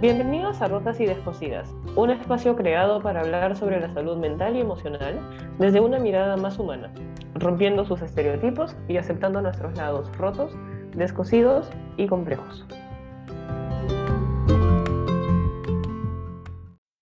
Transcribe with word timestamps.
Bienvenidos 0.00 0.62
a 0.62 0.68
Rotas 0.68 0.98
y 0.98 1.04
Descosidas, 1.04 1.68
un 1.94 2.08
espacio 2.08 2.56
creado 2.56 3.02
para 3.02 3.20
hablar 3.20 3.54
sobre 3.54 3.78
la 3.78 3.92
salud 3.92 4.16
mental 4.16 4.56
y 4.56 4.60
emocional 4.60 5.20
desde 5.58 5.80
una 5.80 5.98
mirada 5.98 6.38
más 6.38 6.58
humana, 6.58 6.90
rompiendo 7.34 7.84
sus 7.84 8.00
estereotipos 8.00 8.74
y 8.88 8.96
aceptando 8.96 9.42
nuestros 9.42 9.76
lados 9.76 10.10
rotos, 10.16 10.56
descosidos 10.96 11.70
y 11.98 12.06
complejos. 12.06 12.66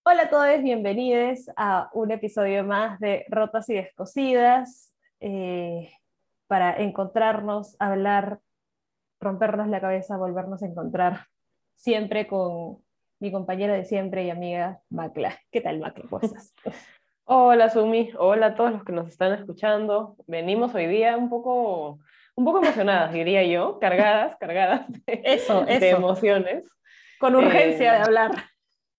Hola 0.04 0.24
a 0.24 0.28
todos, 0.28 0.60
bienvenidos 0.60 1.48
a 1.56 1.90
un 1.92 2.10
episodio 2.10 2.64
más 2.64 2.98
de 2.98 3.26
Rotas 3.28 3.70
y 3.70 3.74
Descosidas, 3.74 4.92
eh, 5.20 5.88
para 6.48 6.76
encontrarnos, 6.78 7.76
hablar, 7.78 8.40
rompernos 9.20 9.68
la 9.68 9.80
cabeza, 9.80 10.16
volvernos 10.16 10.64
a 10.64 10.66
encontrar, 10.66 11.26
siempre 11.76 12.26
con 12.26 12.87
mi 13.20 13.32
compañera 13.32 13.74
de 13.74 13.84
siempre 13.84 14.24
y 14.24 14.30
amiga 14.30 14.80
Macla. 14.90 15.38
¿Qué 15.50 15.60
tal, 15.60 15.80
Macla? 15.80 16.04
¿Cómo 16.08 16.22
estás? 16.22 16.54
Hola, 17.24 17.68
Sumi. 17.68 18.10
Hola 18.18 18.46
a 18.46 18.54
todos 18.54 18.72
los 18.72 18.84
que 18.84 18.92
nos 18.92 19.08
están 19.08 19.32
escuchando. 19.32 20.16
Venimos 20.26 20.74
hoy 20.74 20.86
día 20.86 21.16
un 21.16 21.28
poco, 21.28 21.98
un 22.36 22.44
poco 22.44 22.62
emocionadas, 22.62 23.12
diría 23.12 23.42
yo, 23.44 23.78
cargadas, 23.78 24.36
cargadas 24.38 24.86
de, 25.04 25.20
eso, 25.24 25.64
eso. 25.68 25.80
de 25.80 25.90
emociones. 25.90 26.64
Con 27.20 27.34
urgencia 27.36 27.94
Eh, 27.94 27.98
de 27.98 28.02
hablar. 28.04 28.30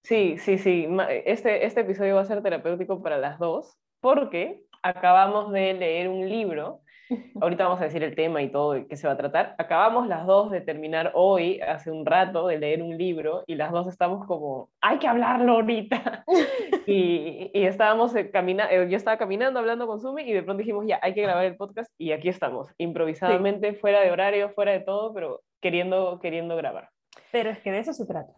Sí, 0.04 0.38
sí, 0.38 0.58
sí. 0.58 0.88
Este, 1.26 1.66
este 1.66 1.82
episodio 1.82 2.16
va 2.16 2.22
a 2.22 2.26
ser 2.26 2.44
terapéutico 2.44 3.02
para 3.02 3.18
las 3.18 3.40
dos 3.40 3.78
porque 4.00 4.62
acabamos 4.84 5.52
de 5.52 5.74
leer 5.74 6.10
un 6.10 6.30
libro. 6.30 6.82
Ahorita 7.42 7.64
vamos 7.64 7.82
a 7.82 7.86
decir 7.86 8.04
el 8.04 8.16
tema 8.16 8.42
y 8.42 8.50
todo, 8.50 8.74
de 8.74 8.88
qué 8.88 8.96
se 8.96 9.08
va 9.08 9.14
a 9.14 9.18
tratar. 9.18 9.56
Acabamos 9.58 10.08
las 10.08 10.26
dos 10.26 10.52
de 10.52 10.62
terminar 10.62 11.12
hoy, 11.16 11.60
hace 11.62 11.92
un 11.92 12.06
rato, 12.06 12.48
de 12.48 12.60
leer 12.60 12.84
un 12.84 12.98
libro 12.98 13.44
y 13.48 13.56
las 13.56 13.72
dos 13.72 13.88
estamos 13.88 14.26
como, 14.26 14.70
hay 14.82 15.00
que 15.00 15.08
hablarlo 15.08 15.54
ahorita. 15.54 16.24
y, 16.88 17.52
y 17.54 17.64
estábamos 17.66 18.14
caminando, 18.32 18.74
yo 18.86 18.98
estaba 18.98 19.18
caminando 19.18 19.60
hablando 19.60 19.88
con 19.88 20.00
Sumi 20.00 20.24
y 20.24 20.34
de 20.34 20.44
pronto 20.44 20.60
dijimos, 20.60 20.86
ya, 20.88 21.00
hay 21.02 21.14
que 21.14 21.22
grabar 21.22 21.46
el 21.46 21.56
podcast 21.56 21.92
y 21.98 22.12
aquí 22.12 22.30
estamos, 22.30 22.70
improvisadamente, 22.78 23.74
fuera 23.74 24.02
de 24.02 24.12
horario, 24.12 24.50
fuera 24.50 24.72
de 24.72 24.82
todo, 24.82 25.14
pero 25.14 25.42
queriendo, 25.62 26.20
queriendo 26.20 26.56
grabar. 26.56 26.90
Pero 27.32 27.50
es 27.50 27.60
que 27.60 27.72
de 27.72 27.80
eso 27.80 27.94
se 27.94 28.06
trata. 28.06 28.34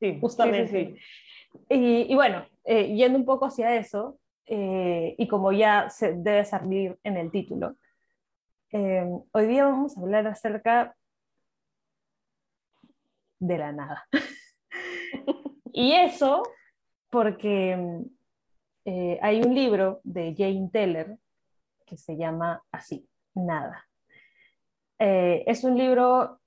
Sí, 0.00 0.12
sí, 0.12 0.18
Justamente. 0.20 0.68
sí, 0.68 0.94
sí. 0.94 1.00
Y, 1.70 2.12
y 2.12 2.14
bueno, 2.14 2.46
eh, 2.64 2.94
yendo 2.94 3.18
un 3.18 3.24
poco 3.24 3.46
hacia 3.46 3.74
eso, 3.76 4.18
eh, 4.46 5.14
y 5.18 5.28
como 5.28 5.52
ya 5.52 5.90
se 5.90 6.14
debe 6.14 6.44
salir 6.44 6.98
en 7.04 7.16
el 7.16 7.30
título, 7.30 7.76
eh, 8.72 9.06
hoy 9.32 9.46
día 9.46 9.64
vamos 9.64 9.96
a 9.96 10.00
hablar 10.00 10.26
acerca 10.26 10.96
de 13.38 13.58
la 13.58 13.72
nada. 13.72 14.06
y 15.72 15.92
eso 15.92 16.42
porque 17.10 18.04
eh, 18.84 19.18
hay 19.22 19.40
un 19.40 19.54
libro 19.54 20.00
de 20.04 20.34
Jane 20.36 20.70
Teller 20.72 21.18
que 21.86 21.96
se 21.96 22.16
llama 22.16 22.62
así, 22.70 23.08
Nada. 23.34 23.86
Eh, 24.98 25.44
es 25.46 25.62
un 25.64 25.78
libro 25.78 26.40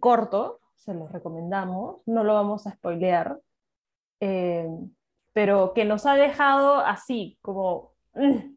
corto, 0.00 0.60
se 0.74 0.92
lo 0.92 1.06
recomendamos, 1.08 2.02
no 2.06 2.24
lo 2.24 2.34
vamos 2.34 2.66
a 2.66 2.72
spoilear, 2.72 3.38
eh, 4.20 4.68
pero 5.32 5.72
que 5.72 5.84
nos 5.84 6.04
ha 6.06 6.14
dejado 6.14 6.78
así, 6.78 7.38
como, 7.42 7.92
mm, 8.14 8.56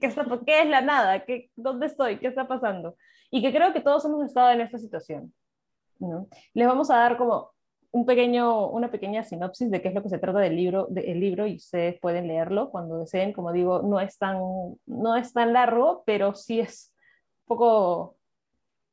¿qué, 0.00 0.06
está- 0.06 0.26
qué 0.46 0.62
es 0.62 0.66
la 0.68 0.80
nada? 0.80 1.24
¿Qué, 1.24 1.50
¿Dónde 1.56 1.86
estoy? 1.86 2.18
¿Qué 2.18 2.26
está 2.28 2.46
pasando? 2.48 2.96
Y 3.30 3.42
que 3.42 3.52
creo 3.52 3.72
que 3.72 3.80
todos 3.80 4.04
hemos 4.04 4.24
estado 4.24 4.50
en 4.52 4.60
esta 4.60 4.78
situación. 4.78 5.32
¿no? 5.98 6.28
Les 6.54 6.66
vamos 6.66 6.90
a 6.90 6.96
dar 6.96 7.16
como 7.16 7.50
un 7.90 8.04
pequeño, 8.06 8.68
una 8.68 8.90
pequeña 8.90 9.22
sinopsis 9.22 9.70
de 9.70 9.80
qué 9.82 9.88
es 9.88 9.94
lo 9.94 10.02
que 10.02 10.08
se 10.10 10.18
trata 10.18 10.38
del 10.40 10.54
libro, 10.56 10.86
del 10.90 11.18
libro 11.18 11.46
y 11.46 11.56
ustedes 11.56 11.98
pueden 12.00 12.28
leerlo 12.28 12.70
cuando 12.70 12.98
deseen. 12.98 13.32
Como 13.32 13.52
digo, 13.52 13.82
no 13.82 13.98
es 14.00 14.18
tan, 14.18 14.38
no 14.86 15.16
es 15.16 15.32
tan 15.32 15.52
largo, 15.52 16.02
pero 16.06 16.34
sí 16.34 16.60
es 16.60 16.92
un 17.46 17.56
poco, 17.56 18.16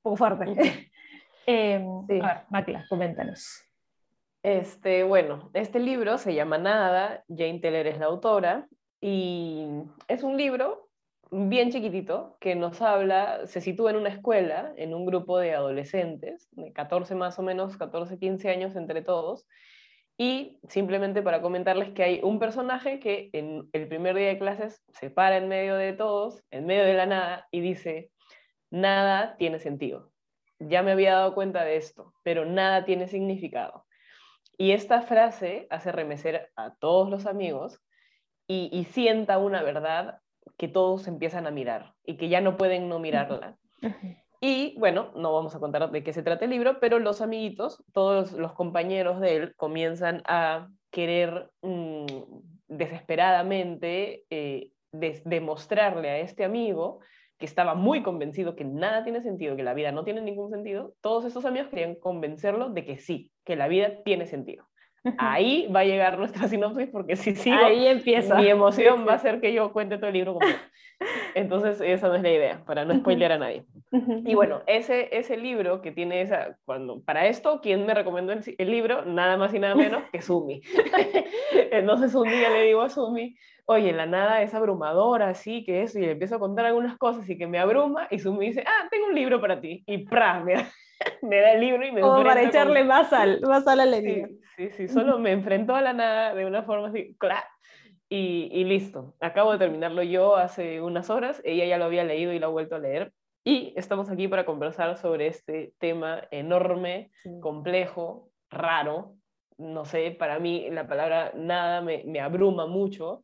poco 0.01 0.15
fuerte. 0.15 0.45
Eh, 1.47 1.79
Sí. 2.07 2.19
A 2.23 2.27
ver, 2.27 2.37
Macla, 2.49 2.85
coméntanos. 2.89 3.61
Este, 4.41 5.03
bueno, 5.03 5.51
este 5.53 5.77
libro 5.79 6.17
se 6.17 6.33
llama 6.33 6.57
Nada, 6.57 7.23
Jane 7.29 7.59
Teller 7.59 7.85
es 7.85 7.99
la 7.99 8.07
autora, 8.07 8.67
y 8.99 9.67
es 10.07 10.23
un 10.23 10.37
libro 10.37 10.84
bien 11.31 11.71
chiquitito 11.71 12.37
que 12.39 12.55
nos 12.55 12.81
habla, 12.81 13.47
se 13.47 13.61
sitúa 13.61 13.91
en 13.91 13.97
una 13.97 14.09
escuela, 14.09 14.73
en 14.77 14.93
un 14.93 15.05
grupo 15.05 15.37
de 15.37 15.53
adolescentes, 15.53 16.47
de 16.51 16.71
14 16.73 17.15
más 17.15 17.39
o 17.39 17.43
menos, 17.43 17.77
14, 17.77 18.17
15 18.17 18.49
años 18.49 18.75
entre 18.75 19.01
todos, 19.01 19.47
y 20.17 20.59
simplemente 20.69 21.21
para 21.21 21.41
comentarles 21.41 21.91
que 21.91 22.03
hay 22.03 22.19
un 22.23 22.39
personaje 22.39 22.99
que 22.99 23.29
en 23.33 23.69
el 23.73 23.87
primer 23.87 24.15
día 24.15 24.27
de 24.27 24.39
clases 24.39 24.81
se 24.93 25.09
para 25.09 25.37
en 25.37 25.49
medio 25.49 25.75
de 25.75 25.93
todos, 25.93 26.41
en 26.51 26.65
medio 26.65 26.85
de 26.85 26.93
la 26.93 27.05
nada, 27.05 27.47
y 27.51 27.59
dice, 27.59 28.11
nada 28.69 29.35
tiene 29.37 29.59
sentido. 29.59 30.11
Ya 30.59 30.83
me 30.83 30.93
había 30.93 31.15
dado 31.15 31.33
cuenta 31.33 31.65
de 31.65 31.75
esto, 31.75 32.13
pero 32.23 32.45
nada 32.45 32.85
tiene 32.85 33.07
significado. 33.07 33.85
Y 34.57 34.71
esta 34.71 35.01
frase 35.01 35.67
hace 35.69 35.91
remecer 35.91 36.49
a 36.55 36.75
todos 36.75 37.09
los 37.09 37.25
amigos 37.25 37.81
y, 38.47 38.69
y 38.71 38.85
sienta 38.85 39.37
una 39.37 39.63
verdad 39.63 40.21
que 40.57 40.67
todos 40.67 41.07
empiezan 41.07 41.47
a 41.47 41.51
mirar 41.51 41.93
y 42.05 42.17
que 42.17 42.29
ya 42.29 42.41
no 42.41 42.57
pueden 42.57 42.89
no 42.89 42.99
mirarla. 42.99 43.57
Y 44.41 44.77
bueno, 44.77 45.11
no 45.15 45.33
vamos 45.33 45.55
a 45.55 45.59
contar 45.59 45.89
de 45.89 46.03
qué 46.03 46.13
se 46.13 46.23
trata 46.23 46.45
el 46.45 46.51
libro, 46.51 46.79
pero 46.79 46.99
los 46.99 47.21
amiguitos, 47.21 47.83
todos 47.93 48.33
los 48.33 48.53
compañeros 48.53 49.19
de 49.19 49.35
él, 49.35 49.55
comienzan 49.55 50.21
a 50.27 50.69
querer 50.91 51.49
mm, 51.61 52.05
desesperadamente 52.67 54.25
eh, 54.29 54.71
demostrarle 54.91 56.09
a 56.09 56.19
este 56.19 56.43
amigo 56.43 56.99
que 57.37 57.45
estaba 57.45 57.75
muy 57.75 58.01
convencido 58.01 58.55
que 58.55 58.63
nada 58.63 59.03
tiene 59.03 59.21
sentido, 59.21 59.55
que 59.55 59.63
la 59.63 59.73
vida 59.73 59.91
no 59.91 60.03
tiene 60.03 60.21
ningún 60.21 60.49
sentido, 60.49 60.93
todos 61.01 61.25
estos 61.25 61.45
amigos 61.45 61.69
querían 61.69 61.95
convencerlo 61.95 62.69
de 62.69 62.85
que 62.85 62.97
sí, 62.97 63.31
que 63.43 63.55
la 63.55 63.67
vida 63.67 64.03
tiene 64.03 64.25
sentido. 64.25 64.65
Ahí 65.17 65.67
va 65.73 65.81
a 65.81 65.85
llegar 65.85 66.17
nuestra 66.17 66.47
sinopsis 66.47 66.89
porque 66.89 67.15
si 67.15 67.35
sigo, 67.35 67.55
Ahí 67.55 67.87
empieza. 67.87 68.35
mi 68.35 68.47
emoción 68.47 69.05
va 69.07 69.13
a 69.13 69.19
ser 69.19 69.39
que 69.39 69.53
yo 69.53 69.71
cuente 69.71 69.97
todo 69.97 70.07
el 70.07 70.13
libro 70.13 70.33
completo. 70.33 70.59
Entonces, 71.33 71.81
esa 71.81 72.07
no 72.07 72.15
es 72.15 72.21
la 72.23 72.31
idea, 72.31 72.63
para 72.65 72.85
no 72.85 72.95
spoilear 72.95 73.33
a 73.33 73.37
nadie. 73.37 73.65
Y 74.25 74.33
bueno, 74.33 74.61
ese, 74.65 75.09
ese 75.15 75.35
libro 75.35 75.81
que 75.81 75.91
tiene 75.91 76.21
esa, 76.21 76.57
cuando, 76.63 77.01
para 77.03 77.27
esto, 77.27 77.59
¿quién 77.61 77.85
me 77.85 77.93
recomendó 77.93 78.31
el, 78.31 78.41
el 78.57 78.71
libro? 78.71 79.03
Nada 79.03 79.35
más 79.35 79.53
y 79.53 79.59
nada 79.59 79.75
menos 79.75 80.03
que 80.13 80.21
Sumi. 80.21 80.61
Entonces 81.71 82.15
un 82.15 82.29
día 82.29 82.49
le 82.49 82.63
digo 82.63 82.81
a 82.81 82.89
Sumi, 82.89 83.35
oye, 83.65 83.91
la 83.91 84.05
nada 84.05 84.41
es 84.41 84.53
abrumadora, 84.53 85.29
así 85.29 85.65
que 85.65 85.83
eso, 85.83 85.99
y 85.99 86.03
le 86.03 86.11
empiezo 86.11 86.35
a 86.35 86.39
contar 86.39 86.65
algunas 86.65 86.97
cosas 86.97 87.29
y 87.29 87.37
que 87.37 87.47
me 87.47 87.59
abruma, 87.59 88.07
y 88.09 88.19
Sumi 88.19 88.47
dice, 88.47 88.63
ah, 88.65 88.87
tengo 88.89 89.07
un 89.07 89.15
libro 89.15 89.41
para 89.41 89.59
ti, 89.59 89.83
y 89.87 90.05
¡pra! 90.05 90.39
Me 90.39 90.53
da, 90.53 90.69
me 91.21 91.39
da 91.41 91.53
el 91.53 91.61
libro 91.61 91.85
y 91.85 91.91
me 91.91 92.01
Como 92.01 92.17
para 92.23 92.41
enfrenta 92.41 92.51
con- 92.51 92.71
echarle 92.71 92.83
más 92.83 93.09
sal, 93.09 93.39
más 93.47 93.63
sal 93.63 93.79
a 93.79 93.85
la 93.85 93.97
herida. 93.97 94.27
Sí, 94.57 94.69
sí, 94.69 94.69
sí, 94.71 94.87
solo 94.87 95.19
me 95.19 95.31
enfrentó 95.31 95.75
a 95.75 95.81
la 95.81 95.93
nada 95.93 96.33
de 96.35 96.45
una 96.45 96.63
forma 96.63 96.87
así, 96.89 97.15
¡clac! 97.17 97.45
Y, 98.07 98.49
y 98.51 98.63
listo. 98.65 99.15
Acabo 99.19 99.51
de 99.51 99.57
terminarlo 99.57 100.03
yo 100.03 100.35
hace 100.35 100.79
unas 100.81 101.09
horas, 101.09 101.41
ella 101.43 101.65
ya 101.65 101.77
lo 101.77 101.85
había 101.85 102.03
leído 102.03 102.31
y 102.33 102.39
lo 102.39 102.47
ha 102.47 102.49
vuelto 102.49 102.75
a 102.75 102.79
leer. 102.79 103.11
Y 103.43 103.73
estamos 103.75 104.09
aquí 104.09 104.27
para 104.27 104.45
conversar 104.45 104.97
sobre 104.97 105.27
este 105.27 105.73
tema 105.79 106.23
enorme, 106.31 107.11
Sí. 107.23 107.29
complejo, 107.41 108.29
raro. 108.49 109.15
No 109.57 109.85
sé, 109.85 110.11
para 110.11 110.39
mí 110.39 110.67
la 110.69 110.87
palabra 110.87 111.31
nada 111.35 111.81
me, 111.81 112.03
me 112.05 112.19
abruma 112.19 112.65
mucho. 112.67 113.23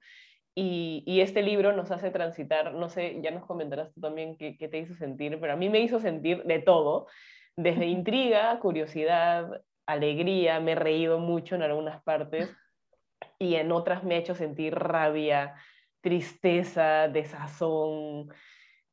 Y, 0.55 1.03
y 1.05 1.21
este 1.21 1.41
libro 1.43 1.71
nos 1.73 1.91
hace 1.91 2.09
transitar, 2.11 2.73
no 2.73 2.89
sé, 2.89 3.19
ya 3.21 3.31
nos 3.31 3.45
comentarás 3.45 3.93
tú 3.93 4.01
también 4.01 4.35
qué, 4.37 4.57
qué 4.57 4.67
te 4.67 4.79
hizo 4.79 4.93
sentir, 4.95 5.39
pero 5.39 5.53
a 5.53 5.55
mí 5.55 5.69
me 5.69 5.79
hizo 5.79 5.99
sentir 5.99 6.43
de 6.43 6.59
todo, 6.59 7.07
desde 7.61 7.85
intriga, 7.85 8.59
curiosidad, 8.59 9.61
alegría, 9.85 10.59
me 10.59 10.73
he 10.73 10.75
reído 10.75 11.19
mucho 11.19 11.55
en 11.55 11.63
algunas 11.63 12.01
partes 12.03 12.49
y 13.39 13.55
en 13.55 13.71
otras 13.71 14.03
me 14.03 14.15
ha 14.15 14.19
hecho 14.19 14.35
sentir 14.35 14.75
rabia, 14.75 15.55
tristeza, 16.01 17.07
desazón, 17.07 18.29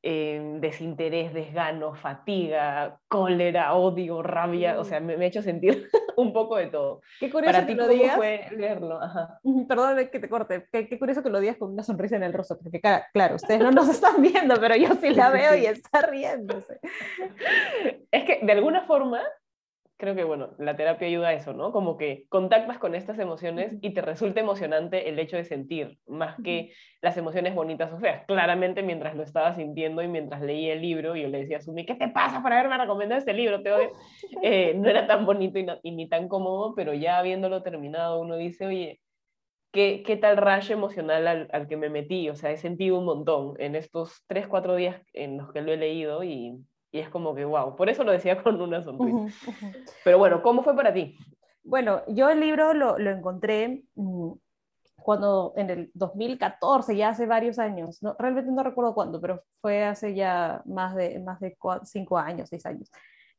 eh, 0.03 0.59
desinterés, 0.61 1.32
desgano, 1.32 1.94
fatiga, 1.94 3.00
cólera, 3.09 3.75
odio, 3.75 4.23
rabia, 4.23 4.79
o 4.79 4.85
sea, 4.85 5.00
me, 5.00 5.17
me 5.17 5.25
ha 5.25 5.29
hecho 5.29 5.43
sentir 5.43 5.88
un 6.19 6.32
poco 6.32 6.56
de 6.56 6.67
todo. 6.67 7.00
Qué 7.20 7.31
curioso 7.31 7.53
Para 7.53 7.67
que 7.67 7.73
ti, 7.73 7.79
lo 7.79 7.87
¿cómo 7.87 7.94
digas. 7.97 8.17
fue 8.17 8.47
leerlo? 8.56 9.00
Ajá. 9.00 9.38
Perdón 9.69 10.09
que 10.11 10.19
te 10.19 10.29
corte. 10.29 10.67
Qué, 10.73 10.88
qué 10.88 10.99
curioso 10.99 11.23
que 11.23 11.31
lo 11.31 11.38
digas 11.38 11.56
con 11.56 11.73
una 11.73 11.85
sonrisa 11.85 12.17
en 12.17 12.25
el 12.25 12.32
rostro, 12.32 12.59
porque 12.62 12.81
claro, 12.81 13.37
ustedes 13.37 13.61
no 13.61 13.70
nos 13.70 13.88
están 13.88 14.20
viendo, 14.20 14.56
pero 14.61 14.75
yo 14.76 14.94
sí 15.00 15.11
la 15.11 15.31
veo 15.31 15.55
y 15.56 15.67
está 15.67 16.03
riéndose. 16.03 16.81
Es 18.11 18.25
que 18.25 18.41
de 18.43 18.53
alguna 18.53 18.85
forma 18.87 19.23
creo 19.99 20.15
que, 20.15 20.23
bueno, 20.23 20.50
la 20.59 20.77
terapia 20.77 21.09
ayuda 21.09 21.29
a 21.29 21.33
eso, 21.35 21.53
¿no? 21.53 21.73
Como 21.73 21.97
que 21.97 22.25
contactas 22.29 22.79
con 22.79 22.95
estas 22.95 23.19
emociones 23.19 23.77
y 23.83 23.93
te 23.93 24.00
resulta 24.00 24.41
emocionante 24.41 25.09
el 25.09 25.19
hecho 25.19 25.37
de 25.37 25.45
sentir, 25.45 25.99
más 26.06 26.37
que 26.43 26.73
las 27.03 27.17
emociones 27.17 27.55
bonitas 27.55 27.93
o 27.93 27.99
feas. 27.99 28.25
Claramente, 28.27 28.83
mientras 28.83 29.17
lo 29.17 29.25
estaba 29.25 29.56
sintiendo 29.56 30.00
y 30.00 30.09
mientras 30.09 30.41
leía 30.41 30.75
el 30.75 30.83
libro, 30.83 31.17
yo 31.17 31.27
le 31.27 31.41
decía 31.41 31.59
a 31.59 31.61
Sumi, 31.61 31.85
¿qué 31.85 31.97
te 31.97 32.09
pasa 32.09 32.41
por 32.41 32.53
haberme 32.53 32.79
recomendado 32.79 33.19
este 33.19 33.35
libro? 33.35 33.62
Te 33.62 33.73
odio. 33.73 33.93
Eh, 34.43 34.73
no 34.75 34.89
era 34.89 35.06
tan 35.06 35.27
bonito 35.27 35.59
y, 35.83 35.91
ni 35.91 36.09
tan 36.09 36.29
cómodo, 36.29 36.75
pero 36.77 36.95
ya 36.95 37.19
habiéndolo 37.19 37.62
terminado, 37.62 38.21
uno 38.21 38.37
dice, 38.37 38.67
oye, 38.67 39.00
¿qué, 39.73 40.03
qué 40.06 40.17
tal 40.17 40.37
rayo 40.37 40.75
emocional 40.75 41.27
al, 41.27 41.49
al, 41.53 41.67
que 41.67 41.77
me 41.77 41.89
metí? 41.89 42.29
O 42.29 42.37
sea, 42.37 42.53
he 42.53 42.56
sentido 42.56 42.99
un 42.99 43.05
montón 43.05 43.55
en 43.59 43.75
estos 43.75 44.25
tres, 44.29 44.47
cuatro 44.47 44.77
días 44.77 45.03
en 45.12 45.39
los 45.39 45.53
que 45.53 45.61
lo 45.61 45.73
he 45.73 45.77
leído 45.77 46.23
y 46.23 46.56
y 46.90 47.00
es 47.00 47.08
como 47.08 47.35
que, 47.35 47.44
wow, 47.44 47.76
por 47.76 47.88
eso 47.88 48.05
lo 48.05 48.12
decía 48.12 48.43
con 48.43 48.61
una 48.61 48.82
sonrisa. 48.82 49.52
Pero 50.05 50.19
bueno, 50.19 50.43
¿cómo 50.43 50.62
fue 50.62 50.75
para 50.75 50.93
ti? 50.93 51.19
Bueno, 51.62 52.02
yo 52.08 52.31
el 52.31 52.40
libro 52.40 52.73
lo, 52.73 52.99
lo 52.99 53.11
encontré 53.11 53.85
mm, 53.94 54.32
cuando 54.96 55.52
en 55.56 55.70
el 55.70 55.90
2014, 55.94 56.96
ya 56.96 57.11
hace 57.11 57.26
varios 57.26 57.58
años, 57.58 58.02
no, 58.02 58.14
realmente 58.19 58.50
no 58.50 58.62
recuerdo 58.62 58.94
cuándo, 58.94 59.20
pero 59.20 59.43
fue 59.61 59.85
hace 59.85 60.14
ya 60.14 60.62
más 60.67 60.94
de, 60.94 61.19
más 61.20 61.40
de 61.40 61.56
cinco 61.85 62.19
años, 62.19 62.49
seis 62.49 62.67
años. 62.67 62.90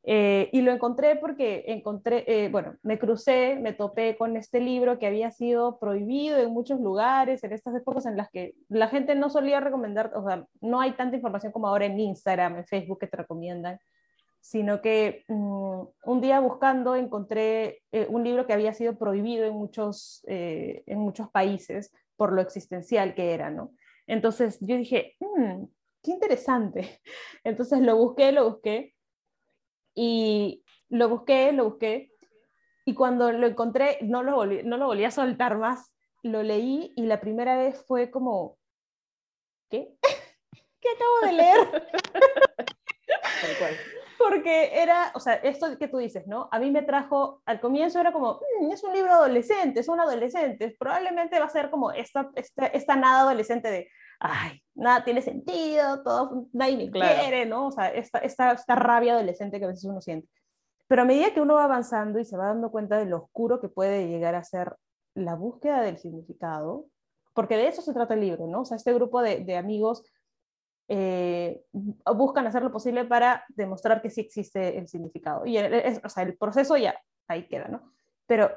Eh, 0.02 0.48
y 0.52 0.62
lo 0.62 0.72
encontré 0.72 1.16
porque 1.16 1.64
encontré, 1.66 2.24
eh, 2.26 2.48
bueno, 2.48 2.76
me 2.82 2.98
crucé, 2.98 3.56
me 3.60 3.74
topé 3.74 4.16
con 4.16 4.36
este 4.36 4.58
libro 4.58 4.98
que 4.98 5.06
había 5.06 5.30
sido 5.30 5.78
prohibido 5.78 6.38
en 6.38 6.50
muchos 6.52 6.80
lugares, 6.80 7.44
en 7.44 7.52
estas 7.52 7.74
épocas 7.74 8.06
en 8.06 8.16
las 8.16 8.30
que 8.30 8.54
la 8.68 8.88
gente 8.88 9.14
no 9.14 9.28
solía 9.28 9.60
recomendar, 9.60 10.12
o 10.14 10.26
sea, 10.26 10.46
no 10.62 10.80
hay 10.80 10.92
tanta 10.92 11.16
información 11.16 11.52
como 11.52 11.68
ahora 11.68 11.84
en 11.84 12.00
Instagram, 12.00 12.56
en 12.56 12.66
Facebook 12.66 13.00
que 13.00 13.08
te 13.08 13.18
recomiendan, 13.18 13.78
sino 14.40 14.80
que 14.80 15.24
mm, 15.28 15.82
un 16.06 16.20
día 16.22 16.40
buscando 16.40 16.96
encontré 16.96 17.82
eh, 17.92 18.06
un 18.08 18.24
libro 18.24 18.46
que 18.46 18.54
había 18.54 18.72
sido 18.72 18.96
prohibido 18.96 19.44
en 19.44 19.52
muchos, 19.52 20.22
en 20.26 20.98
muchos 20.98 21.28
países 21.30 21.92
por 22.16 22.32
lo 22.32 22.40
existencial 22.40 23.14
que 23.14 23.34
era, 23.34 23.50
¿no? 23.50 23.72
Entonces 24.06 24.58
yo 24.60 24.76
dije, 24.76 25.16
mm, 25.20 25.64
qué 26.02 26.10
interesante. 26.10 27.00
Entonces 27.44 27.80
lo 27.80 27.96
busqué, 27.96 28.32
lo 28.32 28.50
busqué 28.50 28.94
y 30.02 30.64
lo 30.88 31.10
busqué, 31.10 31.52
lo 31.52 31.64
busqué, 31.64 32.10
y 32.86 32.94
cuando 32.94 33.32
lo 33.32 33.46
encontré 33.46 33.98
no 34.00 34.22
lo, 34.22 34.34
volví, 34.34 34.62
no 34.64 34.78
lo 34.78 34.86
volví 34.86 35.04
a 35.04 35.10
soltar 35.10 35.58
más, 35.58 35.92
lo 36.22 36.42
leí 36.42 36.94
y 36.96 37.04
la 37.04 37.20
primera 37.20 37.58
vez 37.58 37.84
fue 37.86 38.10
como, 38.10 38.56
¿qué? 39.68 39.94
¿Qué 40.80 40.88
acabo 40.88 41.20
de 41.26 41.32
leer? 41.32 41.90
Porque 44.18 44.80
era, 44.80 45.12
o 45.14 45.20
sea, 45.20 45.34
esto 45.34 45.78
que 45.78 45.88
tú 45.88 45.98
dices, 45.98 46.26
¿no? 46.26 46.48
A 46.50 46.58
mí 46.58 46.70
me 46.70 46.80
trajo, 46.80 47.42
al 47.44 47.60
comienzo 47.60 48.00
era 48.00 48.10
como, 48.10 48.40
mm, 48.60 48.72
es 48.72 48.82
un 48.82 48.94
libro 48.94 49.12
adolescente, 49.12 49.80
es 49.80 49.88
un 49.88 50.00
adolescente, 50.00 50.74
probablemente 50.78 51.38
va 51.38 51.44
a 51.44 51.50
ser 51.50 51.68
como 51.68 51.92
esta, 51.92 52.30
esta, 52.36 52.68
esta 52.68 52.96
nada 52.96 53.20
adolescente 53.20 53.70
de, 53.70 53.90
ay, 54.20 54.62
nada 54.74 55.02
tiene 55.02 55.22
sentido, 55.22 56.02
todo, 56.02 56.46
nadie 56.52 56.76
me 56.76 56.90
quiere, 56.90 57.46
¿no? 57.46 57.68
O 57.68 57.72
sea, 57.72 57.88
esta, 57.88 58.18
esta, 58.20 58.52
esta 58.52 58.76
rabia 58.76 59.14
adolescente 59.14 59.58
que 59.58 59.64
a 59.64 59.68
veces 59.68 59.84
uno 59.84 60.00
siente. 60.00 60.28
Pero 60.86 61.02
a 61.02 61.04
medida 61.04 61.32
que 61.32 61.40
uno 61.40 61.54
va 61.54 61.64
avanzando 61.64 62.18
y 62.18 62.24
se 62.24 62.36
va 62.36 62.46
dando 62.46 62.70
cuenta 62.70 62.98
de 62.98 63.06
lo 63.06 63.16
oscuro 63.18 63.60
que 63.60 63.68
puede 63.68 64.08
llegar 64.08 64.34
a 64.34 64.44
ser 64.44 64.76
la 65.14 65.34
búsqueda 65.34 65.80
del 65.82 65.98
significado, 65.98 66.86
porque 67.34 67.56
de 67.56 67.68
eso 67.68 67.82
se 67.82 67.92
trata 67.92 68.14
el 68.14 68.20
libro, 68.20 68.46
¿no? 68.46 68.62
O 68.62 68.64
sea, 68.64 68.76
este 68.76 68.92
grupo 68.92 69.22
de, 69.22 69.40
de 69.44 69.56
amigos 69.56 70.04
eh, 70.92 71.62
buscan 71.72 72.48
hacer 72.48 72.62
lo 72.62 72.72
posible 72.72 73.04
para 73.04 73.44
demostrar 73.50 74.02
que 74.02 74.10
sí 74.10 74.20
existe 74.20 74.76
el 74.76 74.88
significado. 74.88 75.46
Y 75.46 75.56
o 75.56 76.08
sea, 76.08 76.24
el 76.24 76.36
proceso 76.36 76.76
ya 76.76 77.00
ahí 77.28 77.46
queda, 77.46 77.68
¿no? 77.68 77.92
Pero 78.26 78.50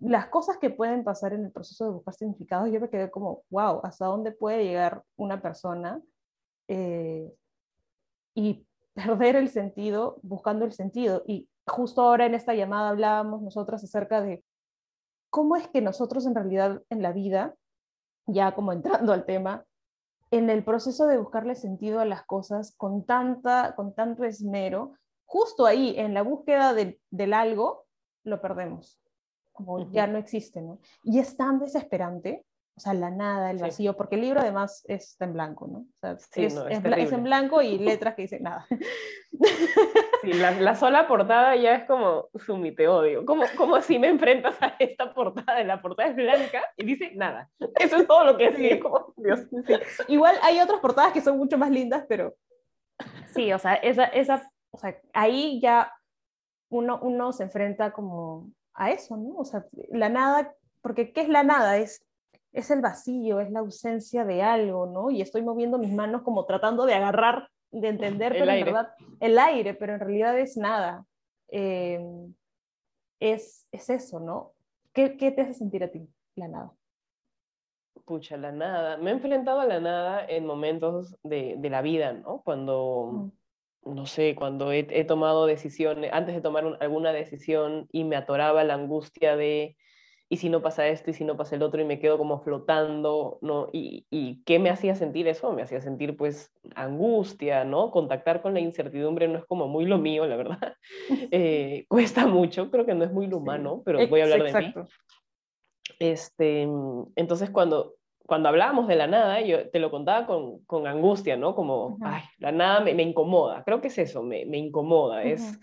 las 0.00 0.26
cosas 0.26 0.58
que 0.58 0.70
pueden 0.70 1.04
pasar 1.04 1.32
en 1.32 1.44
el 1.44 1.52
proceso 1.52 1.84
de 1.84 1.92
buscar 1.92 2.14
significados, 2.14 2.70
yo 2.70 2.80
me 2.80 2.90
quedé 2.90 3.10
como, 3.10 3.42
wow, 3.50 3.80
¿hasta 3.82 4.06
dónde 4.06 4.32
puede 4.32 4.64
llegar 4.64 5.02
una 5.16 5.40
persona 5.40 6.00
eh, 6.68 7.32
y 8.34 8.66
perder 8.94 9.36
el 9.36 9.48
sentido 9.48 10.18
buscando 10.22 10.64
el 10.64 10.72
sentido? 10.72 11.22
Y 11.26 11.48
justo 11.66 12.02
ahora 12.02 12.26
en 12.26 12.34
esta 12.34 12.54
llamada 12.54 12.90
hablábamos 12.90 13.42
nosotras 13.42 13.82
acerca 13.84 14.20
de 14.20 14.44
cómo 15.30 15.56
es 15.56 15.68
que 15.68 15.80
nosotros 15.80 16.26
en 16.26 16.34
realidad 16.34 16.82
en 16.90 17.02
la 17.02 17.12
vida, 17.12 17.54
ya 18.26 18.54
como 18.54 18.72
entrando 18.72 19.12
al 19.12 19.24
tema, 19.24 19.64
en 20.30 20.48
el 20.48 20.64
proceso 20.64 21.06
de 21.06 21.18
buscarle 21.18 21.54
sentido 21.54 22.00
a 22.00 22.06
las 22.06 22.24
cosas 22.24 22.74
con, 22.76 23.04
tanta, 23.04 23.74
con 23.74 23.94
tanto 23.94 24.24
esmero, 24.24 24.94
justo 25.26 25.66
ahí 25.66 25.94
en 25.98 26.14
la 26.14 26.22
búsqueda 26.22 26.72
del 26.72 27.32
algo, 27.34 27.84
lo 28.24 28.40
perdemos 28.40 29.01
como 29.52 29.90
ya 29.92 30.06
no 30.06 30.18
existe, 30.18 30.62
¿no? 30.62 30.78
Y 31.04 31.18
es 31.18 31.36
tan 31.36 31.58
desesperante, 31.58 32.44
o 32.74 32.80
sea, 32.80 32.94
la 32.94 33.10
nada, 33.10 33.50
el 33.50 33.58
vacío, 33.58 33.96
porque 33.96 34.14
el 34.14 34.22
libro 34.22 34.40
además 34.40 34.82
está 34.88 35.26
en 35.26 35.34
blanco, 35.34 35.66
¿no? 35.68 35.78
O 35.80 35.98
sea, 36.00 36.16
sí, 36.18 36.44
es, 36.46 36.56
es, 36.70 37.12
en 37.12 37.22
blanco 37.22 37.60
y 37.60 37.78
letras 37.78 38.14
que 38.14 38.22
dicen 38.22 38.42
nada. 38.44 38.66
Sí, 40.22 40.32
la, 40.34 40.52
la, 40.52 40.74
sola 40.76 41.08
portada 41.08 41.56
ya 41.56 41.74
es 41.74 41.84
como, 41.84 42.28
Sumi, 42.36 42.72
te 42.72 42.86
odio. 42.86 43.26
¿Cómo, 43.26 43.42
¿Cómo 43.56 43.74
así 43.74 43.98
me 43.98 44.08
enfrentas 44.08 44.56
a 44.62 44.76
esta 44.78 45.12
portada? 45.12 45.62
La 45.64 45.82
portada 45.82 46.10
es 46.10 46.16
blanca 46.16 46.62
y 46.76 46.84
dice 46.84 47.10
nada. 47.14 47.50
Eso 47.74 47.96
es 47.96 48.06
todo 48.06 48.24
lo 48.24 48.36
que 48.36 48.46
es. 48.46 48.80
Como, 48.80 49.12
Dios. 49.16 49.40
Igual 50.06 50.36
hay 50.42 50.60
otras 50.60 50.78
portadas 50.78 51.12
que 51.12 51.20
son 51.20 51.36
mucho 51.38 51.58
más 51.58 51.70
lindas, 51.70 52.04
pero 52.08 52.36
sí, 53.34 53.52
o 53.52 53.58
sea, 53.58 53.74
esa, 53.74 54.04
esa, 54.04 54.48
o 54.70 54.78
sea 54.78 54.96
ahí 55.12 55.60
ya 55.60 55.92
uno, 56.70 57.00
uno 57.02 57.32
se 57.32 57.42
enfrenta 57.42 57.92
como 57.92 58.48
a 58.74 58.90
eso, 58.90 59.16
¿no? 59.16 59.36
O 59.36 59.44
sea, 59.44 59.66
la 59.90 60.08
nada, 60.08 60.54
porque 60.80 61.12
¿qué 61.12 61.22
es 61.22 61.28
la 61.28 61.42
nada? 61.42 61.78
Es, 61.78 62.04
es 62.52 62.70
el 62.70 62.80
vacío, 62.80 63.40
es 63.40 63.50
la 63.50 63.60
ausencia 63.60 64.24
de 64.24 64.42
algo, 64.42 64.86
¿no? 64.86 65.10
Y 65.10 65.20
estoy 65.20 65.42
moviendo 65.42 65.78
mis 65.78 65.92
manos 65.92 66.22
como 66.22 66.44
tratando 66.44 66.86
de 66.86 66.94
agarrar, 66.94 67.48
de 67.70 67.88
entender, 67.88 68.32
pero 68.32 68.50
en 68.50 68.64
verdad, 68.64 68.94
el 69.20 69.38
aire, 69.38 69.74
pero 69.74 69.94
en 69.94 70.00
realidad 70.00 70.38
es 70.38 70.56
nada. 70.56 71.06
Em, 71.48 72.34
es, 73.20 73.66
es 73.72 73.90
eso, 73.90 74.20
¿no? 74.20 74.52
¿Qué, 74.92 75.16
¿Qué 75.16 75.30
te 75.30 75.42
hace 75.42 75.54
sentir 75.54 75.84
a 75.84 75.90
ti, 75.90 76.06
la 76.34 76.48
nada? 76.48 76.72
Pucha, 78.04 78.36
la 78.36 78.52
nada. 78.52 78.96
Me 78.98 79.10
he 79.10 79.14
enfrentado 79.14 79.60
a 79.60 79.66
la 79.66 79.80
nada 79.80 80.26
en 80.26 80.44
momentos 80.44 81.16
de, 81.22 81.54
de 81.58 81.70
la 81.70 81.82
vida, 81.82 82.12
¿no? 82.12 82.42
Cuando, 82.42 83.30
no 83.84 84.06
sé, 84.06 84.34
cuando 84.34 84.72
he, 84.72 85.04
tomado 85.04 85.46
decisiones, 85.46 86.10
antes 86.12 86.34
de 86.34 86.40
tomar 86.40 86.76
alguna 86.80 87.12
decisión 87.12 87.88
y 87.92 88.04
me 88.04 88.16
atoraba 88.16 88.64
la 88.64 88.74
angustia 88.74 89.36
de, 89.36 89.76
y 90.28 90.36
si 90.36 90.48
no 90.48 90.62
pasa 90.62 90.88
esto, 90.88 91.10
y 91.10 91.14
si 91.14 91.24
no 91.24 91.36
pasa 91.36 91.56
el 91.56 91.62
otro, 91.62 91.80
y 91.80 91.84
me 91.84 91.98
quedo 91.98 92.16
como 92.16 92.40
flotando, 92.40 93.38
¿no? 93.42 93.68
Y, 93.72 94.06
y 94.10 94.42
¿qué 94.44 94.58
me 94.58 94.70
hacía 94.70 94.94
sentir 94.94 95.26
eso? 95.26 95.52
Me 95.52 95.62
hacía 95.62 95.80
sentir 95.80 96.16
pues 96.16 96.52
angustia, 96.74 97.64
¿no? 97.64 97.90
Contactar 97.90 98.40
con 98.40 98.54
la 98.54 98.60
incertidumbre 98.60 99.28
no 99.28 99.38
es 99.38 99.44
como 99.46 99.68
muy 99.68 99.84
lo 99.84 99.98
mío, 99.98 100.26
la 100.26 100.36
verdad. 100.36 100.74
Eh, 101.34 101.86
cuesta 101.88 102.26
mucho, 102.26 102.70
creo 102.70 102.84
que 102.84 102.94
no 102.94 103.04
es 103.04 103.12
muy 103.12 103.26
lo 103.26 103.38
humano, 103.38 103.82
pero 103.84 104.06
voy 104.08 104.20
a 104.20 104.24
hablar 104.24 104.42
de 104.42 104.60
mí. 104.60 104.74
Este, 105.98 106.68
entonces, 107.16 107.50
cuando 107.50 107.94
cuando 108.32 108.48
hablábamos 108.48 108.88
de 108.88 108.96
la 108.96 109.06
nada, 109.06 109.42
yo 109.42 109.68
te 109.68 109.78
lo 109.78 109.90
contaba 109.90 110.26
con, 110.26 110.60
con 110.64 110.86
angustia, 110.86 111.36
¿no? 111.36 111.54
Como, 111.54 111.98
ay, 112.00 112.22
la 112.38 112.50
nada 112.50 112.80
me, 112.80 112.94
me, 112.94 113.02
incomoda. 113.02 113.62
Creo 113.62 113.82
que 113.82 113.88
es 113.88 113.98
eso, 113.98 114.22
me, 114.22 114.46
me 114.46 114.56
incomoda. 114.56 115.22
es, 115.22 115.60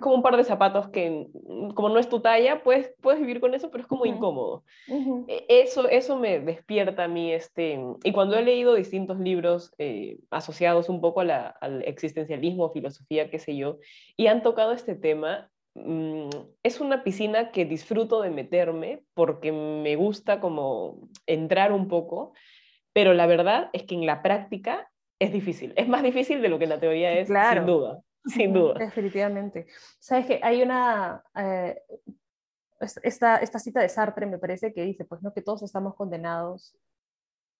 como 0.00 0.16
un 0.16 0.22
par 0.22 0.36
de 0.36 0.42
zapatos 0.42 0.88
que, 0.88 1.28
como 1.76 1.90
no 1.90 2.00
es 2.00 2.08
tu 2.08 2.18
talla, 2.18 2.64
pues 2.64 2.92
puedes 3.00 3.20
vivir 3.20 3.38
con 3.38 3.54
eso, 3.54 3.70
pero 3.70 3.82
es 3.82 3.86
como 3.86 4.04
incómodo. 4.04 4.64
E, 5.28 5.46
eso, 5.48 5.88
eso 5.88 6.16
me 6.16 6.40
despierta 6.40 7.04
a 7.04 7.08
mí. 7.08 7.32
Este, 7.32 7.78
y 8.02 8.10
cuando 8.10 8.36
he 8.36 8.42
leído 8.42 8.74
distintos 8.74 9.20
libros 9.20 9.72
eh, 9.78 10.18
asociados 10.32 10.88
un 10.88 11.00
poco 11.00 11.20
a 11.20 11.24
la, 11.24 11.46
al 11.60 11.84
existencialismo, 11.84 12.72
filosofía, 12.72 13.30
qué 13.30 13.38
sé 13.38 13.54
yo, 13.54 13.78
y 14.16 14.26
han 14.26 14.42
tocado 14.42 14.72
este 14.72 14.96
tema, 14.96 15.52
Mm, 15.74 16.30
es 16.62 16.80
una 16.80 17.04
piscina 17.04 17.50
que 17.50 17.64
disfruto 17.64 18.22
de 18.22 18.30
meterme 18.30 19.04
porque 19.14 19.52
me 19.52 19.96
gusta 19.96 20.40
como 20.40 21.08
entrar 21.26 21.72
un 21.72 21.88
poco, 21.88 22.32
pero 22.92 23.14
la 23.14 23.26
verdad 23.26 23.70
es 23.72 23.84
que 23.84 23.94
en 23.94 24.06
la 24.06 24.22
práctica 24.22 24.90
es 25.18 25.32
difícil. 25.32 25.72
Es 25.76 25.88
más 25.88 26.02
difícil 26.02 26.42
de 26.42 26.48
lo 26.48 26.58
que 26.58 26.64
en 26.64 26.70
la 26.70 26.80
teoría 26.80 27.12
es, 27.18 27.28
sin 27.28 27.66
duda. 27.66 28.02
Sin 28.24 28.52
duda. 28.52 28.74
Definitivamente. 28.74 29.66
Sabes 29.98 30.26
que 30.26 30.40
hay 30.42 30.62
una, 30.62 31.22
eh, 31.34 31.80
esta, 33.02 33.36
esta 33.36 33.58
cita 33.58 33.80
de 33.80 33.88
Sartre 33.88 34.26
me 34.26 34.38
parece 34.38 34.72
que 34.72 34.82
dice, 34.82 35.04
pues 35.04 35.22
no, 35.22 35.32
que 35.32 35.42
todos 35.42 35.62
estamos 35.62 35.94
condenados 35.94 36.76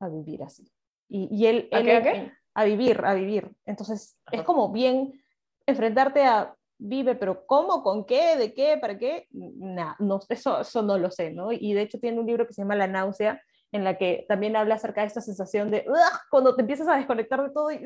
a 0.00 0.08
vivir 0.08 0.42
así. 0.42 0.70
Y, 1.08 1.28
y 1.34 1.46
él, 1.46 1.68
¿A, 1.72 1.82
qué, 1.82 2.32
a, 2.54 2.64
vivir, 2.64 3.00
a 3.04 3.14
vivir. 3.14 3.50
Entonces, 3.64 4.16
es 4.30 4.42
como 4.42 4.70
bien 4.70 5.20
enfrentarte 5.66 6.24
a 6.24 6.54
vive, 6.78 7.14
pero 7.14 7.46
¿cómo? 7.46 7.82
¿Con 7.82 8.04
qué? 8.06 8.36
¿De 8.36 8.54
qué? 8.54 8.78
¿Para 8.80 8.98
qué? 8.98 9.26
Nah, 9.32 9.94
no, 9.98 10.20
eso, 10.28 10.60
eso 10.60 10.82
no 10.82 10.98
lo 10.98 11.10
sé, 11.10 11.30
¿no? 11.30 11.52
Y 11.52 11.74
de 11.74 11.82
hecho 11.82 11.98
tiene 11.98 12.20
un 12.20 12.26
libro 12.26 12.46
que 12.46 12.54
se 12.54 12.62
llama 12.62 12.76
La 12.76 12.86
náusea, 12.86 13.42
en 13.70 13.84
la 13.84 13.98
que 13.98 14.24
también 14.28 14.56
habla 14.56 14.76
acerca 14.76 15.02
de 15.02 15.08
esta 15.08 15.20
sensación 15.20 15.70
de 15.70 15.84
cuando 16.30 16.54
te 16.56 16.62
empiezas 16.62 16.88
a 16.88 16.96
desconectar 16.96 17.42
de 17.42 17.50
todo, 17.50 17.70
y, 17.70 17.82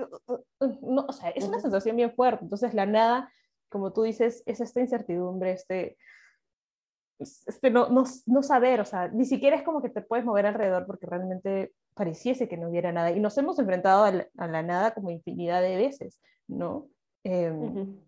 no, 0.82 1.06
o 1.08 1.12
sea, 1.12 1.30
es 1.30 1.44
una 1.44 1.58
sensación 1.58 1.96
bien 1.96 2.14
fuerte, 2.14 2.44
entonces 2.44 2.72
la 2.75 2.87
nada 2.87 3.32
como 3.72 3.92
tú 3.92 4.02
dices, 4.02 4.44
es 4.46 4.61
esta 4.61 4.80
incertidumbre, 4.80 5.52
este, 5.52 5.96
este 7.18 7.70
no, 7.70 7.88
no, 7.88 8.04
no, 8.26 8.42
saber, 8.42 8.80
o 8.80 8.84
sea, 8.84 9.08
ni 9.08 9.25
siquiera 9.25 9.56
es 9.56 9.62
como 9.62 9.82
que 9.82 9.88
te 9.88 10.02
puedes 10.02 10.25
mover 10.25 10.46
alrededor 10.46 10.87
porque 10.87 11.06
realmente 11.06 11.72
pareciese 11.94 12.49
que 12.49 12.58
no 12.58 12.68
hubiera 12.68 12.92
nada. 12.92 13.11
Y 13.11 13.18
nos 13.18 13.37
hemos 13.38 13.58
enfrentado 13.58 14.04
a 14.04 14.12
la, 14.12 14.62
nada 14.62 14.92
como 14.92 15.11
infinidad 15.11 15.62
de 15.62 15.76
veces, 15.76 16.20
¿no? 16.46 16.88
Em, 17.25 17.99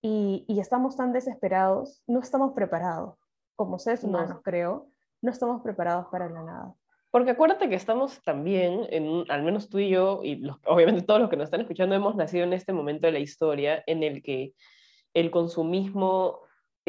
y, 0.00 0.44
y, 0.46 0.60
estamos 0.60 0.96
tan 0.96 1.12
desesperados, 1.12 2.02
no 2.06 2.20
estamos 2.20 2.52
preparados, 2.52 3.18
como 3.56 3.78
seres 3.78 4.04
humanos, 4.04 4.38
creo, 4.44 4.88
no 5.20 5.30
estamos 5.30 5.62
preparados 5.62 6.06
para 6.12 6.28
la 6.28 6.42
nada. 6.42 6.74
Porque 7.10 7.30
acuérdate 7.30 7.68
que 7.68 7.74
estamos 7.74 8.22
también, 8.22 8.86
en, 8.90 9.24
al 9.30 9.42
menos 9.42 9.68
tú 9.68 9.78
y 9.78 9.88
yo, 9.88 10.20
y 10.22 10.46
obviamente 10.66 11.02
todos 11.02 11.20
los 11.20 11.30
que 11.30 11.36
nos 11.36 11.46
están 11.46 11.62
escuchando, 11.62 11.94
hemos 11.94 12.14
nacido 12.16 12.44
en 12.44 12.52
este 12.52 12.72
momento 12.72 13.06
de 13.06 13.12
la 13.12 13.18
historia 13.18 13.82
en 13.86 14.02
el 14.02 14.22
que 14.22 14.52
el 15.14 15.30
consumismo 15.30 16.40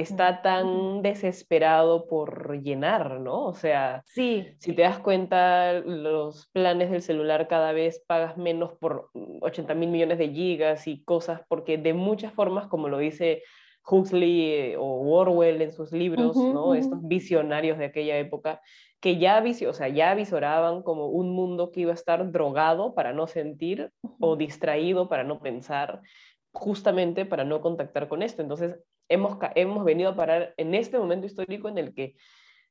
está 0.02 0.42
tan 0.42 1.02
desesperado 1.02 2.08
por 2.08 2.62
llenar, 2.62 3.20
¿no? 3.20 3.46
O 3.46 3.54
sea, 3.54 4.04
sí. 4.06 4.48
si 4.60 4.74
te 4.74 4.84
das 4.84 5.00
cuenta, 5.00 5.74
los 5.74 6.48
planes 6.54 6.92
del 6.92 7.02
celular 7.02 7.48
cada 7.48 7.72
vez 7.72 8.04
pagas 8.08 8.38
menos 8.38 8.74
por 8.80 9.10
80 9.42 9.74
mil 9.76 9.90
millones 9.90 10.18
de 10.18 10.30
gigas 10.30 10.88
y 10.88 11.04
cosas, 11.04 11.42
porque 11.48 11.78
de 11.78 11.94
muchas 11.94 12.34
formas, 12.34 12.68
como 12.68 12.90
lo 12.90 12.98
dice 12.98 13.44
Huxley 13.90 14.42
eh, 14.52 14.78
o 14.78 15.10
Orwell 15.12 15.62
en 15.62 15.72
sus 15.72 15.92
libros, 15.92 16.36
¿no? 16.36 16.76
Estos 16.76 17.00
visionarios 17.02 17.78
de 17.78 17.86
aquella 17.86 18.18
época, 18.18 18.62
que 19.00 19.18
ya, 19.18 19.44
o 19.68 19.74
sea, 19.74 19.88
ya 19.88 20.14
visoraban 20.14 20.84
como 20.84 21.08
un 21.08 21.32
mundo 21.32 21.72
que 21.72 21.82
iba 21.82 21.92
a 21.92 21.96
estar 21.96 22.32
drogado 22.32 22.94
para 22.94 23.14
no 23.14 23.28
sentir 23.28 23.92
o 24.20 24.36
distraído 24.36 25.08
para 25.08 25.24
no 25.24 25.40
pensar, 25.40 26.02
justamente 26.52 27.26
para 27.26 27.44
no 27.44 27.62
contactar 27.62 28.08
con 28.08 28.22
esto. 28.22 28.42
Entonces, 28.42 28.78
hemos, 29.10 29.38
hemos 29.56 29.84
venido 29.84 30.12
a 30.12 30.16
parar 30.16 30.54
en 30.58 30.74
este 30.76 30.98
momento 30.98 31.26
histórico 31.26 31.68
en 31.68 31.78
el 31.78 31.94
que 31.94 32.16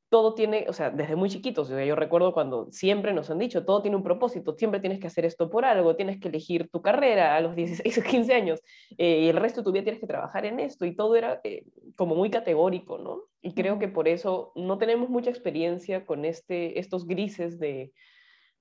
todo 0.09 0.35
tiene, 0.35 0.65
o 0.69 0.73
sea, 0.73 0.91
desde 0.91 1.17
muy 1.17 1.29
chiquitos, 1.29 1.69
yo 1.69 1.95
recuerdo 1.95 2.33
cuando 2.33 2.69
siempre 2.71 3.13
nos 3.13 3.29
han 3.31 3.39
dicho, 3.39 3.67
todo 3.67 3.83
tiene 3.83 3.97
un 3.97 4.03
propósito, 4.03 4.55
siempre 4.57 4.81
tienes 4.81 5.01
que 5.01 5.07
hacer 5.07 5.27
esto 5.27 5.51
por 5.51 5.67
algo, 5.67 5.97
tienes 5.97 6.19
que 6.19 6.29
elegir 6.29 6.71
tu 6.71 6.81
carrera 6.81 7.37
a 7.37 7.41
los 7.41 7.55
16 7.57 7.99
o 7.99 8.03
15 8.03 8.35
años, 8.35 8.63
eh, 8.97 9.21
y 9.25 9.29
el 9.29 9.37
resto 9.37 9.61
de 9.61 9.65
tu 9.65 9.73
vida 9.73 9.85
tienes 9.85 10.01
que 10.01 10.07
trabajar 10.07 10.47
en 10.47 10.61
esto, 10.61 10.87
y 10.87 10.97
todo 10.97 11.15
era 11.15 11.41
eh, 11.45 11.65
como 11.95 12.15
muy 12.15 12.31
categórico, 12.31 12.97
¿no? 12.97 13.25
Y 13.43 13.55
creo 13.55 13.79
que 13.79 13.89
por 13.89 14.09
eso 14.09 14.53
no 14.57 14.79
tenemos 14.79 15.11
mucha 15.11 15.31
experiencia 15.31 16.07
con 16.07 16.25
este, 16.25 16.79
estos 16.79 17.07
grises 17.07 17.59
de, 17.59 17.93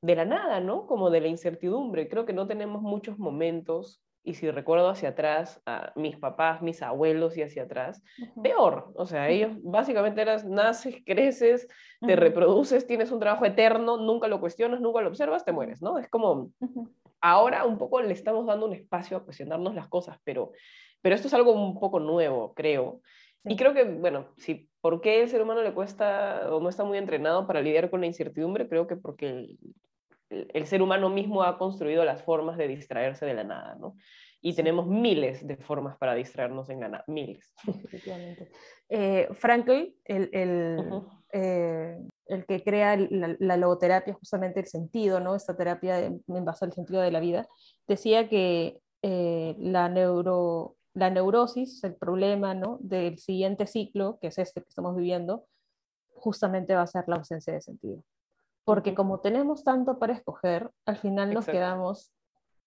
de 0.02 0.16
la 0.16 0.26
nada, 0.26 0.60
¿no? 0.60 0.86
Como 0.86 1.10
de 1.10 1.22
la 1.22 1.28
incertidumbre. 1.28 2.10
Creo 2.10 2.26
que 2.26 2.34
no 2.34 2.48
tenemos 2.48 2.82
muchos 2.82 3.18
momentos 3.18 4.04
y 4.28 4.34
si 4.34 4.52
recuerdo 4.52 4.90
hacia 4.90 5.10
atrás 5.10 5.62
a 5.66 5.94
mis 5.96 6.18
papás, 6.18 6.62
mis 6.62 6.82
abuelos 6.82 7.38
y 7.38 7.44
hacia 7.44 7.64
atrás, 7.64 8.04
peor. 8.44 8.92
O 8.96 9.06
sea, 9.06 9.30
ellos 9.30 9.52
básicamente 9.64 10.22
eras, 10.22 10.44
naces, 10.44 10.98
creces, 11.06 11.70
te 12.06 12.18
reproduces, 12.18 12.86
tienes 12.86 13.10
un 13.10 13.22
trabajo 13.22 13.46
eterno, 13.46 13.96
nunca 13.96 14.28
lo 14.28 14.42
cuestionas, 14.42 14.82
nunca 14.82 15.00
lo 15.00 15.08
observas, 15.08 15.46
te 15.46 15.54
mueres, 15.54 15.82
¿no? 15.82 15.98
Es 15.98 16.10
como, 16.10 16.52
ahora 17.22 17.64
un 17.64 17.78
poco 17.78 18.02
le 18.02 18.12
estamos 18.12 18.46
dando 18.46 18.66
un 18.66 18.74
espacio 18.74 19.16
a 19.16 19.24
cuestionarnos 19.24 19.74
las 19.74 19.88
cosas, 19.88 20.20
pero, 20.26 20.52
pero 21.02 21.16
esto 21.16 21.30
es 21.30 21.34
algo 21.34 21.54
un 21.54 21.80
poco 21.80 22.02
nuevo, 22.02 22.54
creo. 22.54 23.00
Y 23.46 23.56
creo 23.56 23.74
que, 23.74 23.86
bueno, 23.86 24.28
si, 24.36 24.68
¿por 24.82 25.00
qué 25.00 25.22
el 25.22 25.30
ser 25.30 25.42
humano 25.42 25.64
le 25.64 25.74
cuesta 25.74 26.54
o 26.54 26.60
no 26.60 26.68
está 26.68 26.84
muy 26.84 26.98
entrenado 26.98 27.48
para 27.48 27.62
lidiar 27.62 27.90
con 27.90 28.02
la 28.02 28.08
incertidumbre? 28.08 28.68
Creo 28.68 28.88
que 28.88 28.98
porque 28.98 29.56
el, 30.30 30.68
ser 30.68 30.82
humano 30.82 31.10
mismo 31.10 31.44
ha 31.44 31.58
construido 31.58 32.04
las 32.04 32.24
formas 32.24 32.58
de 32.58 32.68
distraerse 32.68 33.26
de 33.26 33.34
la 33.34 33.44
nada, 33.44 33.76
¿no? 33.76 33.96
Y 34.42 34.54
tenemos 34.54 34.88
miles 34.88 35.46
de 35.46 35.58
formas 35.58 35.98
para 35.98 36.14
distraernos 36.14 36.70
en 36.70 36.80
la 36.80 36.90
nada, 36.90 37.04
miles. 37.08 37.52
Efectivamente. 37.84 38.52
Eh, 38.88 39.28
Frankl, 39.34 39.96
el, 40.06 40.30
el, 40.32 41.04
eh, 41.34 41.98
el, 42.28 42.46
que 42.46 42.64
crea 42.64 42.96
la, 42.98 43.58
logoterapia, 43.58 44.14
justamente 44.14 44.60
el 44.60 44.68
sentido, 44.68 45.20
¿no? 45.20 45.36
Esta 45.36 45.58
terapia 45.58 46.00
en 46.06 46.22
base 46.28 46.66
al 46.66 46.74
sentido 46.74 47.02
de 47.02 47.12
la 47.12 47.20
vida, 47.20 47.48
decía 47.88 48.30
que 48.30 48.80
eh, 49.02 49.56
la, 49.58 49.90
neuro, 49.90 50.76
la 50.94 51.10
neurosis, 51.10 51.84
el 51.84 51.96
problema, 51.96 52.54
¿no? 52.54 52.78
Del 52.80 53.18
siguiente 53.18 53.66
ciclo, 53.66 54.20
que 54.22 54.28
es 54.28 54.38
este 54.38 54.62
que 54.62 54.70
estamos 54.70 54.96
viviendo, 54.96 55.46
justamente 56.14 56.76
va 56.76 56.84
a 56.84 56.88
ser 56.88 57.06
la 57.08 57.16
ausencia 57.16 57.54
de 57.54 57.62
sentido 57.62 58.04
porque 58.68 58.94
como 58.94 59.22
tenemos 59.22 59.64
tanto 59.64 59.98
para 59.98 60.12
escoger, 60.12 60.70
al 60.86 60.98
final 60.98 61.34
nos 61.34 61.46
quedamos, 61.46 62.12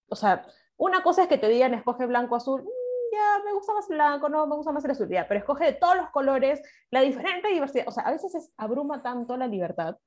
o 0.09 0.15
sea, 0.15 0.47
una 0.75 1.03
cosa 1.03 1.21
es 1.21 1.27
que 1.27 1.37
te 1.37 1.47
digan 1.47 1.75
escoge 1.75 2.07
blanco, 2.07 2.35
azul, 2.35 2.63
mm, 2.63 3.13
ya 3.13 3.43
me 3.45 3.53
gusta 3.53 3.75
más 3.75 3.87
blanco, 3.87 4.27
no, 4.27 4.47
me 4.47 4.55
gusta 4.55 4.71
más 4.71 4.83
el 4.83 4.91
azul, 4.91 5.07
ya, 5.07 5.27
pero 5.27 5.41
escoge 5.41 5.65
de 5.65 5.73
todos 5.73 5.95
los 5.95 6.09
colores, 6.09 6.59
la 6.89 7.01
diferente 7.01 7.49
diversidad, 7.49 7.87
o 7.87 7.91
sea, 7.91 8.01
a 8.01 8.11
veces 8.11 8.33
es, 8.33 8.51
abruma 8.57 9.03
tanto 9.03 9.37
la 9.37 9.45
libertad 9.45 9.97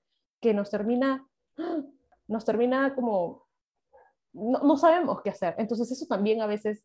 que 0.40 0.52
nos 0.52 0.68
termina, 0.68 1.28
nos 2.26 2.44
termina 2.44 2.92
como, 2.96 3.46
no, 4.32 4.64
no 4.64 4.76
sabemos 4.76 5.22
qué 5.22 5.30
hacer, 5.30 5.54
entonces 5.58 5.92
eso 5.92 6.06
también 6.08 6.42
a 6.42 6.48
veces 6.48 6.84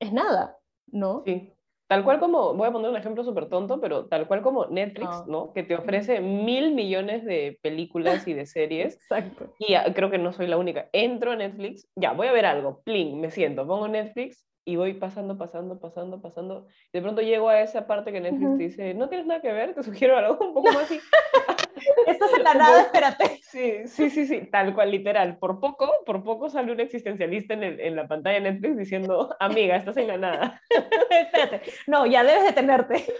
es 0.00 0.10
nada, 0.10 0.56
¿no? 0.86 1.22
Sí. 1.26 1.54
Tal 1.88 2.04
cual 2.04 2.20
como, 2.20 2.54
voy 2.54 2.68
a 2.68 2.72
poner 2.72 2.90
un 2.90 2.96
ejemplo 2.96 3.24
súper 3.24 3.48
tonto, 3.48 3.80
pero 3.80 4.06
tal 4.06 4.28
cual 4.28 4.42
como 4.42 4.66
Netflix, 4.66 5.08
ah. 5.10 5.24
¿no? 5.26 5.52
Que 5.54 5.62
te 5.62 5.74
ofrece 5.74 6.20
mil 6.20 6.74
millones 6.74 7.24
de 7.24 7.58
películas 7.62 8.28
y 8.28 8.34
de 8.34 8.44
series. 8.46 8.94
Exacto. 8.94 9.54
Y 9.58 9.74
creo 9.94 10.10
que 10.10 10.18
no 10.18 10.32
soy 10.32 10.48
la 10.48 10.58
única. 10.58 10.88
Entro 10.92 11.32
a 11.32 11.36
Netflix, 11.36 11.88
ya, 11.96 12.12
voy 12.12 12.26
a 12.26 12.32
ver 12.32 12.46
algo, 12.46 12.82
pling, 12.84 13.20
me 13.20 13.30
siento, 13.30 13.66
pongo 13.66 13.88
Netflix 13.88 14.47
y 14.68 14.76
voy 14.76 14.92
pasando, 14.92 15.38
pasando, 15.38 15.80
pasando, 15.80 16.20
pasando. 16.20 16.66
Y 16.92 16.98
de 16.98 17.00
pronto 17.00 17.22
llego 17.22 17.48
a 17.48 17.62
esa 17.62 17.86
parte 17.86 18.12
que 18.12 18.20
Netflix 18.20 18.58
dice, 18.58 18.92
no 18.92 19.08
tienes 19.08 19.26
nada 19.26 19.40
que 19.40 19.50
ver, 19.50 19.74
te 19.74 19.82
sugiero 19.82 20.18
algo 20.18 20.36
un 20.46 20.52
poco 20.52 20.70
más 20.70 20.82
así. 20.82 21.00
Estás 22.06 22.34
en 22.36 22.44
la 22.44 22.52
nada, 22.52 22.82
espérate. 22.82 23.40
Sí, 23.44 23.86
sí, 23.86 24.10
sí, 24.10 24.26
sí, 24.26 24.46
tal 24.52 24.74
cual, 24.74 24.90
literal. 24.90 25.38
Por 25.38 25.58
poco, 25.58 25.90
por 26.04 26.22
poco 26.22 26.50
sale 26.50 26.70
un 26.70 26.80
existencialista 26.80 27.54
en, 27.54 27.62
el, 27.62 27.80
en 27.80 27.96
la 27.96 28.06
pantalla 28.06 28.40
de 28.40 28.52
Netflix 28.52 28.76
diciendo, 28.76 29.34
amiga, 29.40 29.74
estás 29.74 29.96
en 29.96 30.08
la 30.08 30.18
nada. 30.18 30.60
espérate. 31.10 31.62
No, 31.86 32.04
ya 32.04 32.22
debes 32.22 32.44
detenerte. 32.44 33.06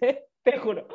Sí, 0.00 0.18
te 0.42 0.58
juro, 0.58 0.88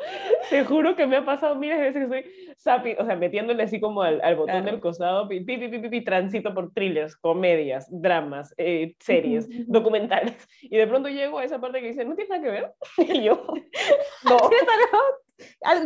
te 0.50 0.66
juro 0.66 0.96
que 0.96 1.06
me 1.06 1.18
ha 1.18 1.26
pasado 1.26 1.56
miles 1.56 1.78
de 1.78 1.84
veces 1.84 2.08
que 2.08 2.18
estoy 2.18 2.56
sapi, 2.58 2.96
o 2.98 3.06
sea, 3.06 3.16
metiéndole 3.16 3.64
así 3.64 3.80
como 3.80 4.02
al, 4.02 4.20
al 4.24 4.36
botón 4.36 4.66
del 4.66 4.80
costado, 4.80 5.28
pi, 5.28 5.42
pi, 5.42 5.58
pi, 5.58 5.90
pi, 5.90 6.04
transito 6.04 6.54
por 6.54 6.74
thrillers, 6.74 7.16
comedias, 7.16 7.88
dramas, 7.90 8.54
eh, 8.58 8.96
series, 9.00 9.48
documentales, 9.68 10.36
y 10.62 10.78
de 10.78 10.88
pronto 10.88 11.10
llego 11.10 11.40
a 11.40 11.44
esa 11.44 11.62
parte 11.62 11.82
que 11.82 11.90
dice, 11.90 12.06
¿no 12.06 12.16
tienes 12.16 12.30
nada 12.30 12.42
que 12.42 12.52
ver? 12.52 12.74
Y 12.98 13.24
yo, 13.24 13.46
no. 14.24 14.38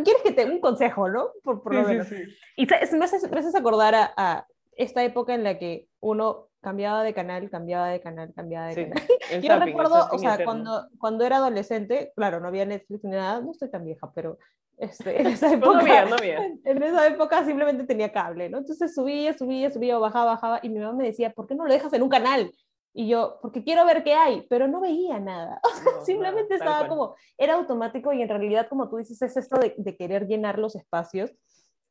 ¿Quieres 0.03 0.21
que 0.23 0.31
te 0.31 0.45
un 0.45 0.59
consejo, 0.59 1.09
no? 1.09 1.31
Por, 1.43 1.61
por 1.61 1.73
lo 1.73 1.83
menos. 1.83 2.07
Y 2.55 2.65
me 2.65 3.05
haces, 3.05 3.29
me 3.29 3.39
haces 3.39 3.55
acordar 3.55 3.95
a, 3.95 4.13
a, 4.15 4.45
esta 4.79 5.03
época 5.03 5.35
en 5.35 5.43
la 5.43 5.59
que 5.59 5.87
uno 5.99 6.47
cambiaba 6.61 7.03
de 7.03 7.13
canal, 7.13 7.49
cambiaba 7.49 7.89
de 7.89 7.99
canal, 7.99 8.33
cambiaba 8.33 8.67
de 8.67 8.89
canal. 8.89 9.03
Yo 9.43 9.59
recuerdo, 9.59 10.07
o 10.09 10.17
sea, 10.17 10.43
cuando, 10.45 10.87
cuando 10.97 11.25
era 11.25 11.37
adolescente, 11.37 12.13
claro, 12.15 12.39
no 12.39 12.47
había 12.47 12.65
Netflix 12.65 13.03
ni 13.03 13.11
nada, 13.11 13.41
no 13.41 13.51
estoy 13.51 13.69
tan 13.69 13.83
vieja, 13.83 14.09
pero 14.15 14.39
este, 14.77 15.19
en 15.19 15.27
esa 15.27 15.51
época, 15.53 15.73
no 15.73 15.79
había, 15.81 16.05
no 16.05 16.15
había. 16.15 16.45
en 16.63 16.81
esa 16.81 17.07
época 17.07 17.43
simplemente 17.43 17.83
tenía 17.83 18.13
cable, 18.13 18.49
¿no? 18.49 18.59
Entonces 18.59 18.95
subía, 18.95 19.37
subía, 19.37 19.69
subía, 19.69 19.97
bajaba, 19.97 20.31
bajaba, 20.31 20.59
y 20.63 20.69
mi 20.69 20.79
mamá 20.79 20.93
me 20.93 21.07
decía, 21.07 21.31
¿por 21.31 21.45
qué 21.45 21.55
no 21.55 21.65
lo 21.65 21.73
dejas 21.73 21.91
en 21.91 22.01
un 22.01 22.09
canal? 22.09 22.49
Y 22.93 23.09
yo, 23.09 23.37
porque 23.41 23.65
quiero 23.65 23.85
ver 23.85 24.05
qué 24.05 24.13
hay, 24.13 24.45
pero 24.49 24.69
no 24.69 24.79
veía 24.79 25.19
nada. 25.19 25.59
simplemente 26.05 26.55
estaba 26.55 26.87
como, 26.87 27.15
era 27.37 27.55
automático 27.55 28.13
y 28.13 28.21
en 28.21 28.29
realidad, 28.29 28.67
como 28.69 28.89
tú 28.89 28.95
dices, 28.95 29.21
es 29.21 29.35
esto 29.35 29.59
de, 29.59 29.75
de 29.77 29.97
querer 29.97 30.25
llenar 30.25 30.57
los 30.57 30.75
espacios 30.75 31.33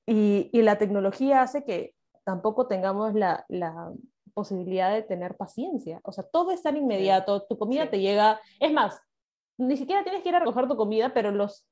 y, 0.06 0.48
y, 0.54 0.62
la 0.62 0.78
tecnología 0.78 1.42
hace 1.42 1.64
que 1.64 1.94
tampoco 2.28 2.66
tengamos 2.66 3.14
la, 3.14 3.46
la, 3.48 3.90
posibilidad 4.34 4.92
de 4.92 5.02
tener 5.02 5.34
paciencia. 5.34 5.98
O 6.04 6.12
sea, 6.12 6.22
todo 6.22 6.52
es 6.52 6.62
tan 6.62 6.76
inmediato, 6.76 7.42
tu 7.46 7.58
comida 7.58 7.90
te 7.90 7.98
llega, 7.98 8.38
es 8.60 8.70
más, 8.70 9.00
ni 9.56 9.76
siquiera 9.78 10.04
tienes 10.04 10.22
que 10.22 10.28
ir 10.28 10.36
a 10.36 10.40
recoger 10.40 10.68
tu 10.68 10.76
comida, 10.76 11.12
pero 11.14 11.32
los 11.32 11.66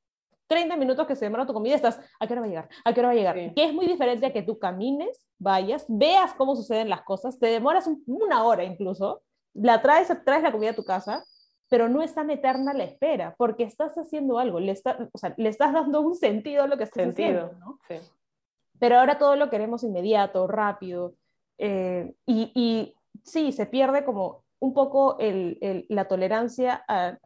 30 0.48 0.76
minutos 0.76 1.06
que 1.06 1.14
se 1.14 1.26
demora 1.26 1.46
tu 1.46 1.52
comida 1.52 1.76
estás, 1.76 2.00
¿a 2.18 2.26
qué 2.26 2.32
hora 2.32 2.40
va 2.40 2.46
a 2.46 2.48
llegar? 2.48 2.68
¿A 2.84 2.92
qué 2.92 3.00
hora 3.00 3.08
va 3.10 3.12
a 3.12 3.16
llegar? 3.16 3.54
Que 3.54 3.64
es 3.66 3.72
muy 3.72 3.86
diferente 3.86 4.26
a 4.26 4.32
que 4.32 4.42
tú 4.42 4.58
camines, 4.58 5.22
vayas, 5.38 5.84
veas 5.88 6.32
cómo 6.32 6.56
suceden 6.56 6.88
las 6.88 7.02
cosas, 7.02 7.38
te 7.38 7.46
demoras 7.48 7.88
una 8.06 8.42
hora 8.42 8.64
incluso, 8.64 9.22
la 9.52 9.82
traes, 9.82 10.10
traes 10.24 10.42
la 10.42 10.52
comida 10.52 10.70
a 10.70 10.74
tu 10.74 10.84
casa, 10.84 11.22
pero 11.68 11.88
no 11.88 12.02
es 12.02 12.14
tan 12.14 12.30
eterna 12.30 12.72
la 12.72 12.84
espera, 12.84 13.34
porque 13.36 13.64
estás 13.64 13.96
haciendo 13.96 14.38
algo, 14.38 14.58
le, 14.58 14.72
está, 14.72 15.08
o 15.12 15.18
sea, 15.18 15.34
le 15.36 15.50
estás 15.50 15.72
dando 15.72 16.00
un 16.00 16.16
sentido 16.16 16.64
a 16.64 16.66
lo 16.66 16.78
que 16.78 16.84
estás 16.84 17.08
haciendo. 17.08 17.52
¿no? 17.60 17.78
Sí. 17.86 17.96
Pero 18.78 18.98
ahora 18.98 19.18
todo 19.18 19.36
lo 19.36 19.50
queremos 19.50 19.82
inmediato, 19.84 20.46
rápido, 20.46 21.14
eh, 21.58 22.14
y, 22.26 22.52
y, 22.54 22.94
sí, 23.24 23.52
se 23.52 23.66
pierde 23.66 24.04
como 24.04 24.44
un 24.58 24.74
poco 24.74 25.18
el, 25.18 25.58
el, 25.60 25.86
la 25.88 26.08
tolerancia, 26.08 26.84
a, 26.88 27.18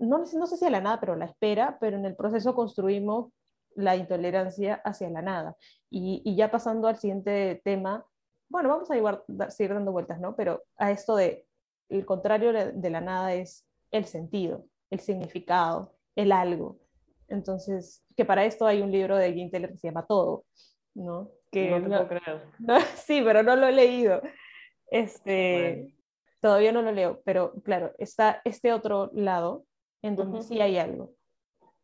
no, 0.00 0.18
no 0.18 0.46
sé 0.46 0.56
si 0.56 0.64
a 0.64 0.70
la 0.70 0.80
nada, 0.80 1.00
pero 1.00 1.16
la 1.16 1.26
espera, 1.26 1.78
pero 1.80 1.96
en 1.96 2.04
el 2.04 2.16
proceso 2.16 2.54
construimos 2.54 3.32
la 3.74 3.96
intolerancia 3.96 4.80
hacia 4.84 5.08
la 5.10 5.22
nada. 5.22 5.56
Y, 5.90 6.22
y 6.24 6.36
ya 6.36 6.50
pasando 6.50 6.88
al 6.88 6.96
siguiente 6.96 7.60
tema, 7.64 8.04
bueno, 8.48 8.68
vamos 8.68 8.90
a 8.90 8.96
igual, 8.96 9.22
seguir 9.48 9.74
dando 9.74 9.92
vueltas, 9.92 10.20
¿no? 10.20 10.34
Pero 10.36 10.62
a 10.76 10.90
esto 10.90 11.16
de, 11.16 11.46
el 11.88 12.04
contrario 12.04 12.52
de 12.52 12.90
la 12.90 13.00
nada 13.00 13.34
es 13.34 13.66
el 13.90 14.04
sentido, 14.04 14.64
el 14.90 15.00
significado, 15.00 15.94
el 16.16 16.32
algo. 16.32 16.78
Entonces, 17.28 18.02
que 18.16 18.24
para 18.24 18.44
esto 18.44 18.66
hay 18.66 18.80
un 18.80 18.90
libro 18.90 19.16
de 19.16 19.32
Jim 19.32 19.50
Teller 19.50 19.70
que 19.70 19.78
se 19.78 19.88
llama 19.88 20.06
Todo, 20.06 20.44
¿no? 20.94 21.30
Que 21.50 21.70
no, 21.70 21.80
no, 21.80 22.08
creer. 22.08 22.42
sí, 22.96 23.22
pero 23.22 23.42
no 23.42 23.56
lo 23.56 23.66
he 23.66 23.72
leído. 23.72 24.20
Este, 24.90 25.94
Todavía 26.40 26.70
no 26.70 26.82
lo 26.82 26.92
leo, 26.92 27.20
pero 27.24 27.52
claro, 27.64 27.92
está 27.98 28.40
este 28.44 28.72
otro 28.72 29.10
lado 29.12 29.64
en 30.02 30.14
donde 30.14 30.42
sí 30.42 30.60
hay 30.60 30.78
algo. 30.78 31.12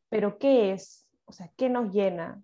Pero 0.09 0.39
¿qué 0.39 0.73
es? 0.73 1.09
O 1.25 1.33
sea, 1.33 1.51
¿qué 1.57 1.69
nos 1.69 1.93
llena? 1.93 2.41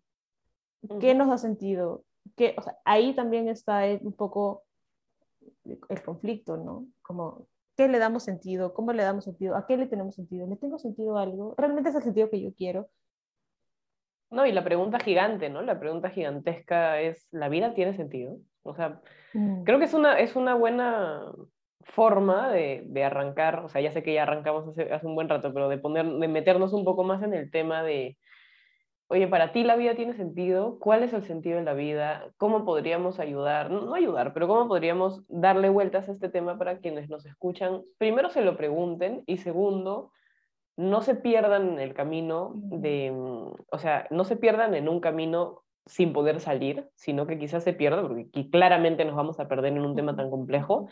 ¿Qué 0.99 1.14
nos 1.14 1.29
da 1.29 1.38
sentido? 1.38 2.05
¿Qué, 2.37 2.55
o 2.59 2.62
sea, 2.62 2.76
ahí 2.85 3.14
también 3.14 3.49
está 3.49 3.83
un 4.00 4.12
poco 4.12 4.64
el 5.64 6.02
conflicto, 6.02 6.57
¿no? 6.57 6.87
Como, 7.02 7.47
¿qué 7.76 7.87
le 7.87 7.99
damos 7.99 8.25
sentido? 8.25 8.75
¿Cómo 8.75 8.93
le 8.93 9.05
damos 9.05 9.25
sentido? 9.25 9.55
¿A 9.55 9.67
qué 9.67 9.76
le 9.76 9.87
tenemos 9.87 10.17
sentido? 10.17 10.49
¿Le 10.49 10.57
tengo 10.57 10.79
sentido 10.79 11.17
a 11.17 11.23
algo? 11.23 11.55
¿Realmente 11.57 11.90
es 11.90 11.97
el 11.97 12.02
sentido 12.02 12.29
que 12.29 12.40
yo 12.40 12.52
quiero? 12.55 12.88
No, 14.30 14.46
y 14.46 14.52
la 14.52 14.64
pregunta 14.64 15.00
gigante, 15.00 15.50
¿no? 15.50 15.62
La 15.62 15.80
pregunta 15.80 16.10
gigantesca 16.10 17.00
es, 17.00 17.26
¿la 17.32 17.49
vida 17.49 17.75
tiene 17.75 17.94
sentido? 17.94 18.37
O 18.62 18.75
sea, 18.75 19.00
mm. 19.34 19.64
creo 19.64 19.78
que 19.78 19.87
es 19.87 19.94
una, 19.94 20.18
es 20.18 20.37
una 20.37 20.54
buena 20.54 21.25
forma 21.82 22.50
de, 22.50 22.82
de, 22.87 23.04
arrancar, 23.04 23.64
o 23.64 23.68
sea, 23.68 23.80
ya 23.80 23.90
sé 23.90 24.02
que 24.02 24.14
ya 24.14 24.22
arrancamos 24.22 24.68
hace, 24.68 24.92
hace, 24.92 25.06
un 25.06 25.14
buen 25.14 25.28
rato, 25.28 25.52
pero 25.52 25.68
de, 25.68 25.78
poner, 25.78 26.06
de 26.06 26.28
meternos 26.28 26.72
un 26.72 26.84
poco 26.84 27.02
más 27.02 27.22
en 27.22 27.34
el 27.34 27.50
tema 27.50 27.82
de, 27.82 28.16
oye, 29.08 29.26
para 29.26 29.50
ti 29.50 29.64
la 29.64 29.75
vida 29.75 29.96
tiene 29.96 30.14
sentido, 30.14 30.78
¿cuál 30.78 31.02
es 31.02 31.12
el 31.12 31.25
sentido 31.25 31.58
de 31.58 31.64
la 31.64 31.75
vida? 31.75 32.30
¿Cómo 32.37 32.64
podríamos 32.64 33.18
ayudar? 33.18 33.70
No, 33.70 33.94
ayudar, 33.94 34.32
pero 34.32 34.46
¿cómo 34.46 34.68
podríamos 34.68 35.25
darle 35.28 35.68
vueltas 35.68 36.08
a 36.08 36.12
este 36.12 36.28
tema 36.28 36.56
para 36.58 36.78
quienes 36.78 37.08
nos 37.08 37.26
escuchan? 37.26 37.82
Primero 37.99 38.30
se 38.30 38.42
lo 38.42 38.56
pregunten 38.56 39.25
y 39.26 39.38
segundo, 39.38 40.12
no 40.80 41.02
se 41.02 41.14
pierdan 41.14 41.75
en 41.75 41.78
el 41.78 41.92
camino 41.92 42.52
de, 42.54 43.12
o 43.12 43.78
sea, 43.78 44.06
no 44.10 44.25
se 44.25 44.37
pierdan 44.37 44.75
en 44.75 44.88
un 44.88 45.00
camino 45.00 45.62
sin 45.84 46.14
poder 46.14 46.40
salir, 46.40 46.88
sino 46.94 47.26
que 47.26 47.38
quizás 47.38 47.64
se 47.64 47.75
pierda, 47.75 48.00
porque 48.00 48.49
claramente 48.50 49.04
nos 49.04 49.14
vamos 49.14 49.38
a 49.40 49.46
perder 49.46 49.75
en 49.75 49.84
un 49.84 49.94
tema 49.94 50.16
tan 50.16 50.30
complejo, 50.30 50.88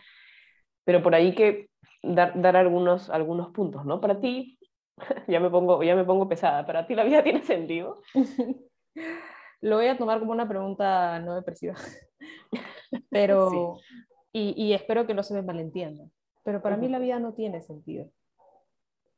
pero 0.84 1.02
por 1.02 1.14
ahí 1.14 1.34
que 1.34 1.70
dar, 2.02 2.38
dar 2.38 2.56
algunos, 2.56 3.08
algunos 3.08 3.50
puntos, 3.50 3.86
¿no? 3.86 3.98
Para 3.98 4.20
ti, 4.20 4.58
ya 5.26 5.40
me, 5.40 5.48
pongo, 5.48 5.82
ya 5.82 5.96
me 5.96 6.04
pongo 6.04 6.28
pesada, 6.28 6.66
¿para 6.66 6.86
ti 6.86 6.94
la 6.94 7.04
vida 7.04 7.22
tiene 7.24 7.42
sentido? 7.42 8.02
Lo 9.62 9.76
voy 9.76 9.86
a 9.86 9.96
tomar 9.96 10.18
como 10.18 10.32
una 10.32 10.46
pregunta 10.46 11.18
no 11.20 11.34
depresiva, 11.34 11.76
pero, 13.08 13.78
y, 14.34 14.52
y, 14.54 14.74
espero 14.74 15.06
que 15.06 15.14
no 15.14 15.22
se 15.22 15.32
me 15.32 15.42
malentienda, 15.42 16.04
pero 16.44 16.60
para 16.60 16.76
mí 16.76 16.88
la 16.88 16.98
vida 16.98 17.18
no 17.18 17.32
tiene 17.32 17.62
sentido. 17.62 18.10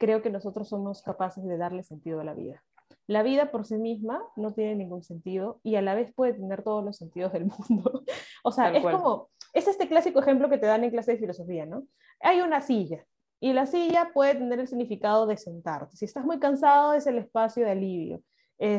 Creo 0.00 0.23
que 0.23 0.30
nosotros 0.30 0.71
somos 0.71 1.02
capaces 1.02 1.45
de 1.45 1.59
darle 1.59 1.83
sentido 1.83 2.21
a 2.21 2.25
la 2.25 2.33
vida. 2.33 2.64
La 3.07 3.23
vida 3.23 3.50
por 3.50 3.66
sí 3.66 3.76
misma 3.76 4.23
no 4.35 4.54
tiene 4.54 4.75
ningún 4.75 5.02
sentido 5.02 5.61
y 5.62 5.76
a 5.76 5.83
la 5.83 5.95
vez 5.95 6.11
puede 6.14 6.33
tener 6.33 6.62
todos 6.62 6.83
los 6.83 6.97
sentidos 6.97 7.35
del 7.35 7.45
mundo. 7.69 8.02
o 8.42 8.50
sea, 8.50 8.73
es 8.73 8.83
como, 8.83 9.28
es 9.52 9.69
este 9.69 9.88
clásico 9.88 10.21
ejemplo 10.21 10.49
que 10.49 10.57
te 10.57 10.64
dan 10.64 10.85
en 10.85 10.90
clase 10.90 11.12
de 11.12 11.19
filosofía, 11.19 11.66
¿no? 11.66 11.85
Hay 12.21 12.40
una 12.40 12.62
silla 12.62 13.04
y 13.40 13.52
la 13.52 13.66
silla 13.66 14.11
puede 14.14 14.37
tener 14.37 14.59
el 14.59 14.69
significado 14.69 15.26
de 15.26 15.37
sentarte. 15.37 15.99
Si 15.99 16.07
estás 16.07 16.25
muy 16.25 16.38
cansado 16.38 16.95
es 16.95 17.07
el 17.07 17.19
espacio 17.19 17.66
de 17.66 17.73
alivio. 17.73 18.23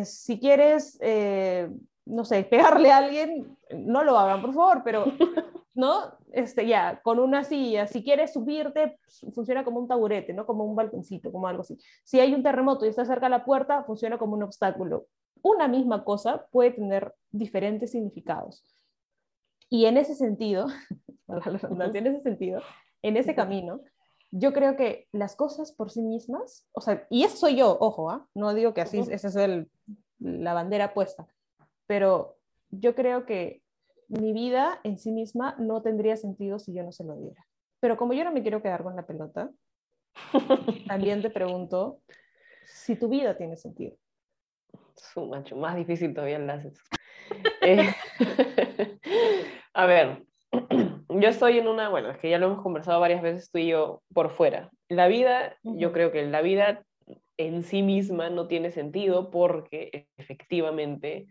si 0.05 0.39
quieres, 0.39 0.97
eh, 1.01 1.69
no 2.05 2.25
sé, 2.25 2.43
pegarle 2.45 2.91
a 2.91 2.97
alguien, 2.97 3.55
no 3.75 4.03
lo 4.03 4.17
hagan, 4.17 4.41
por 4.41 4.55
favor, 4.55 4.81
pero, 4.83 5.05
¿no? 5.75 6.17
Este, 6.31 6.65
ya, 6.65 7.01
con 7.03 7.19
una 7.19 7.43
silla, 7.43 7.87
si 7.87 8.03
quieres 8.03 8.33
subirte, 8.33 8.97
funciona 9.33 9.65
como 9.65 9.79
un 9.79 9.87
taburete, 9.87 10.33
¿no? 10.33 10.45
Como 10.45 10.63
un 10.63 10.75
balconcito, 10.75 11.31
como 11.31 11.47
algo 11.47 11.61
así. 11.61 11.77
Si 12.03 12.19
hay 12.19 12.33
un 12.33 12.43
terremoto 12.43 12.85
y 12.85 12.89
está 12.89 13.05
cerca 13.05 13.25
de 13.25 13.31
la 13.31 13.45
puerta, 13.45 13.83
funciona 13.83 14.17
como 14.17 14.35
un 14.35 14.43
obstáculo. 14.43 15.07
Una 15.41 15.67
misma 15.67 16.03
cosa 16.03 16.47
puede 16.51 16.71
tener 16.71 17.13
diferentes 17.31 17.91
significados. 17.91 18.63
Y 19.69 19.85
en 19.85 19.97
ese 19.97 20.15
sentido, 20.15 20.67
en 21.27 22.07
ese 22.07 22.21
sentido, 22.21 22.61
en 23.01 23.17
ese 23.17 23.35
camino, 23.35 23.81
yo 24.31 24.53
creo 24.53 24.77
que 24.77 25.07
las 25.11 25.35
cosas 25.35 25.73
por 25.73 25.91
sí 25.91 26.01
mismas, 26.01 26.65
o 26.71 26.81
sea, 26.81 27.05
y 27.09 27.23
eso 27.23 27.35
soy 27.35 27.57
yo, 27.57 27.77
ojo, 27.79 28.09
¿ah? 28.09 28.27
no 28.33 28.53
digo 28.53 28.73
que 28.73 28.81
así, 28.81 28.99
esa 28.99 29.27
es 29.27 29.35
el, 29.35 29.69
la 30.19 30.53
bandera 30.53 30.93
puesta, 30.93 31.27
pero 31.85 32.37
yo 32.69 32.95
creo 32.95 33.25
que 33.25 33.60
mi 34.11 34.33
vida 34.33 34.79
en 34.83 34.97
sí 34.97 35.11
misma 35.11 35.55
no 35.57 35.81
tendría 35.81 36.17
sentido 36.17 36.59
si 36.59 36.73
yo 36.73 36.83
no 36.83 36.91
se 36.91 37.03
lo 37.03 37.15
diera. 37.15 37.47
Pero 37.79 37.97
como 37.97 38.13
yo 38.13 38.23
no 38.23 38.31
me 38.31 38.41
quiero 38.41 38.61
quedar 38.61 38.83
con 38.83 38.95
la 38.95 39.05
pelota, 39.05 39.49
también 40.87 41.21
te 41.21 41.29
pregunto 41.29 42.01
si 42.65 42.95
tu 42.95 43.07
vida 43.07 43.37
tiene 43.37 43.55
sentido. 43.55 43.95
Su 44.95 45.25
macho, 45.27 45.55
más 45.55 45.75
difícil 45.75 46.13
todavía 46.13 46.35
enlaces. 46.35 46.79
Eh, 47.61 47.89
a 49.73 49.85
ver, 49.85 50.23
yo 51.09 51.29
estoy 51.29 51.57
en 51.57 51.67
una, 51.67 51.89
bueno, 51.89 52.11
es 52.11 52.17
que 52.17 52.29
ya 52.29 52.37
lo 52.37 52.47
hemos 52.47 52.61
conversado 52.61 52.99
varias 52.99 53.21
veces 53.21 53.49
tú 53.49 53.59
y 53.59 53.67
yo 53.67 54.01
por 54.13 54.31
fuera. 54.31 54.69
La 54.89 55.07
vida, 55.07 55.57
yo 55.63 55.93
creo 55.93 56.11
que 56.11 56.25
la 56.25 56.41
vida 56.41 56.83
en 57.37 57.63
sí 57.63 57.81
misma 57.81 58.29
no 58.29 58.47
tiene 58.47 58.71
sentido 58.71 59.31
porque 59.31 60.07
efectivamente, 60.17 61.27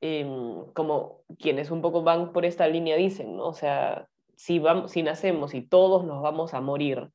em, 0.00 0.64
como 0.72 1.22
quienes 1.38 1.70
un 1.70 1.82
poco 1.82 2.02
van 2.02 2.32
por 2.32 2.44
esta 2.44 2.66
línea 2.68 2.96
dicen, 2.96 3.36
¿no? 3.36 3.46
O 3.46 3.52
sea, 3.52 4.08
si, 4.36 4.58
vamos, 4.58 4.92
si 4.92 5.02
nacemos 5.02 5.54
y 5.54 5.62
todos 5.62 6.04
nos 6.04 6.22
vamos 6.22 6.54
a 6.54 6.60
morir, 6.60 7.10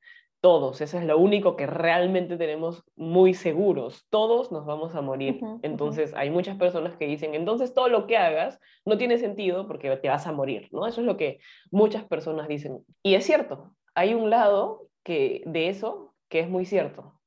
todos, 0.45 0.80
eso 0.82 1.00
es 1.00 1.06
lo 1.06 1.17
único 1.17 1.56
que 1.56 1.65
realmente 1.65 2.38
tenemos 2.38 2.84
muy 2.95 3.34
seguros, 3.34 4.06
todos 4.12 4.52
nos 4.52 4.63
vamos 4.63 4.93
a 4.93 5.02
morir. 5.02 5.39
entonces 5.63 6.13
hay 6.13 6.30
muchas 6.30 6.56
personas 6.58 6.95
que 6.98 7.08
dicen, 7.08 7.34
entonces 7.34 7.74
todo 7.74 7.89
lo 7.89 8.06
que 8.06 8.17
hagas 8.17 8.60
no 8.86 8.95
tiene 9.00 9.17
sentido 9.17 9.65
porque 9.65 9.98
te 9.98 10.08
vas 10.08 10.28
a 10.28 10.34
morir, 10.34 10.69
¿no? 10.71 10.86
Eso 10.86 11.02
es 11.02 11.08
lo 11.08 11.17
que 11.17 11.39
muchas 11.71 12.04
personas 12.04 12.48
dicen. 12.48 12.86
Y 13.02 13.15
es 13.15 13.26
cierto, 13.26 13.74
hay 13.95 14.13
un 14.13 14.30
lado 14.30 14.88
que, 15.04 15.41
de 15.48 15.69
eso 15.69 16.13
que 16.30 16.41
es 16.41 16.50
muy 16.50 16.65
cierto. 16.65 17.19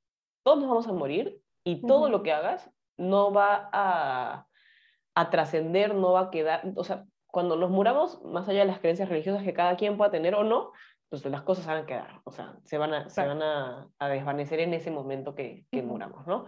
Todos 0.44 0.60
nos 0.60 0.68
vamos 0.68 0.86
a 0.86 0.92
morir 0.92 1.40
y 1.64 1.84
todo 1.84 2.10
lo 2.10 2.22
que 2.22 2.32
hagas 2.32 2.70
no 2.96 3.32
va 3.32 3.68
a, 3.72 4.46
a 5.18 5.30
trascender, 5.30 5.94
no 5.94 6.12
va 6.12 6.20
a 6.20 6.30
quedar, 6.30 6.62
o 6.76 6.84
sea, 6.84 7.04
cuando 7.26 7.56
nos 7.56 7.70
muramos, 7.70 8.22
más 8.22 8.48
allá 8.48 8.60
de 8.60 8.66
las 8.66 8.78
creencias 8.78 9.08
religiosas 9.08 9.42
que 9.42 9.52
cada 9.52 9.76
quien 9.76 9.96
pueda 9.96 10.12
tener 10.12 10.34
o 10.34 10.44
no, 10.44 10.72
pues 11.08 11.24
las 11.24 11.42
cosas 11.42 11.66
van 11.66 11.82
a 11.82 11.86
quedar, 11.86 12.20
o 12.24 12.30
sea, 12.30 12.56
se 12.64 12.78
van 12.78 12.94
a, 12.94 13.10
se 13.10 13.26
van 13.26 13.42
a, 13.42 13.88
desvanecer 14.08 14.60
en 14.60 14.74
ese 14.74 14.90
momento 14.92 15.34
que, 15.34 15.64
que 15.72 15.82
muramos, 15.82 16.26
¿no? 16.26 16.46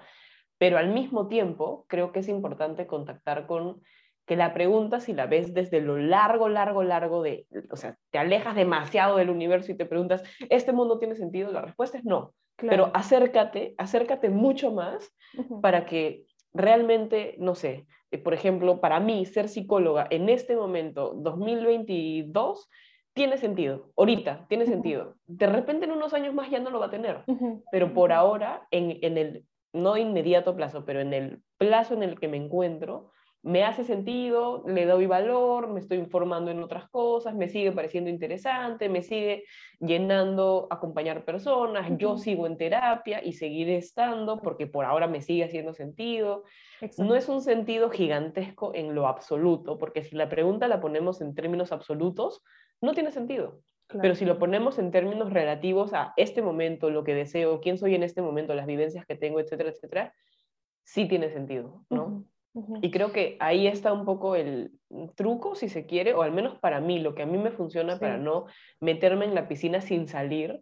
Pero 0.56 0.78
al 0.78 0.88
mismo 0.88 1.26
tiempo, 1.26 1.84
creo 1.88 2.12
que 2.12 2.20
es 2.20 2.28
importante 2.28 2.86
contactar 2.86 3.46
con 3.46 3.80
que 4.24 4.36
la 4.36 4.54
pregunta, 4.54 5.00
si 5.00 5.12
la 5.12 5.26
ves 5.26 5.52
desde 5.52 5.80
lo 5.80 5.98
largo, 5.98 6.48
largo, 6.48 6.84
largo 6.84 7.22
de, 7.22 7.48
o 7.72 7.76
sea, 7.76 7.96
te 8.10 8.18
alejas 8.18 8.54
demasiado 8.54 9.16
del 9.16 9.30
universo 9.30 9.72
y 9.72 9.76
te 9.76 9.86
preguntas, 9.86 10.22
¿este 10.48 10.72
mundo 10.72 11.00
tiene 11.00 11.16
sentido? 11.16 11.50
La 11.50 11.62
respuesta 11.62 11.98
es 11.98 12.04
no. 12.04 12.32
Pero 12.56 12.92
acércate, 12.94 13.74
acércate 13.78 14.28
mucho 14.28 14.70
más 14.70 15.12
para 15.62 15.86
que 15.86 16.26
realmente, 16.52 17.34
no 17.38 17.54
sé, 17.56 17.86
eh, 18.10 18.18
por 18.18 18.34
ejemplo, 18.34 18.80
para 18.80 19.00
mí 19.00 19.24
ser 19.26 19.48
psicóloga 19.48 20.06
en 20.10 20.28
este 20.28 20.56
momento, 20.56 21.14
2022, 21.16 22.68
tiene 23.12 23.38
sentido, 23.38 23.90
ahorita 23.96 24.46
tiene 24.48 24.66
sentido. 24.66 25.16
De 25.26 25.46
repente 25.46 25.84
en 25.84 25.92
unos 25.92 26.14
años 26.14 26.34
más 26.34 26.50
ya 26.50 26.60
no 26.60 26.70
lo 26.70 26.80
va 26.80 26.86
a 26.86 26.90
tener, 26.90 27.24
pero 27.72 27.92
por 27.92 28.12
ahora, 28.12 28.66
en, 28.70 28.98
en, 29.02 29.18
el 29.18 29.44
no 29.72 29.96
inmediato 29.96 30.54
plazo, 30.56 30.84
pero 30.84 31.00
en 31.00 31.12
el 31.12 31.42
plazo 31.58 31.94
en 31.94 32.02
el 32.02 32.18
que 32.18 32.28
me 32.28 32.36
encuentro, 32.36 33.10
me 33.42 33.64
hace 33.64 33.84
sentido, 33.84 34.62
le 34.66 34.84
doy 34.84 35.06
valor, 35.06 35.68
me 35.68 35.80
estoy 35.80 35.98
informando 35.98 36.50
en 36.50 36.62
otras 36.62 36.90
cosas, 36.90 37.34
me 37.34 37.48
sigue 37.48 37.72
pareciendo 37.72 38.10
interesante, 38.10 38.88
me 38.90 39.02
sigue 39.02 39.44
llenando 39.78 40.66
acompañar 40.70 41.24
personas, 41.24 41.90
yo 41.96 42.18
sigo 42.18 42.46
en 42.46 42.58
terapia 42.58 43.24
y 43.24 43.32
seguiré 43.32 43.78
estando 43.78 44.42
porque 44.42 44.66
por 44.66 44.84
ahora 44.84 45.06
me 45.06 45.22
sigue 45.22 45.44
haciendo 45.44 45.72
sentido. 45.72 46.44
No 46.98 47.14
es 47.14 47.28
un 47.28 47.40
sentido 47.40 47.88
gigantesco 47.88 48.72
en 48.74 48.94
lo 48.94 49.06
absoluto, 49.06 49.78
porque 49.78 50.02
si 50.02 50.16
la 50.16 50.28
pregunta 50.28 50.68
la 50.68 50.80
ponemos 50.80 51.22
en 51.22 51.34
términos 51.34 51.72
absolutos, 51.72 52.42
no 52.82 52.92
tiene 52.92 53.10
sentido. 53.10 53.60
Pero 54.00 54.14
si 54.14 54.24
lo 54.24 54.38
ponemos 54.38 54.78
en 54.78 54.92
términos 54.92 55.32
relativos 55.32 55.94
a 55.94 56.12
este 56.16 56.42
momento, 56.42 56.90
lo 56.90 57.02
que 57.02 57.14
deseo, 57.14 57.60
quién 57.60 57.76
soy 57.76 57.94
en 57.94 58.04
este 58.04 58.22
momento, 58.22 58.54
las 58.54 58.66
vivencias 58.66 59.04
que 59.04 59.16
tengo, 59.16 59.40
etcétera, 59.40 59.70
etcétera, 59.70 60.14
sí 60.84 61.06
tiene 61.06 61.30
sentido, 61.30 61.84
¿no? 61.90 62.24
Y 62.82 62.90
creo 62.90 63.12
que 63.12 63.36
ahí 63.38 63.66
está 63.68 63.92
un 63.92 64.04
poco 64.04 64.34
el 64.34 64.72
truco, 65.14 65.54
si 65.54 65.68
se 65.68 65.86
quiere, 65.86 66.14
o 66.14 66.22
al 66.22 66.32
menos 66.32 66.58
para 66.58 66.80
mí, 66.80 66.98
lo 66.98 67.14
que 67.14 67.22
a 67.22 67.26
mí 67.26 67.38
me 67.38 67.52
funciona 67.52 67.98
para 67.98 68.18
no 68.18 68.46
meterme 68.80 69.24
en 69.24 69.34
la 69.34 69.46
piscina 69.46 69.80
sin 69.80 70.08
salir, 70.08 70.60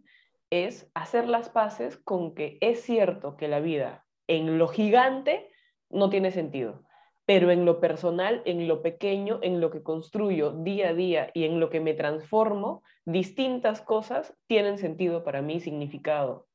es 0.51 0.89
hacer 0.93 1.27
las 1.27 1.49
paces 1.49 1.97
con 1.97 2.35
que 2.35 2.57
es 2.61 2.81
cierto 2.81 3.37
que 3.37 3.47
la 3.47 3.59
vida 3.59 4.05
en 4.27 4.57
lo 4.57 4.67
gigante 4.67 5.49
no 5.89 6.09
tiene 6.09 6.31
sentido 6.31 6.83
pero 7.29 7.51
en 7.51 7.63
lo 7.63 7.79
personal, 7.79 8.41
en 8.45 8.67
lo 8.67 8.81
pequeño, 8.81 9.37
en 9.43 9.61
lo 9.61 9.69
que 9.69 9.83
construyo 9.83 10.49
día 10.49 10.89
a 10.89 10.93
día 10.95 11.29
y 11.35 11.43
en 11.43 11.59
lo 11.59 11.69
que 11.69 11.79
me 11.79 11.93
transformo, 11.93 12.81
distintas 13.05 13.83
cosas 13.83 14.35
tienen 14.47 14.79
sentido 14.79 15.23
para 15.23 15.43
mí, 15.43 15.59
significado. 15.59 16.47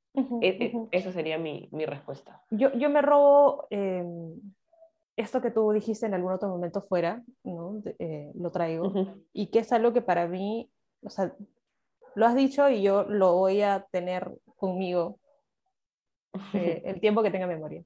E, 0.42 0.48
e, 0.48 0.72
esa 0.90 1.12
sería 1.12 1.38
mi, 1.38 1.68
mi 1.70 1.86
respuesta. 1.86 2.42
Yo, 2.50 2.72
yo, 2.72 2.90
me 2.90 3.02
robo 3.02 3.68
em, 3.70 4.34
esto 5.16 5.40
que 5.40 5.50
tú 5.50 5.70
dijiste 5.72 6.06
en 6.06 6.14
algún 6.14 6.32
otro 6.32 6.48
momento 6.48 6.82
fuera, 6.82 7.22
¿no? 7.44 7.82
Eh, 7.98 8.32
lo 8.34 8.50
traigo, 8.50 8.92
y 9.32 9.48
que 9.48 9.60
es 9.60 9.72
algo 9.72 9.92
que 9.92 10.02
para 10.02 10.26
mí, 10.26 10.70
o 11.02 11.10
sea, 11.10 11.34
lo 12.14 12.26
has 12.26 12.34
dicho 12.34 12.68
y 12.68 12.82
yo 12.82 13.04
lo 13.04 13.34
voy 13.34 13.62
a 13.62 13.86
tener 13.90 14.30
conmigo 14.56 15.18
eh, 16.52 16.82
el 16.84 17.00
tiempo 17.00 17.22
que 17.22 17.30
tenga 17.30 17.46
memoria. 17.46 17.84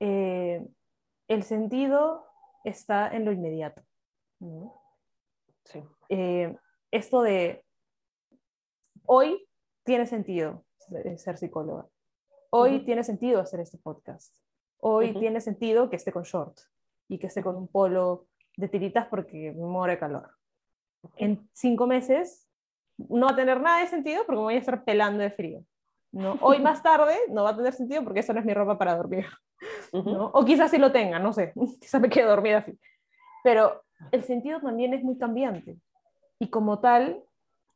Eh, 0.00 0.66
el 1.28 1.42
sentido 1.44 2.24
está 2.64 3.08
en 3.08 3.24
lo 3.24 3.32
inmediato. 3.32 3.82
Sí. 5.64 5.80
esto 6.90 7.22
de 7.22 7.64
hoy 9.06 9.46
tiene 9.84 10.06
sentido 10.06 10.64
ser 11.16 11.38
psicóloga. 11.38 11.86
Hoy 12.50 12.84
tiene 12.84 13.04
sentido 13.04 13.40
hacer 13.40 13.60
este 13.60 13.78
podcast. 13.78 14.41
Hoy 14.84 15.14
tiene 15.14 15.40
sentido 15.40 15.88
que 15.88 15.94
esté 15.94 16.10
con 16.10 16.24
short 16.24 16.58
y 17.08 17.18
que 17.18 17.28
esté 17.28 17.40
con 17.40 17.54
un 17.54 17.68
polo 17.68 18.26
de 18.56 18.66
tiritas 18.66 19.06
porque 19.06 19.52
me 19.52 19.64
muere 19.64 19.96
calor. 19.96 20.30
En 21.16 21.48
cinco 21.52 21.86
meses 21.86 22.48
no 22.98 23.26
va 23.26 23.32
a 23.32 23.36
tener 23.36 23.60
nada 23.60 23.78
de 23.78 23.86
sentido 23.86 24.24
porque 24.26 24.38
me 24.38 24.42
voy 24.42 24.54
a 24.54 24.58
estar 24.58 24.84
pelando 24.84 25.22
de 25.22 25.30
frío. 25.30 25.64
¿no? 26.10 26.36
Hoy 26.40 26.58
más 26.58 26.82
tarde 26.82 27.16
no 27.28 27.44
va 27.44 27.50
a 27.50 27.56
tener 27.56 27.72
sentido 27.72 28.02
porque 28.02 28.20
eso 28.20 28.32
no 28.32 28.40
es 28.40 28.44
mi 28.44 28.54
ropa 28.54 28.76
para 28.76 28.96
dormir. 28.96 29.26
¿no? 29.92 30.32
O 30.34 30.44
quizás 30.44 30.72
sí 30.72 30.78
lo 30.78 30.90
tenga, 30.90 31.20
no 31.20 31.32
sé, 31.32 31.52
quizás 31.80 32.00
me 32.00 32.10
quede 32.10 32.24
dormida 32.24 32.58
así. 32.58 32.76
Pero 33.44 33.84
el 34.10 34.24
sentido 34.24 34.60
también 34.60 34.94
es 34.94 35.04
muy 35.04 35.16
cambiante. 35.16 35.76
Y 36.40 36.48
como 36.50 36.80
tal, 36.80 37.22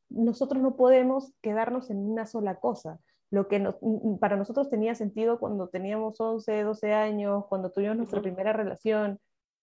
nosotros 0.09 0.61
no 0.61 0.75
podemos 0.75 1.33
quedarnos 1.41 1.89
en 1.91 1.99
una 1.99 2.27
sola 2.27 2.57
cosa. 2.57 2.99
Lo 3.31 3.49
que 3.49 3.61
para 4.21 4.37
nosotros 4.37 4.71
tenía 4.71 4.95
sentido 4.95 5.39
cuando 5.39 5.69
teníamos 5.69 6.21
11, 6.21 6.63
12 6.63 6.93
años, 6.93 7.45
cuando 7.49 7.73
tuvimos 7.73 7.97
nuestra 7.97 8.23
primera 8.23 8.53
relación, 8.53 9.19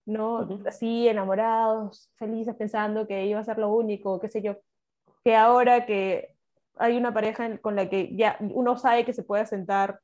¿no? 0.05 0.47
Así 0.65 1.07
enamorados, 1.07 2.11
felices, 2.15 2.55
pensando 2.55 3.07
que 3.07 3.25
iba 3.25 3.39
a 3.39 3.43
ser 3.43 3.57
lo 3.57 3.73
único, 3.73 4.19
qué 4.19 4.29
sé 4.29 4.41
yo. 4.41 4.57
Que 5.23 5.35
ahora 5.35 5.85
que 5.85 6.35
hay 6.75 6.97
una 6.97 7.13
pareja 7.13 7.57
con 7.59 7.75
la 7.75 7.89
que 7.89 8.15
ya 8.15 8.37
uno 8.41 8.77
sabe 8.77 9.05
que 9.05 9.13
se 9.13 9.23
puede 9.23 9.45
sentar, 9.45 10.01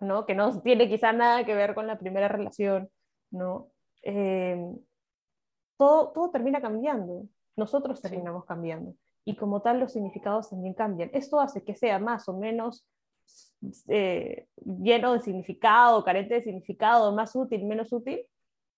¿no? 0.00 0.24
Que 0.24 0.34
no 0.34 0.60
tiene 0.62 0.88
quizá 0.88 1.12
nada 1.12 1.44
que 1.44 1.54
ver 1.54 1.74
con 1.74 1.86
la 1.86 1.98
primera 1.98 2.28
relación, 2.28 2.90
¿no? 3.30 3.70
Eh, 4.02 4.56
todo, 5.76 6.12
todo 6.12 6.30
termina 6.30 6.62
cambiando. 6.62 7.26
Nosotros 7.56 8.00
terminamos 8.00 8.46
cambiando 8.46 8.94
y 9.28 9.36
como 9.36 9.60
tal 9.60 9.78
los 9.78 9.92
significados 9.92 10.48
también 10.48 10.72
cambian. 10.72 11.10
Esto 11.12 11.38
hace 11.38 11.62
que 11.62 11.74
sea 11.74 11.98
más 11.98 12.30
o 12.30 12.38
menos 12.38 12.88
eh, 13.86 14.46
lleno 14.64 15.12
de 15.12 15.20
significado, 15.20 16.02
carente 16.02 16.36
de 16.36 16.42
significado, 16.42 17.14
más 17.14 17.36
útil, 17.36 17.66
menos 17.66 17.92
útil. 17.92 18.24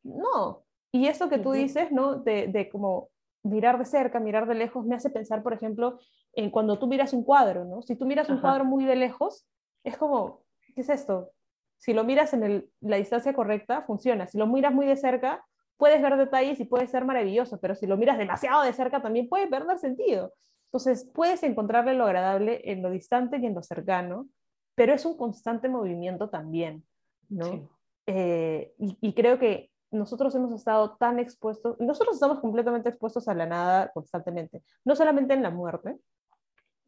No. 0.03 0.65
Y 0.91 1.07
eso 1.07 1.29
que 1.29 1.39
tú 1.39 1.53
dices, 1.53 1.93
¿no? 1.93 2.17
De, 2.17 2.49
de 2.49 2.69
como 2.69 3.11
mirar 3.45 3.79
de 3.79 3.85
cerca, 3.85 4.19
mirar 4.19 4.49
de 4.49 4.57
lejos, 4.57 4.85
me 4.85 4.97
hace 4.97 5.09
pensar, 5.09 5.45
por 5.45 5.53
ejemplo, 5.53 6.01
en 6.33 6.51
cuando 6.51 6.81
tú 6.81 6.89
miras 6.89 7.13
un 7.13 7.23
cuadro, 7.23 7.65
¿no? 7.65 7.81
Si 7.83 7.95
tú 7.95 8.05
miras 8.05 8.29
un 8.29 8.41
cuadro 8.41 8.65
muy 8.65 8.85
de 8.85 8.97
lejos, 8.97 9.47
es 9.85 9.97
como, 9.97 10.43
¿qué 10.75 10.81
es 10.81 10.89
esto? 10.89 11.31
Si 11.79 11.93
lo 11.93 12.03
miras 12.03 12.35
en 12.35 12.43
el, 12.43 12.71
la 12.81 12.97
distancia 12.97 13.35
correcta, 13.35 13.83
funciona. 13.83 14.27
Si 14.27 14.37
lo 14.37 14.49
miras 14.49 14.75
muy 14.75 14.87
de 14.87 14.97
cerca, 14.97 15.47
puedes 15.81 16.01
ver 16.01 16.16
detalles 16.16 16.61
y 16.61 16.64
puede 16.64 16.87
ser 16.87 17.05
maravilloso, 17.05 17.59
pero 17.59 17.75
si 17.75 17.87
lo 17.87 17.97
miras 17.97 18.19
demasiado 18.19 18.62
de 18.62 18.73
cerca 18.73 19.03
también 19.03 19.29
puede 19.29 19.49
perder 19.49 19.79
sentido. 19.79 20.33
Entonces, 20.66 21.11
puedes 21.12 21.43
encontrarle 21.43 21.95
lo 21.95 22.05
agradable 22.05 22.61
en 22.64 22.83
lo 22.83 22.90
distante 22.90 23.38
y 23.38 23.47
en 23.47 23.55
lo 23.55 23.62
cercano, 23.62 24.29
pero 24.77 24.93
es 24.93 25.05
un 25.05 25.16
constante 25.16 25.69
movimiento 25.69 26.31
también, 26.31 26.85
¿no? 27.29 27.69
Eh, 28.07 28.73
y, 28.79 29.12
creo 29.14 29.38
que 29.38 29.71
nosotros 29.90 30.35
hemos 30.35 30.53
estado 30.53 30.97
tan 30.97 31.19
expuestos, 31.19 31.79
nosotros 31.81 32.14
estamos 32.14 32.40
completamente 32.40 32.90
expuestos 32.90 33.27
a 33.27 33.35
la 33.35 33.47
nada 33.47 33.90
constantemente, 33.93 34.62
no 34.85 34.95
solamente 34.95 35.35
en 35.35 35.43
la 35.43 35.51
muerte, 35.51 35.99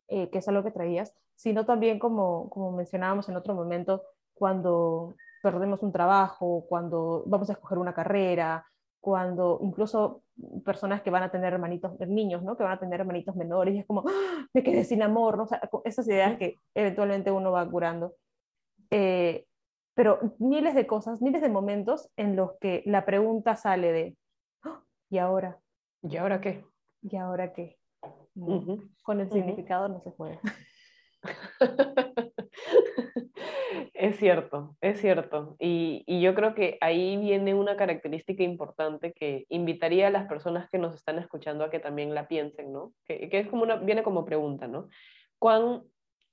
eh, 0.09 0.31
que 0.31 0.39
es 0.39 0.49
algo 0.49 0.63
que 0.63 0.71
traías, 0.71 1.13
sino 1.35 1.67
también 1.67 1.99
como, 1.99 2.51
como 2.51 2.73
mencionábamos 2.73 3.29
en 3.29 3.37
otro 3.37 3.55
momento, 3.55 4.03
cuando 4.35 5.15
perdemos 5.43 5.83
un 5.83 5.93
trabajo, 5.93 6.65
cuando 6.69 7.25
vamos 7.27 7.51
a 7.51 7.55
escoger 7.55 7.79
una 7.79 7.95
carrera, 7.95 8.65
cuando 9.03 9.59
incluso 9.63 10.23
personas 10.65 11.03
que 11.03 11.11
van 11.11 11.25
a 11.25 11.31
tener 11.31 11.53
hermanitos, 11.53 11.99
niños, 12.07 12.45
¿no? 12.45 12.57
Que 12.57 12.63
van 12.63 12.75
a 12.75 12.79
tener 12.79 13.01
hermanitos 13.01 13.35
menores, 13.35 13.75
y 13.75 13.81
es 13.81 13.87
como, 13.87 14.05
¡Ah! 14.07 14.47
me 14.55 14.63
quedé 14.63 14.85
sin 14.85 15.03
amor, 15.03 15.37
¿no? 15.37 15.49
esas 15.85 16.07
ideas 16.07 16.39
que 16.39 16.61
eventualmente 16.73 17.33
uno 17.33 17.51
va 17.51 17.69
curando. 17.69 18.15
Eh, 18.91 19.45
pero 19.95 20.21
miles 20.39 20.77
de 20.77 20.87
cosas, 20.87 21.21
miles 21.21 21.43
de 21.43 21.49
momentos 21.49 22.11
en 22.17 22.37
los 22.37 22.53
que 22.61 22.85
la 22.87 23.05
pregunta 23.05 23.57
sale 23.57 23.91
de, 23.91 24.17
¡Ah! 24.63 24.85
¿y 25.11 25.19
ahora? 25.19 25.59
¿Y 26.03 26.17
ahora 26.17 26.41
qué? 26.41 26.65
¿Y 27.03 27.17
ahora 27.17 27.53
qué? 27.53 27.81
Con 29.03 29.21
el 29.21 29.33
significado 29.33 29.89
no 29.89 30.01
se 30.01 30.13
puede. 30.13 30.39
Es 33.95 34.17
cierto, 34.17 34.77
es 34.81 35.01
cierto. 35.01 35.57
Y, 35.59 36.05
yo 36.21 36.35
creo 36.35 36.55
que 36.55 36.77
ahí 36.81 37.17
viene 37.17 37.55
una 37.55 37.77
característica 37.77 38.43
importante 38.43 39.13
que 39.13 39.47
invitaría 39.49 40.09
a 40.09 40.11
las 40.11 40.27
personas 40.29 40.69
que 40.71 40.79
nos 40.79 40.95
están 40.95 41.19
escuchando 41.19 41.65
a 41.65 41.71
que 41.71 41.79
también 41.79 42.15
la 42.15 42.29
piensen, 42.29 42.73
¿no? 42.73 42.93
Que, 43.07 43.29
es 43.31 43.49
como 43.49 43.63
una, 43.63 43.77
viene 43.77 44.03
como 44.03 44.25
pregunta, 44.25 44.67
¿no? 44.67 44.89
¿Cuán, 45.39 45.83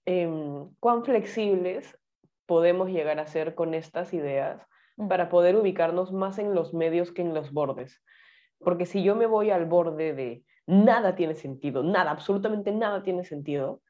em, 0.06 0.69
¿Cuán 0.80 1.04
flexibles 1.04 1.98
podemos 2.45 2.89
llegar 2.89 3.19
a 3.19 3.28
ser 3.28 3.56
con 3.56 3.74
estas 3.74 4.13
ideas 4.13 4.65
mm. 4.98 5.08
para 5.08 5.30
poder 5.30 5.56
ubicarnos 5.56 6.12
más 6.12 6.39
en 6.39 6.56
los 6.56 6.74
medios 6.74 7.12
que 7.12 7.22
en 7.22 7.34
los 7.34 7.52
bordes? 7.52 8.02
Porque 8.60 8.86
si 8.86 9.04
yo 9.04 9.15
me 9.15 9.26
voy 9.26 9.52
al 9.52 9.65
borde 9.65 10.13
de 10.13 10.43
nada 10.65 11.15
tiene 11.15 11.36
sentido, 11.36 11.84
nada, 11.84 12.12
absolutamente 12.12 12.72
nada 12.72 13.04
tiene 13.04 13.24
sentido, 13.24 13.82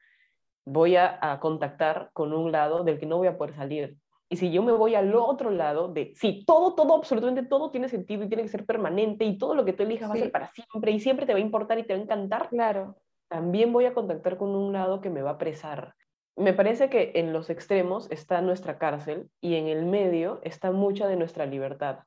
voy 0.64 0.96
a, 0.96 1.38
contactar 1.40 2.10
con 2.12 2.32
un 2.32 2.52
lado 2.52 2.84
del 2.84 2.98
que 2.98 3.06
no 3.06 3.18
voy 3.18 3.28
a 3.28 3.36
poder 3.36 3.54
salir. 3.54 3.96
Y 4.28 4.36
si 4.36 4.52
yo 4.52 4.62
me 4.62 4.72
voy 4.72 4.94
al 4.94 5.14
otro 5.14 5.50
lado 5.50 5.88
de, 5.88 6.12
sí, 6.14 6.44
todo, 6.46 6.74
todo, 6.74 6.94
absolutamente 6.94 7.42
todo 7.42 7.70
tiene 7.70 7.88
sentido 7.88 8.22
y 8.22 8.28
tiene 8.28 8.44
que 8.44 8.48
ser 8.48 8.64
permanente 8.64 9.24
y 9.24 9.36
todo 9.36 9.54
lo 9.54 9.64
que 9.64 9.72
tú 9.72 9.82
elijas 9.82 10.08
va 10.08 10.14
a 10.14 10.18
ser 10.18 10.30
para 10.30 10.52
siempre 10.52 10.92
y 10.92 11.00
siempre 11.00 11.26
te 11.26 11.32
va 11.32 11.38
a 11.38 11.42
importar 11.42 11.78
y 11.78 11.82
te 11.82 11.94
va 11.94 11.98
a 11.98 12.02
encantar, 12.02 12.48
claro. 12.48 12.96
también 13.28 13.72
voy 13.72 13.86
a 13.86 13.94
contactar 13.94 14.36
con 14.36 14.50
un 14.50 14.72
lado 14.72 15.00
que 15.00 15.10
me 15.10 15.22
va 15.22 15.30
a 15.30 15.38
presar. 15.38 15.94
Me 16.36 16.52
parece 16.52 16.88
que 16.88 17.12
en 17.16 17.32
los 17.32 17.50
extremos 17.50 18.10
está 18.10 18.40
nuestra 18.40 18.78
cárcel 18.78 19.28
y 19.42 19.56
en 19.56 19.66
el 19.66 19.84
medio 19.84 20.40
está 20.42 20.70
mucha 20.70 21.08
de 21.08 21.16
nuestra 21.16 21.44
libertad, 21.44 22.04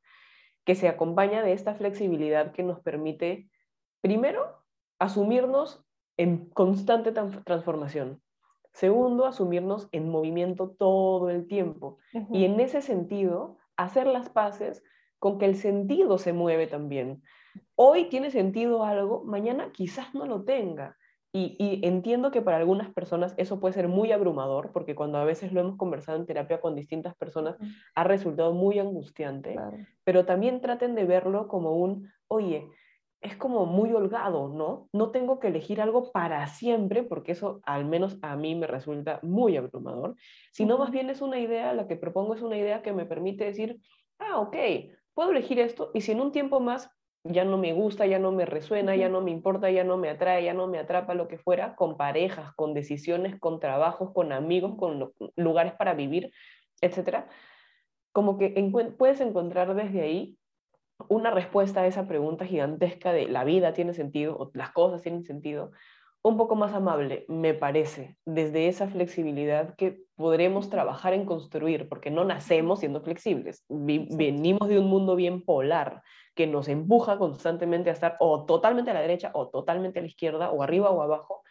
que 0.65 0.75
se 0.75 0.87
acompaña 0.87 1.43
de 1.43 1.51
esta 1.51 1.75
flexibilidad 1.75 2.53
que 2.53 2.63
nos 2.63 2.79
permite, 2.79 3.49
primero, 4.01 4.63
asumirnos 4.97 5.85
en 6.17 6.49
constante 6.49 7.11
transformación. 7.11 8.22
Segundo, 8.73 9.25
asumirnos 9.25 9.87
en 9.91 10.09
movimiento 10.09 10.71
todo 10.71 11.29
el 11.29 11.47
tiempo. 11.47 11.99
Y 12.31 12.45
en 12.45 12.59
ese 12.59 12.81
sentido, 12.81 13.57
hacer 13.77 14.07
las 14.07 14.29
paces 14.29 14.83
con 15.19 15.37
que 15.37 15.45
el 15.45 15.55
sentido 15.55 16.17
se 16.17 16.33
mueve 16.33 16.67
también. 16.67 17.21
Hoy 17.75 18.05
tiene 18.09 18.31
sentido 18.31 18.83
algo, 18.83 19.23
mañana 19.23 19.71
quizás 19.71 20.13
no 20.13 20.25
lo 20.25 20.43
tenga. 20.43 20.97
Y, 21.35 21.81
entiendo 21.81 22.29
que 22.29 22.43
para 22.43 22.57
algunas 22.57 22.93
personas 22.93 23.33
eso 23.37 23.59
puede 23.59 23.73
ser 23.73 23.87
muy 23.87 24.11
abrumador, 24.11 24.71
porque 24.71 24.93
cuando 24.93 25.17
a 25.17 25.25
veces 25.25 25.51
lo 25.51 25.61
hemos 25.61 25.77
conversado 25.77 26.19
en 26.19 26.27
terapia 26.27 26.61
con 26.61 26.75
distintas 26.75 27.15
personas, 27.15 27.57
ha 27.95 28.03
resultado 28.03 28.53
muy 28.53 28.77
angustiante, 28.77 29.57
pero 30.03 30.25
también 30.25 30.61
traten 30.61 30.93
de 30.93 31.05
verlo 31.05 31.47
como 31.47 31.75
un, 31.75 32.11
oye, 32.27 32.69
es 33.23 33.37
como 33.37 33.65
muy 33.65 33.91
holgado, 33.93 34.49
¿no? 34.49 34.89
No 34.91 35.11
tengo 35.11 35.39
que 35.39 35.47
elegir 35.47 35.81
algo 35.81 36.11
para 36.11 36.45
siempre, 36.47 37.03
porque 37.03 37.31
eso 37.31 37.61
al 37.63 37.85
menos 37.85 38.17
a 38.21 38.35
mí 38.35 38.53
me 38.53 38.67
resulta 38.67 39.19
muy 39.23 39.55
abrumador, 39.55 40.15
sino 40.51 40.77
más 40.77 40.91
bien 40.91 41.09
es 41.09 41.21
una 41.21 41.39
idea, 41.39 41.73
la 41.73 41.87
que 41.87 41.95
propongo 41.95 42.35
es 42.35 42.41
una 42.41 42.57
idea 42.57 42.81
que 42.81 42.91
me 42.91 43.05
permite 43.05 43.45
decir, 43.45 43.79
ah, 44.19 44.39
ok, 44.39 44.55
puedo 45.13 45.31
elegir 45.31 45.59
esto 45.59 45.91
y 45.93 46.01
si 46.01 46.11
en 46.11 46.19
un 46.19 46.33
tiempo 46.33 46.59
más 46.59 46.91
ya 47.23 47.45
no 47.45 47.57
me 47.57 47.71
gusta, 47.71 48.05
ya 48.05 48.19
no 48.19 48.33
me 48.33 48.45
resuena, 48.45 48.95
ya 48.97 49.07
no 49.07 49.21
me 49.21 49.31
importa, 49.31 49.71
ya 49.71 49.85
no 49.85 49.97
me 49.97 50.09
atrae, 50.09 50.43
ya 50.43 50.53
no 50.53 50.67
me 50.67 50.77
atrapa 50.77 51.13
lo 51.13 51.29
que 51.29 51.37
fuera, 51.37 51.75
con 51.75 51.95
parejas, 51.95 52.53
con 52.55 52.73
decisiones, 52.73 53.39
con 53.39 53.61
trabajos, 53.61 54.11
con 54.13 54.33
amigos, 54.33 54.75
con 54.77 55.13
lugares 55.37 55.73
para 55.75 55.93
vivir, 55.93 56.33
etcétera, 56.81 57.29
como 58.11 58.37
que 58.37 58.49
puedes 58.97 59.21
encontrar 59.21 59.73
desde 59.73 60.01
ahí 60.01 60.37
una 61.09 61.31
respuesta 61.31 61.81
a 61.81 61.87
esa 61.87 62.07
pregunta 62.07 62.45
gigantesca 62.45 63.11
de 63.13 63.27
la 63.27 63.43
vida 63.43 63.73
tiene 63.73 63.93
sentido 63.93 64.37
o 64.37 64.51
las 64.53 64.71
cosas 64.71 65.01
tienen 65.01 65.23
sentido, 65.23 65.71
un 66.23 66.37
poco 66.37 66.55
más 66.55 66.73
amable, 66.73 67.25
me 67.27 67.53
parece, 67.53 68.17
desde 68.25 68.69
esa 68.69 68.87
flexibilidad 68.87 69.75
que 69.75 69.99
podremos 70.15 70.69
trabajar 70.69 71.13
en 71.13 71.25
construir, 71.25 71.89
porque 71.89 72.11
no 72.11 72.23
nacemos 72.23 72.79
siendo 72.79 73.01
flexibles, 73.01 73.65
venimos 73.67 74.69
de 74.69 74.79
un 74.79 74.85
mundo 74.85 75.17
bien 75.17 75.43
polar 75.43 76.01
que 76.33 76.47
nos 76.47 76.69
empuja 76.69 77.17
constantemente 77.17 77.89
a 77.89 77.93
estar 77.93 78.15
o 78.19 78.45
totalmente 78.45 78.91
a 78.91 78.93
la 78.93 79.01
derecha 79.01 79.31
o 79.33 79.49
totalmente 79.49 79.99
a 79.99 80.01
la 80.01 80.07
izquierda 80.07 80.49
o 80.49 80.63
arriba 80.63 80.89
o 80.91 81.01
abajo, 81.01 81.43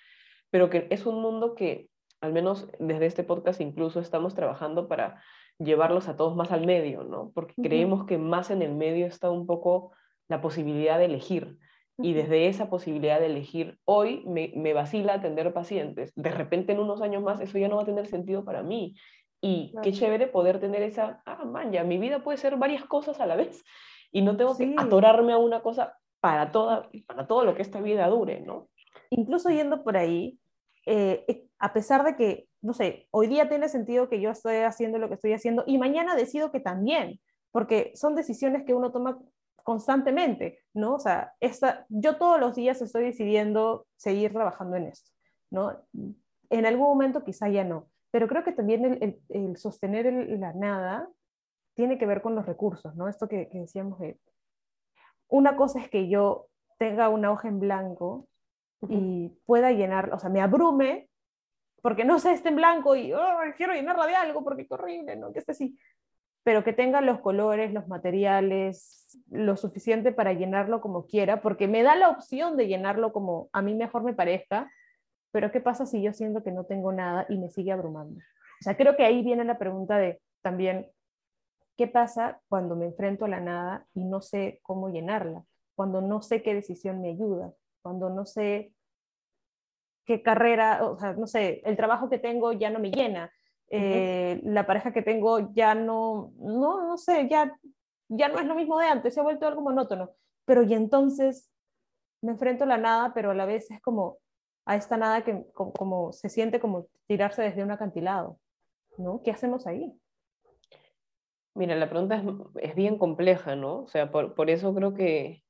pero 0.51 0.71
que 0.71 0.87
es 0.91 1.05
un 1.05 1.21
mundo 1.21 1.55
que 1.55 1.91
al 2.23 2.33
menos 2.33 2.69
desde 2.79 3.07
este 3.07 3.25
podcast 3.25 3.61
incluso 3.61 4.01
estamos 4.01 4.35
trabajando 4.35 4.89
para 4.89 5.23
llevarlos 5.63 6.09
a 6.09 6.17
todos 6.17 6.37
más 6.37 6.53
al 6.53 6.67
medio, 6.67 7.05
¿no? 7.05 7.31
Porque 7.35 7.55
creemos 7.61 8.05
que 8.07 8.19
más 8.19 8.51
en 8.51 8.63
el 8.63 8.75
medio 8.75 9.07
está 9.07 9.31
un 9.31 9.47
poco 9.47 9.93
la 10.29 10.41
posibilidad 10.41 10.99
de 10.99 11.07
elegir. 11.07 11.59
Y 11.99 12.15
desde 12.15 12.49
esa 12.49 12.71
posibilidad 12.71 13.21
de 13.21 13.27
elegir, 13.27 13.79
hoy 13.85 14.25
me, 14.27 14.53
me, 14.57 14.73
vacila 14.73 15.15
atender 15.15 15.53
pacientes. 15.53 16.13
De 16.17 16.31
repente 16.31 16.73
en 16.73 16.81
unos 16.81 17.01
años 17.03 17.23
más 17.23 17.41
eso 17.41 17.59
ya 17.59 17.69
no 17.69 17.77
va 17.77 17.83
a 17.83 17.87
tener 17.87 18.07
sentido 18.07 18.45
para 18.45 18.63
mí. 18.63 18.97
Y 19.41 19.75
qué 19.83 19.93
chévere 19.93 20.29
poder 20.29 20.61
tener 20.61 20.83
esa, 20.83 21.21
ah, 21.27 21.45
man, 21.45 21.73
ya, 21.73 21.83
mi 21.83 21.99
vida 21.99 22.23
puede 22.23 22.39
ser 22.39 22.57
varias 22.57 22.85
cosas 22.85 23.21
a 23.21 23.27
la 23.27 23.37
vez. 23.37 23.65
Y 24.15 24.21
no 24.21 24.37
tengo 24.37 24.55
que 24.55 24.75
atorarme 24.77 25.33
a 25.33 25.39
una 25.39 25.63
cosa 25.63 25.97
para, 26.21 26.53
toda, 26.53 26.91
para 27.07 27.27
todo 27.27 27.47
lo 27.47 27.55
que 27.55 27.63
esta 27.63 27.81
vida 27.81 28.07
dure, 28.09 28.41
¿no? 28.41 28.69
Incluso 29.09 29.49
yendo 29.49 29.83
por 29.83 29.97
ahí, 29.97 30.39
eh, 30.85 31.25
eh, 31.29 31.47
a 31.59 31.73
pesar 31.73 32.05
de 32.05 32.15
que, 32.15 32.47
no 32.63 32.73
sé, 32.73 33.09
hoy 33.11 33.27
día 33.27 33.49
tiene 33.49 33.69
sentido 33.69 34.09
que 34.09 34.21
yo 34.21 34.31
estoy 34.31 34.57
haciendo 34.59 34.99
lo 34.99 35.09
que 35.09 35.15
estoy 35.15 35.33
haciendo 35.33 35.65
y 35.67 35.79
mañana 35.79 36.15
decido 36.15 36.53
que 36.53 36.61
también, 36.61 37.21
porque 37.51 37.93
son 37.95 38.15
decisiones 38.15 38.65
que 38.65 38.75
uno 38.75 38.93
toma 38.93 39.19
constantemente, 39.65 40.61
¿no? 40.73 40.95
O 40.95 40.99
sea, 40.99 41.35
esta, 41.41 41.87
yo 41.89 42.17
todos 42.17 42.41
los 42.41 42.55
días 42.55 42.81
estoy 42.81 43.05
decidiendo 43.05 43.87
seguir 43.97 44.33
trabajando 44.33 44.77
en 44.77 44.87
esto, 44.87 45.11
¿no? 45.51 45.77
En 46.51 46.67
algún 46.67 46.87
momento 46.87 47.25
quizá 47.25 47.49
ya 47.49 47.65
no, 47.65 47.89
pero 48.11 48.29
creo 48.29 48.45
que 48.45 48.53
también 48.53 48.85
el, 48.85 49.21
el, 49.29 49.57
sostener 49.57 50.13
la 50.39 50.53
nada 50.53 51.09
tiene 51.75 51.99
que 51.99 52.07
ver 52.07 52.23
con 52.23 52.35
los 52.35 52.47
recursos, 52.47 52.95
¿no? 52.95 53.09
Esto 53.09 53.29
que, 53.29 53.49
que 53.49 53.59
decíamos 53.59 53.99
de, 53.99 54.19
una 55.29 55.57
cosa 55.57 55.81
es 55.81 55.89
que 55.89 56.09
yo 56.09 56.49
tenga 56.79 57.09
una 57.09 57.33
hoja 57.33 57.49
en 57.49 57.59
blanco 57.59 58.29
y 58.89 59.29
pueda 59.47 59.71
llenar, 59.71 60.13
o 60.13 60.19
sea, 60.19 60.29
me 60.29 60.41
abrume 60.41 61.09
porque 61.83 62.05
no 62.05 62.19
sé, 62.19 62.33
esté 62.33 62.49
en 62.49 62.57
blanco 62.57 62.97
y 62.97 63.13
quiero 63.57 63.75
llenarla 63.75 64.07
de 64.07 64.15
algo 64.15 64.43
porque 64.43 64.63
es 64.63 64.73
horrible, 64.73 65.17
¿no? 65.17 65.33
Que 65.33 65.41
esté 65.41 65.53
así. 65.53 65.77
Pero 66.45 66.65
que 66.65 66.73
tenga 66.73 67.01
los 67.01 67.21
colores, 67.21 67.73
los 67.73 67.87
materiales, 67.89 69.21
lo 69.31 69.57
suficiente 69.57 70.13
para 70.13 70.33
llenarlo 70.33 70.81
como 70.81 71.07
quiera, 71.07 71.43
porque 71.43 71.69
me 71.69 71.83
da 71.83 71.95
la 71.97 72.09
opción 72.09 72.57
de 72.57 72.69
llenarlo 72.69 73.13
como 73.13 73.51
a 73.53 73.63
mí 73.63 73.75
mejor 73.75 74.03
me 74.03 74.15
parezca, 74.15 74.73
pero 75.33 75.51
¿qué 75.53 75.61
pasa 75.61 75.87
si 75.87 76.03
yo 76.03 76.13
siento 76.13 76.43
que 76.43 76.53
no 76.53 76.65
tengo 76.65 76.93
nada 76.93 77.27
y 77.29 77.39
me 77.39 77.49
sigue 77.49 77.73
abrumando? 77.73 78.19
O 78.19 78.63
sea, 78.63 78.77
creo 78.77 78.97
que 78.97 79.05
ahí 79.05 79.23
viene 79.23 79.45
la 79.45 79.59
pregunta 79.59 79.99
de 79.99 80.21
también, 80.41 80.89
¿qué 81.77 81.89
pasa 81.89 82.41
cuando 82.49 82.77
me 82.77 82.87
enfrento 82.87 83.25
a 83.25 83.29
la 83.29 83.41
nada 83.41 83.87
y 83.95 84.05
no 84.05 84.21
sé 84.21 84.61
cómo 84.63 84.89
llenarla? 84.89 85.45
Cuando 85.75 86.01
no 86.01 86.23
sé 86.23 86.43
qué 86.43 86.55
decisión 86.55 87.01
me 87.01 87.11
ayuda, 87.11 87.53
cuando 87.83 88.11
no 88.11 88.27
sé 88.27 88.73
qué 90.05 90.23
carrera, 90.23 90.85
o 90.85 90.99
sea, 90.99 91.13
no 91.15 91.27
sé, 91.27 91.63
el 91.65 91.77
trabajo 91.77 92.09
que 92.09 92.19
tengo 92.19 92.53
ya 92.53 92.71
no 92.71 92.79
me 92.79 92.91
llena, 92.91 93.33
eh, 93.69 94.41
la 94.45 94.67
pareja 94.67 94.93
que 94.93 95.03
tengo 95.03 95.53
ya 95.55 95.75
no, 95.75 96.33
no, 96.39 96.87
no 96.87 96.99
sé, 96.99 97.29
ya, 97.31 97.57
ya 98.09 98.29
no 98.29 98.39
es 98.39 98.47
lo 98.47 98.55
mismo 98.55 98.79
de 98.79 98.87
antes, 98.87 99.15
se 99.15 99.21
ha 99.21 99.23
vuelto 99.23 99.47
algo 99.47 99.63
monótono, 99.63 100.11
pero 100.45 100.63
y 100.63 100.75
entonces 100.75 101.51
me 102.21 102.33
enfrento 102.33 102.65
a 102.65 102.67
la 102.67 102.77
nada, 102.77 103.13
pero 103.15 103.31
a 103.31 103.35
la 103.35 103.47
vez 103.47 103.71
es 103.71 103.81
como 103.81 104.19
a 104.65 104.77
esta 104.77 104.97
nada 104.97 105.25
que 105.25 105.45
como, 105.55 106.13
se 106.13 106.29
siente 106.29 106.61
como 106.61 106.87
tirarse 107.07 107.43
desde 107.43 107.65
un 107.65 107.71
acantilado, 107.71 108.39
¿no? 108.97 109.23
¿Qué 109.25 109.31
hacemos 109.31 109.67
ahí? 109.67 109.93
Mira, 111.55 111.75
la 111.75 111.91
pregunta 111.91 112.17
es, 112.17 112.25
es 112.61 112.75
bien 112.75 112.97
compleja, 112.97 113.57
¿no? 113.57 113.83
O 113.83 113.89
sea, 113.89 114.11
por, 114.11 114.35
por, 114.35 114.51
eso 114.51 114.75
creo 114.75 114.95
que 114.95 115.43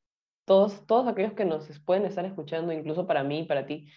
todos, 0.44 0.86
todos 0.86 1.06
aquellos 1.06 1.34
que 1.34 1.44
nos 1.44 1.68
pueden 1.80 2.06
estar 2.06 2.24
escuchando, 2.24 2.72
incluso 2.72 3.06
para 3.06 3.22
mí 3.22 3.44
para 3.44 3.66
ti, 3.66 3.88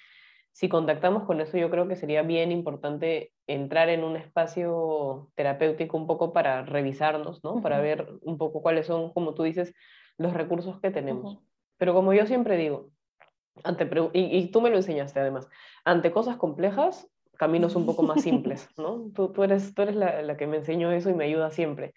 si 0.56 0.70
contactamos 0.70 1.24
con 1.26 1.42
eso, 1.42 1.58
yo 1.58 1.70
creo 1.70 1.86
que 1.86 1.98
sería 1.98 2.22
bien 2.22 2.50
importante 2.50 3.34
entrar 3.46 3.90
en 3.90 4.06
un 4.06 4.16
espacio 4.16 5.30
terapéutico 5.36 5.98
un 5.98 6.08
poco 6.08 6.32
para 6.32 6.64
revisarnos, 6.64 7.44
¿no? 7.44 7.62
Para 7.62 7.82
ver 7.82 8.08
un 8.22 8.38
poco 8.38 8.62
cuáles 8.62 8.86
son, 8.86 9.12
como 9.12 9.34
tú 9.34 9.44
dices, 9.44 9.74
los 10.18 10.34
recursos 10.34 10.80
que 10.80 10.92
tenemos. 10.92 11.40
Pero 11.76 11.94
como 11.94 12.14
yo 12.14 12.26
siempre 12.26 12.56
digo, 12.56 12.90
ante 13.66 13.90
y, 14.14 14.48
tú 14.48 14.62
me 14.62 14.70
lo 14.70 14.78
enseñaste 14.78 15.20
además, 15.20 15.50
ante 15.84 16.14
cosas 16.14 16.38
complejas, 16.38 17.06
caminos 17.34 17.76
un 17.76 17.86
poco 17.86 18.04
más 18.04 18.22
simples, 18.24 18.70
¿no? 18.78 19.12
Tú, 19.14 19.34
tú 19.34 19.44
eres, 19.44 19.76
tú 19.76 19.82
eres 19.82 19.98
la, 19.98 20.22
la 20.22 20.38
que 20.38 20.48
me 20.48 20.56
enseñó 20.56 20.90
eso 20.90 21.10
y 21.10 21.16
me 21.16 21.26
ayuda 21.26 21.52
siempre. 21.52 21.94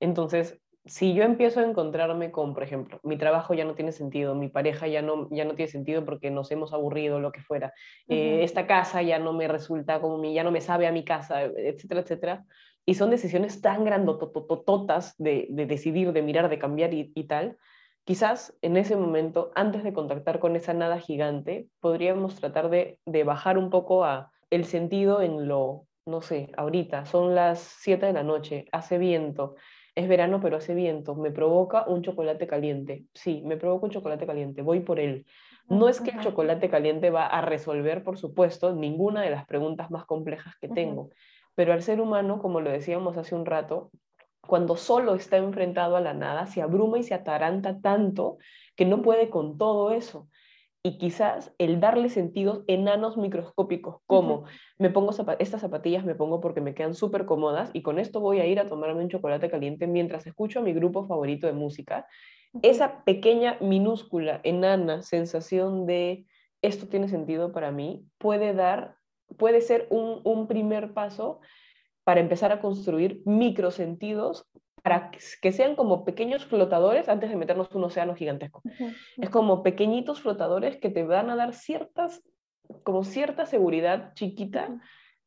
Entonces, 0.00 0.58
si 0.86 1.14
yo 1.14 1.24
empiezo 1.24 1.60
a 1.60 1.64
encontrarme 1.64 2.30
con, 2.30 2.54
por 2.54 2.62
ejemplo, 2.62 3.00
mi 3.02 3.18
trabajo 3.18 3.54
ya 3.54 3.64
no 3.64 3.74
tiene 3.74 3.92
sentido, 3.92 4.34
mi 4.34 4.48
pareja 4.48 4.86
ya 4.88 5.02
no, 5.02 5.28
ya 5.30 5.44
no 5.44 5.54
tiene 5.54 5.70
sentido 5.70 6.04
porque 6.04 6.30
nos 6.30 6.50
hemos 6.50 6.72
aburrido, 6.72 7.20
lo 7.20 7.32
que 7.32 7.42
fuera, 7.42 7.72
eh, 8.08 8.42
esta 8.42 8.66
casa 8.66 9.02
ya 9.02 9.18
no 9.18 9.32
me 9.32 9.46
resulta 9.46 10.00
como 10.00 10.18
mi, 10.18 10.32
ya 10.32 10.42
no 10.42 10.50
me 10.50 10.60
sabe 10.60 10.86
a 10.86 10.92
mi 10.92 11.04
casa, 11.04 11.42
etcétera, 11.42 12.00
etcétera. 12.00 12.44
Y 12.86 12.94
son 12.94 13.10
decisiones 13.10 13.60
tan 13.60 13.84
grandototototas 13.84 15.14
de, 15.18 15.46
de 15.50 15.66
decidir, 15.66 16.12
de 16.12 16.22
mirar, 16.22 16.48
de 16.48 16.58
cambiar 16.58 16.94
y, 16.94 17.12
y 17.14 17.24
tal. 17.24 17.58
Quizás 18.04 18.56
en 18.62 18.76
ese 18.78 18.96
momento, 18.96 19.52
antes 19.54 19.84
de 19.84 19.92
contactar 19.92 20.40
con 20.40 20.56
esa 20.56 20.72
nada 20.72 20.98
gigante, 20.98 21.68
podríamos 21.80 22.36
tratar 22.36 22.70
de, 22.70 22.98
de 23.04 23.24
bajar 23.24 23.58
un 23.58 23.68
poco 23.68 24.04
a 24.04 24.32
el 24.48 24.64
sentido 24.64 25.20
en 25.20 25.46
lo, 25.46 25.86
no 26.06 26.22
sé, 26.22 26.50
ahorita, 26.56 27.04
son 27.04 27.34
las 27.34 27.60
7 27.60 28.06
de 28.06 28.12
la 28.14 28.24
noche, 28.24 28.66
hace 28.72 28.98
viento, 28.98 29.54
es 30.00 30.08
verano 30.08 30.40
pero 30.40 30.56
hace 30.56 30.74
viento, 30.74 31.14
me 31.14 31.30
provoca 31.30 31.84
un 31.86 32.02
chocolate 32.02 32.46
caliente. 32.46 33.04
Sí, 33.14 33.42
me 33.44 33.56
provoca 33.56 33.86
un 33.86 33.92
chocolate 33.92 34.26
caliente, 34.26 34.62
voy 34.62 34.80
por 34.80 34.98
él. 34.98 35.26
No 35.68 35.88
es 35.88 36.00
que 36.00 36.10
el 36.10 36.20
chocolate 36.20 36.68
caliente 36.68 37.10
va 37.10 37.26
a 37.26 37.40
resolver, 37.42 38.02
por 38.02 38.18
supuesto, 38.18 38.74
ninguna 38.74 39.22
de 39.22 39.30
las 39.30 39.46
preguntas 39.46 39.90
más 39.90 40.04
complejas 40.04 40.54
que 40.60 40.68
tengo, 40.68 41.10
pero 41.54 41.72
al 41.72 41.82
ser 41.82 42.00
humano, 42.00 42.40
como 42.40 42.60
lo 42.60 42.70
decíamos 42.70 43.16
hace 43.16 43.36
un 43.36 43.46
rato, 43.46 43.90
cuando 44.40 44.76
solo 44.76 45.14
está 45.14 45.36
enfrentado 45.36 45.96
a 45.96 46.00
la 46.00 46.12
nada, 46.12 46.46
se 46.46 46.60
abruma 46.60 46.98
y 46.98 47.04
se 47.04 47.14
ataranta 47.14 47.78
tanto 47.80 48.38
que 48.74 48.84
no 48.84 49.00
puede 49.02 49.30
con 49.30 49.58
todo 49.58 49.92
eso 49.92 50.28
y 50.82 50.96
quizás 50.96 51.52
el 51.58 51.78
darle 51.78 52.08
sentidos 52.08 52.62
enanos 52.66 53.18
microscópicos, 53.18 53.96
como 54.06 54.44
me 54.78 54.88
pongo 54.88 55.12
estas 55.38 55.60
zapatillas, 55.60 56.04
me 56.04 56.14
pongo 56.14 56.40
porque 56.40 56.62
me 56.62 56.74
quedan 56.74 56.94
súper 56.94 57.26
cómodas 57.26 57.70
y 57.74 57.82
con 57.82 57.98
esto 57.98 58.20
voy 58.20 58.40
a 58.40 58.46
ir 58.46 58.58
a 58.58 58.66
tomarme 58.66 59.02
un 59.02 59.10
chocolate 59.10 59.50
caliente 59.50 59.86
mientras 59.86 60.26
escucho 60.26 60.60
a 60.60 60.62
mi 60.62 60.72
grupo 60.72 61.06
favorito 61.06 61.46
de 61.46 61.52
música. 61.52 62.06
Esa 62.62 63.04
pequeña, 63.04 63.58
minúscula, 63.60 64.40
enana 64.42 65.02
sensación 65.02 65.86
de 65.86 66.26
esto 66.62 66.88
tiene 66.88 67.08
sentido 67.08 67.52
para 67.52 67.70
mí 67.70 68.06
puede 68.18 68.54
dar, 68.54 68.96
puede 69.36 69.60
ser 69.60 69.86
un, 69.90 70.20
un 70.24 70.46
primer 70.46 70.94
paso 70.94 71.40
para 72.04 72.20
empezar 72.20 72.52
a 72.52 72.60
construir 72.60 73.22
microsentidos 73.26 74.46
para 74.82 75.10
que 75.10 75.52
sean 75.52 75.76
como 75.76 76.04
pequeños 76.04 76.44
flotadores 76.44 77.08
antes 77.08 77.30
de 77.30 77.36
meternos 77.36 77.74
un 77.74 77.84
océano 77.84 78.14
gigantesco. 78.14 78.62
Es 79.16 79.30
como 79.30 79.62
pequeñitos 79.62 80.20
flotadores 80.20 80.76
que 80.76 80.90
te 80.90 81.04
van 81.04 81.30
a 81.30 81.36
dar 81.36 81.52
ciertas, 81.52 82.22
como 82.82 83.04
cierta 83.04 83.46
seguridad 83.46 84.12
chiquita 84.14 84.80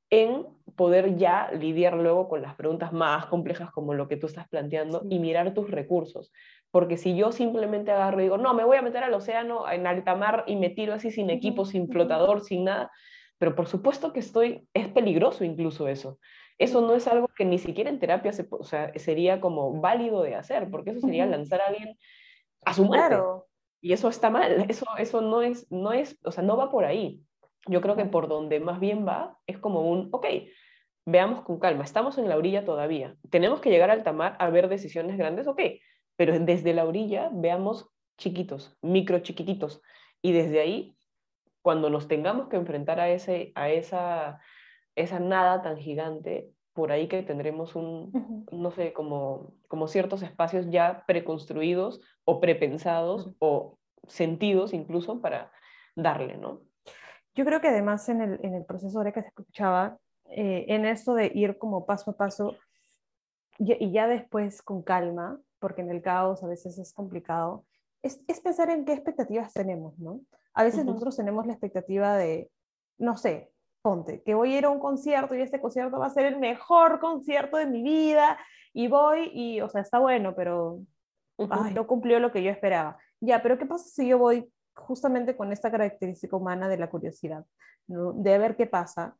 en 0.10 0.46
poder 0.76 1.18
ya 1.18 1.52
lidiar 1.52 1.96
luego 1.96 2.30
con 2.30 2.42
las 2.42 2.56
preguntas 2.56 2.94
más 2.94 3.26
complejas 3.28 3.72
como 3.72 3.94
lo 3.94 4.08
que 4.08 4.18
tú 4.18 4.28
estás 4.28 4.48
planteando 4.48 5.02
y 5.10 5.20
mirar 5.20 5.54
tus 5.54 5.72
recursos. 5.72 6.32
Porque 6.72 6.98
si 6.98 7.16
yo 7.16 7.32
simplemente 7.32 7.92
agarro 7.92 8.20
y 8.20 8.24
digo, 8.24 8.38
no, 8.38 8.54
me 8.54 8.64
voy 8.64 8.78
a 8.78 8.82
meter 8.82 9.04
al 9.04 9.14
océano 9.14 9.70
en 9.72 9.88
alta 9.88 10.16
mar 10.16 10.44
y 10.48 10.56
me 10.56 10.70
tiro 10.70 10.94
así 10.94 11.12
sin 11.12 11.30
equipo, 11.30 11.66
sin 11.66 11.90
flotador, 11.90 12.42
sin 12.42 12.66
nada, 12.66 12.92
pero 13.44 13.56
por 13.56 13.68
supuesto 13.68 14.14
que 14.14 14.22
estoy, 14.22 14.70
es 14.74 14.88
peligroso 14.88 15.44
incluso 15.44 15.90
eso. 15.90 16.18
Eso 16.58 16.80
no 16.80 16.96
es 16.96 17.08
algo 17.08 17.28
que 17.28 17.44
ni 17.44 17.60
siquiera 17.60 17.90
en 17.90 18.00
terapia 18.00 18.32
se, 18.32 18.48
o 18.50 18.64
sea, 18.64 18.98
sería 18.98 19.42
como 19.42 19.82
válido 19.82 20.24
de 20.24 20.36
hacer, 20.36 20.70
porque 20.72 20.92
eso 20.92 21.02
sería 21.02 21.26
lanzar 21.26 21.60
a 21.60 21.66
alguien 21.66 21.98
a 22.64 22.74
su 22.74 22.86
muerte. 22.86 23.18
Y 23.82 23.92
eso 23.92 24.08
está 24.08 24.30
mal, 24.30 24.66
eso, 24.70 24.86
eso 24.98 25.20
no, 25.20 25.42
es, 25.42 25.70
no 25.70 25.92
es, 25.92 26.18
o 26.24 26.32
sea, 26.32 26.42
no 26.42 26.56
va 26.56 26.72
por 26.72 26.86
ahí. 26.86 27.22
Yo 27.68 27.82
creo 27.82 27.98
que 27.98 28.06
por 28.06 28.30
donde 28.30 28.62
más 28.62 28.80
bien 28.80 29.06
va 29.06 29.38
es 29.46 29.58
como 29.58 29.92
un, 29.92 30.08
ok, 30.14 30.26
veamos 31.06 31.42
con 31.42 31.60
calma, 31.60 31.84
estamos 31.84 32.18
en 32.18 32.30
la 32.30 32.38
orilla 32.38 32.64
todavía, 32.64 33.18
tenemos 33.30 33.60
que 33.60 33.72
llegar 33.72 33.90
al 33.90 33.98
alta 33.98 34.14
mar 34.14 34.38
a 34.40 34.50
ver 34.52 34.70
decisiones 34.70 35.18
grandes, 35.18 35.48
ok, 35.48 35.60
pero 36.16 36.40
desde 36.40 36.74
la 36.74 36.86
orilla 36.86 37.30
veamos 37.34 37.90
chiquitos, 38.18 38.78
micro 38.82 39.20
chiquititos, 39.20 39.82
y 40.22 40.32
desde 40.32 40.62
ahí, 40.62 40.96
cuando 41.64 41.90
nos 41.90 42.08
tengamos 42.08 42.50
que 42.50 42.58
enfrentar 42.58 43.00
a, 43.00 43.10
ese, 43.10 43.52
a 43.56 43.72
esa 43.72 44.40
esa 44.96 45.20
nada 45.20 45.62
tan 45.62 45.78
gigante, 45.78 46.52
por 46.74 46.92
ahí 46.92 47.08
que 47.08 47.24
tendremos 47.24 47.76
un, 47.76 48.46
no 48.52 48.72
sé, 48.72 48.94
como, 48.94 49.54
como 49.68 49.88
ciertos 49.88 50.24
espacios 50.24 50.70
ya 50.70 51.04
preconstruidos 51.06 52.02
o 52.26 52.40
prepensados 52.40 53.32
o 53.40 53.78
sentidos 54.08 54.74
incluso 54.74 55.22
para 55.22 55.52
darle, 55.96 56.38
¿no? 56.38 56.62
Yo 57.36 57.46
creo 57.46 57.62
que 57.62 57.70
además 57.70 58.08
en 58.10 58.22
el, 58.22 58.40
en 58.44 58.54
el 58.54 58.66
proceso 58.66 59.04
de 59.04 59.14
que 59.14 59.22
se 59.22 59.28
escuchaba, 59.30 59.98
eh, 60.26 60.66
en 60.68 60.86
esto 60.86 61.14
de 61.16 61.32
ir 61.34 61.58
como 61.58 61.86
paso 61.86 62.12
a 62.12 62.18
paso 62.18 62.56
y, 63.60 63.92
ya 63.92 64.08
después 64.08 64.62
con 64.62 64.82
calma, 64.82 65.40
porque 65.60 65.82
en 65.82 65.92
el 65.92 66.02
caos 66.02 66.44
a 66.44 66.48
veces 66.48 66.78
es 66.78 66.94
complicado, 66.94 67.66
es, 68.02 68.22
es 68.28 68.42
pensar 68.42 68.70
en 68.70 68.86
qué 68.86 68.94
expectativas 68.94 69.54
tenemos, 69.54 69.98
¿no? 70.00 70.22
A 70.54 70.64
veces 70.64 70.86
nosotros 70.86 71.16
tenemos 71.18 71.46
la 71.46 71.54
expectativa 71.54 72.16
de, 72.16 72.52
no 72.98 73.18
sé, 73.18 73.52
ponte, 73.82 74.22
que 74.24 74.34
voy 74.34 74.54
a 74.54 74.58
ir 74.60 74.66
a 74.66 74.70
un 74.70 74.80
concierto 74.80 75.36
y 75.36 75.42
este 75.42 75.60
concierto 75.60 76.00
va 76.00 76.08
a 76.08 76.12
ser 76.12 76.26
el 76.26 76.40
mejor 76.40 77.00
concierto 77.00 77.58
de 77.58 77.66
mi 77.66 77.84
vida 77.84 78.38
y 78.74 78.88
voy 78.88 79.30
y, 79.34 79.62
o 79.62 79.70
sea, 79.70 79.82
está 79.82 80.00
bueno, 80.00 80.34
pero 80.36 80.80
no 81.38 81.88
cumplió 81.88 82.20
lo 82.20 82.32
que 82.32 82.44
yo 82.44 82.52
esperaba. 82.52 82.98
Ya, 83.20 83.42
pero 83.42 83.58
¿qué 83.58 83.66
pasa 83.66 83.86
si 83.90 84.08
yo 84.08 84.18
voy 84.18 84.52
justamente 84.76 85.36
con 85.36 85.52
esta 85.52 85.72
característica 85.72 86.36
humana 86.36 86.68
de 86.70 86.78
la 86.78 86.90
curiosidad, 86.90 87.46
de 87.88 88.38
ver 88.38 88.56
qué 88.56 88.68
pasa? 88.68 89.16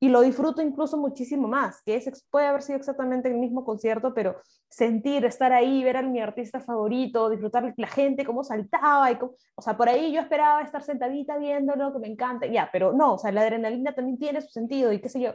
Y 0.00 0.08
lo 0.08 0.20
disfruto 0.20 0.62
incluso 0.62 0.96
muchísimo 0.96 1.48
más, 1.48 1.82
que 1.82 1.96
es, 1.96 2.26
puede 2.30 2.46
haber 2.46 2.62
sido 2.62 2.78
exactamente 2.78 3.28
el 3.28 3.36
mismo 3.36 3.64
concierto, 3.64 4.14
pero 4.14 4.36
sentir, 4.68 5.24
estar 5.24 5.52
ahí, 5.52 5.82
ver 5.82 5.96
a 5.96 6.02
mi 6.02 6.20
artista 6.20 6.60
favorito, 6.60 7.30
disfrutar 7.30 7.74
la 7.76 7.86
gente, 7.88 8.24
cómo 8.24 8.44
saltaba, 8.44 9.10
y 9.10 9.18
o 9.20 9.62
sea, 9.62 9.76
por 9.76 9.88
ahí 9.88 10.12
yo 10.12 10.20
esperaba 10.20 10.62
estar 10.62 10.82
sentadita 10.82 11.36
viéndolo, 11.38 11.92
que 11.92 11.98
me 11.98 12.08
encanta, 12.08 12.46
ya, 12.46 12.68
pero 12.72 12.92
no, 12.92 13.14
o 13.14 13.18
sea, 13.18 13.32
la 13.32 13.42
adrenalina 13.42 13.94
también 13.94 14.18
tiene 14.18 14.40
su 14.40 14.50
sentido 14.50 14.92
y 14.92 15.00
qué 15.00 15.08
sé 15.08 15.20
yo. 15.20 15.32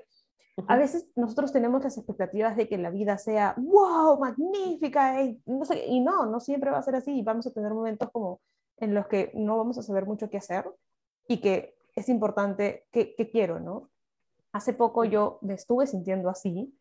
A 0.68 0.78
veces 0.78 1.10
nosotros 1.16 1.52
tenemos 1.52 1.84
las 1.84 1.98
expectativas 1.98 2.56
de 2.56 2.70
que 2.70 2.78
la 2.78 2.92
vida 2.92 3.18
sea, 3.18 3.56
wow, 3.58 4.20
magnífica, 4.20 5.22
y 5.24 5.42
no, 5.46 5.66
sé, 5.66 5.88
y 5.88 6.00
no, 6.00 6.28
no 6.28 6.40
siempre 6.40 6.70
va 6.72 6.78
a 6.78 6.84
ser 6.84 6.96
así, 6.96 7.22
vamos 7.24 7.48
a 7.48 7.52
tener 7.52 7.74
momentos 7.74 8.10
como 8.12 8.40
en 8.78 8.94
los 8.94 9.08
que 9.08 9.32
no 9.34 9.58
vamos 9.58 9.78
a 9.78 9.82
saber 9.82 10.06
mucho 10.06 10.30
qué 10.30 10.38
hacer 10.38 10.70
y 11.28 11.42
que 11.42 11.76
es 11.96 12.08
importante, 12.08 12.86
qué, 12.92 13.16
qué 13.16 13.30
quiero, 13.30 13.60
¿no? 13.60 13.90
Hace 14.54 14.74
poco 14.74 15.04
yo 15.04 15.40
me 15.42 15.56
estuve 15.56 15.88
sintiendo 15.88 16.30
así, 16.30 16.72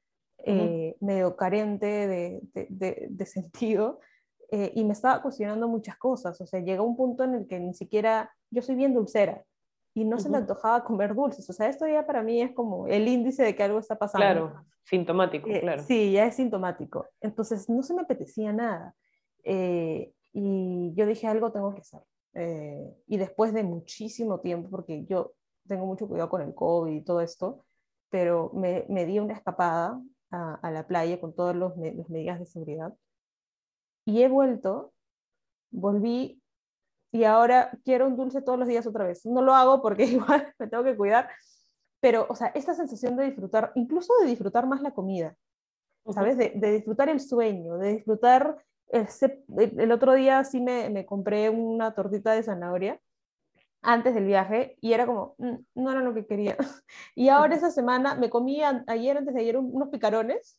eh, 0.44 0.94
medio 1.00 1.36
carente 1.36 1.86
de, 1.86 2.40
de, 2.68 3.26
sentido, 3.26 4.00
eh, 4.50 4.70
y 4.74 4.84
me 4.84 4.92
estaba 4.92 5.22
cuestionando 5.22 5.68
muchas 5.68 5.96
cosas. 5.96 6.38
O 6.40 6.46
sea, 6.46 6.60
llegó 6.60 6.84
un 6.84 6.96
punto 6.96 7.24
en 7.24 7.34
el 7.34 7.46
que 7.46 7.58
ni 7.58 7.72
siquiera, 7.72 8.30
yo 8.50 8.60
soy 8.60 8.74
bien 8.74 8.92
dulcera, 8.92 9.42
y 9.94 10.04
no 10.04 10.18
se 10.18 10.28
me 10.28 10.38
antojaba 10.38 10.84
comer 10.84 11.14
dulces. 11.14 11.48
O 11.48 11.52
sea, 11.52 11.68
esto 11.68 11.86
ya 11.86 12.06
para 12.06 12.22
mí 12.22 12.40
es 12.40 12.52
como 12.52 12.86
el 12.86 13.08
índice 13.08 13.42
de 13.42 13.54
que 13.54 13.62
algo 13.62 13.78
está 13.78 13.96
pasando. 13.96 14.24
Claro, 14.24 14.64
sintomático, 14.84 15.48
eh, 15.48 15.60
claro. 15.60 15.82
Sí, 15.82 16.12
ya 16.12 16.26
es 16.26 16.36
sintomático. 16.36 17.06
Entonces, 17.20 17.68
no 17.68 17.82
se 17.82 17.94
me 17.94 18.02
apetecía 18.02 18.52
nada. 18.52 18.94
y 19.44 20.92
yo 20.94 21.06
dije, 21.06 21.26
algo 21.26 21.52
tengo 21.52 21.74
que 21.74 21.80
hacer. 21.80 22.00
y 23.06 23.16
después 23.16 23.54
de 23.54 23.62
muchísimo 23.62 24.40
tiempo, 24.40 24.68
porque 24.70 25.04
yo 25.04 25.32
tengo 25.66 25.86
mucho 25.86 26.08
cuidado 26.08 26.28
con 26.28 26.42
el 26.42 26.54
COVID 26.54 26.92
y 26.92 27.04
todo 27.04 27.20
esto, 27.20 27.64
pero 28.10 28.50
me, 28.54 28.84
me 28.88 29.06
di 29.06 29.18
una 29.18 29.34
escapada 29.34 30.00
a, 30.30 30.54
a, 30.54 30.70
la 30.70 30.86
playa 30.86 31.20
con 31.20 31.34
todas 31.34 31.56
las 31.56 31.76
medidas 31.76 32.38
de 32.38 32.46
seguridad. 32.46 32.94
Y 34.04 34.22
he 34.22 34.28
vuelto, 34.28 34.92
volví 35.70 36.42
y 37.12 37.24
ahora 37.24 37.70
quiero 37.84 38.06
un 38.06 38.16
dulce 38.16 38.40
todos 38.40 38.58
los 38.58 38.66
días 38.66 38.86
otra 38.86 39.06
vez. 39.06 39.24
No 39.26 39.42
lo 39.42 39.54
hago 39.54 39.82
porque 39.82 40.04
igual 40.04 40.52
me 40.58 40.66
tengo 40.66 40.84
que 40.84 40.96
cuidar, 40.96 41.28
pero, 42.00 42.26
o 42.28 42.34
sea, 42.34 42.48
esta 42.48 42.74
sensación 42.74 43.16
de 43.16 43.26
disfrutar, 43.26 43.72
incluso 43.74 44.12
de 44.20 44.26
disfrutar 44.26 44.66
más 44.66 44.82
la 44.82 44.92
comida, 44.92 45.36
¿sabes? 46.10 46.36
De, 46.36 46.52
de 46.56 46.72
disfrutar 46.72 47.08
el 47.08 47.20
sueño, 47.20 47.78
de 47.78 47.94
disfrutar... 47.94 48.64
El, 48.88 49.08
el, 49.80 49.90
otro 49.90 50.12
día 50.12 50.44
sí 50.44 50.60
me, 50.60 50.90
me 50.90 51.06
compré 51.06 51.48
una 51.48 51.94
tortita 51.94 52.32
de 52.32 52.42
zanahoria 52.42 53.00
antes 53.82 54.14
del 54.14 54.24
viaje 54.24 54.76
y 54.80 54.92
era 54.92 55.06
como, 55.06 55.34
mm, 55.38 55.56
no 55.74 55.90
era 55.90 56.00
lo 56.00 56.14
que 56.14 56.26
quería. 56.26 56.56
Y 57.14 57.28
ahora 57.28 57.54
esa 57.54 57.70
semana 57.70 58.14
me 58.14 58.30
comí 58.30 58.62
ayer, 58.86 59.18
antes 59.18 59.34
de 59.34 59.40
ayer, 59.40 59.56
unos 59.56 59.88
picarones, 59.88 60.58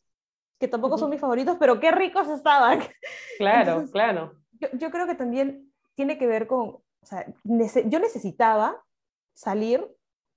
que 0.60 0.68
tampoco 0.68 0.98
son 0.98 1.10
mis 1.10 1.20
favoritos, 1.20 1.56
pero 1.58 1.80
qué 1.80 1.90
ricos 1.90 2.28
estaban. 2.28 2.80
Claro, 3.38 3.84
claro. 3.90 4.34
Yo, 4.52 4.68
yo, 4.74 4.90
creo 4.90 5.08
que 5.08 5.16
también 5.16 5.72
tiene 5.96 6.18
que 6.18 6.26
ver 6.28 6.46
con, 6.46 6.68
o 6.68 6.84
sea, 7.02 7.26
yo 7.42 7.98
necesitaba 7.98 8.80
salir 9.32 9.84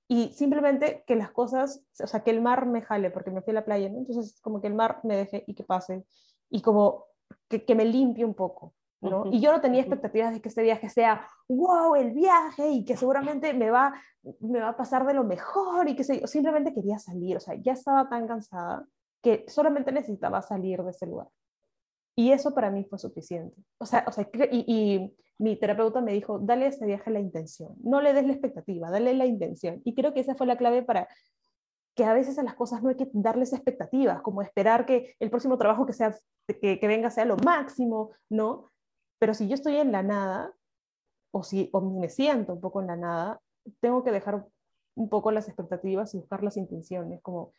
y 0.07 0.29
simplemente 0.29 1.03
que 1.05 1.15
las 1.15 1.31
cosas, 1.31 1.83
o 1.99 2.07
sea, 2.07 2.23
que 2.23 2.31
el 2.31 2.41
mar 2.41 2.65
me 2.65 2.81
jale, 2.81 3.11
porque 3.11 3.29
me 3.29 3.41
fui 3.41 3.51
a 3.51 3.55
la 3.55 3.65
playa, 3.65 3.89
¿no? 3.89 3.99
Entonces, 3.99 4.39
como 4.41 4.61
que 4.61 4.67
el 4.67 4.73
mar 4.73 4.99
me 5.03 5.15
deje 5.15 5.43
y 5.45 5.53
que 5.53 5.63
pase, 5.63 6.05
y 6.49 6.61
como 6.61 7.05
que, 7.49 7.63
que 7.63 7.75
me 7.75 7.85
limpie 7.85 8.25
un 8.25 8.33
poco. 8.33 8.73
Y 9.31 9.41
yo 9.41 9.51
no 9.51 9.61
tenía 9.61 9.81
expectativas 9.81 10.33
de 10.33 10.41
que 10.41 10.49
este 10.49 10.63
viaje 10.63 10.89
sea, 10.89 11.27
wow, 11.47 11.95
el 11.95 12.13
viaje 12.13 12.69
y 12.69 12.83
que 12.83 12.97
seguramente 12.97 13.53
me 13.53 13.69
va, 13.69 13.93
me 14.39 14.59
va 14.59 14.69
a 14.69 14.77
pasar 14.77 15.05
de 15.05 15.13
lo 15.13 15.23
mejor 15.23 15.87
y 15.87 15.95
que 15.95 16.03
sé, 16.03 16.25
simplemente 16.25 16.73
quería 16.73 16.97
salir, 16.97 17.37
o 17.37 17.39
sea, 17.39 17.55
ya 17.55 17.73
estaba 17.73 18.09
tan 18.09 18.27
cansada 18.27 18.85
que 19.21 19.45
solamente 19.47 19.91
necesitaba 19.91 20.41
salir 20.41 20.81
de 20.83 20.91
ese 20.91 21.05
lugar. 21.05 21.27
Y 22.15 22.31
eso 22.31 22.53
para 22.55 22.71
mí 22.71 22.83
fue 22.85 22.97
suficiente. 22.97 23.55
O 23.77 23.85
sea, 23.85 24.03
o 24.07 24.11
sea 24.11 24.27
y, 24.51 24.65
y, 24.67 25.15
mi 25.39 25.55
terapeuta 25.55 26.01
me 26.01 26.13
dijo, 26.13 26.39
dale 26.39 26.65
a 26.65 26.69
ese 26.69 26.87
viaje 26.87 27.11
la 27.11 27.19
intención, 27.19 27.75
no 27.83 28.01
le 28.01 28.11
des 28.11 28.25
la 28.25 28.33
expectativa, 28.33 28.89
dale 28.89 29.13
la 29.13 29.27
intención. 29.27 29.81
Y 29.85 29.93
creo 29.93 30.11
que 30.11 30.21
esa 30.21 30.33
fue 30.33 30.47
la 30.47 30.57
clave 30.57 30.81
para 30.81 31.07
que 31.93 32.03
a 32.03 32.13
veces 32.13 32.39
a 32.39 32.43
las 32.43 32.55
cosas 32.55 32.81
no 32.81 32.89
hay 32.89 32.95
que 32.95 33.07
darles 33.13 33.53
expectativas, 33.53 34.23
como 34.23 34.41
esperar 34.41 34.87
que 34.87 35.15
el 35.19 35.29
próximo 35.29 35.59
trabajo 35.59 35.85
que, 35.85 35.93
sea, 35.93 36.17
que, 36.47 36.79
que 36.79 36.87
venga 36.87 37.11
sea 37.11 37.25
lo 37.25 37.37
máximo, 37.37 38.13
¿no? 38.29 38.71
Pero 39.19 39.33
si 39.33 39.47
yo 39.47 39.55
estoy 39.55 39.77
en 39.77 39.91
la 39.91 40.03
nada, 40.03 40.53
o 41.31 41.43
si 41.43 41.69
o 41.73 41.81
me 41.81 42.09
siento 42.09 42.53
un 42.53 42.61
poco 42.61 42.81
en 42.81 42.87
la 42.87 42.95
nada, 42.95 43.41
tengo 43.79 44.03
que 44.03 44.11
dejar 44.11 44.45
un 44.95 45.09
poco 45.09 45.31
las 45.31 45.47
expectativas 45.47 46.13
y 46.13 46.17
buscar 46.17 46.43
las 46.43 46.57
intenciones, 46.57 47.21
como, 47.21 47.53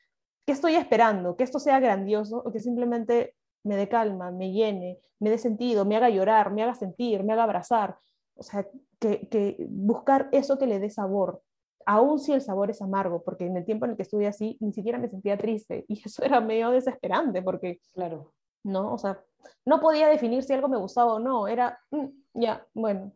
¿qué 0.45 0.53
estoy 0.53 0.75
esperando? 0.75 1.37
¿Que 1.37 1.45
esto 1.45 1.59
sea 1.59 1.81
grandioso 1.81 2.43
o 2.45 2.53
que 2.53 2.61
simplemente 2.61 3.35
me 3.65 3.77
dé 3.77 3.89
calma, 3.89 4.31
me 4.31 4.53
llene, 4.53 4.99
me 5.21 5.31
dé 5.31 5.39
sentido, 5.39 5.85
me 5.85 5.97
haga 5.97 6.11
llorar, 6.11 6.53
me 6.53 6.63
haga 6.63 6.75
sentir, 6.75 7.23
me 7.23 7.33
haga 7.33 7.45
abrazar? 7.45 7.97
O 8.35 8.43
sea, 8.43 8.67
que, 8.99 9.57
buscar 9.69 10.29
eso 10.33 10.59
que 10.59 10.67
le 10.67 10.81
dé 10.81 10.91
sabor, 10.91 11.43
aun 11.87 12.19
si 12.19 12.33
el 12.33 12.41
sabor 12.41 12.71
es 12.71 12.83
amargo, 12.83 13.23
porque 13.23 13.47
en 13.47 13.57
el 13.57 13.65
tiempo 13.65 13.85
en 13.85 13.93
el 13.93 13.97
que 13.97 14.03
estuve 14.03 14.27
así, 14.27 14.57
ni 14.61 14.73
siquiera 14.73 14.99
me 14.99 15.09
sentía 15.09 15.39
triste 15.39 15.85
y 15.89 16.03
eso 16.05 16.23
era 16.25 16.41
medio 16.41 16.71
desesperante, 16.71 17.43
porque, 17.43 17.81
claro, 17.95 18.33
¿no? 18.69 18.93
O 18.93 18.99
sea, 18.99 19.21
no 19.65 19.81
podía 19.81 20.09
definir 20.09 20.43
si 20.43 20.53
algo 20.53 20.69
me 20.69 20.77
gustaba 20.77 21.15
o 21.15 21.19
no, 21.19 21.49
era, 21.49 21.81
mm, 21.91 22.07
ya, 22.35 22.67
bueno, 22.75 23.13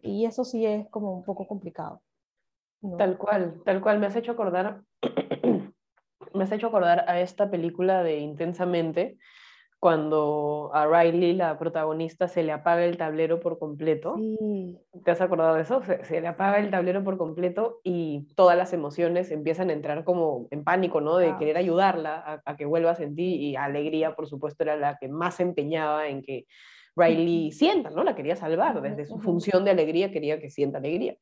y 0.00 0.24
eso 0.24 0.44
sí 0.44 0.64
es 0.64 0.88
como 0.88 1.12
un 1.12 1.24
poco 1.24 1.46
complicado. 1.46 2.00
Tal 2.98 3.16
cual, 3.16 3.62
tal 3.64 3.80
cual, 3.80 3.98
me 3.98 4.06
has 4.06 4.16
hecho 4.16 4.32
acordar, 4.32 4.82
me 6.34 6.44
has 6.44 6.52
hecho 6.52 6.66
acordar 6.66 7.04
a 7.08 7.20
esta 7.20 7.50
película 7.50 8.02
de 8.02 8.18
Intensamente, 8.18 9.18
cuando 9.84 10.70
a 10.72 10.86
Riley, 10.86 11.34
la 11.34 11.58
protagonista, 11.58 12.26
se 12.26 12.42
le 12.42 12.52
apaga 12.52 12.86
el 12.86 12.96
tablero 12.96 13.38
por 13.38 13.58
completo. 13.58 14.16
¿Te 15.04 15.10
has 15.10 15.20
acordado 15.20 15.56
de 15.56 15.60
eso? 15.60 15.82
Se, 16.04 16.22
le 16.22 16.26
apaga 16.26 16.58
el 16.58 16.70
tablero 16.70 17.04
por 17.04 17.18
completo 17.18 17.82
y 17.84 18.26
todas 18.34 18.56
las 18.56 18.72
emociones 18.72 19.30
empiezan 19.30 19.68
a 19.68 19.74
entrar 19.74 20.04
como 20.04 20.48
en 20.50 20.64
pánico, 20.64 21.02
¿no? 21.02 21.18
De 21.18 21.36
querer 21.36 21.58
ayudarla 21.58 22.40
a, 22.46 22.56
que 22.56 22.64
vuelva 22.64 22.92
a 22.92 22.94
sentir 22.94 23.38
y 23.38 23.56
alegría, 23.56 24.16
por 24.16 24.26
supuesto, 24.26 24.62
era 24.62 24.74
la 24.74 24.96
que 24.96 25.08
más 25.08 25.38
empeñaba 25.38 26.08
en 26.08 26.22
que 26.22 26.46
Riley 26.96 27.52
sienta, 27.52 27.90
¿no? 27.90 28.04
La 28.04 28.14
quería 28.14 28.36
salvar, 28.36 28.80
desde 28.80 29.04
su 29.04 29.18
función 29.18 29.66
de 29.66 29.72
alegría 29.72 30.10
quería 30.10 30.40
que 30.40 30.48
sienta 30.48 30.78
alegría. 30.78 31.14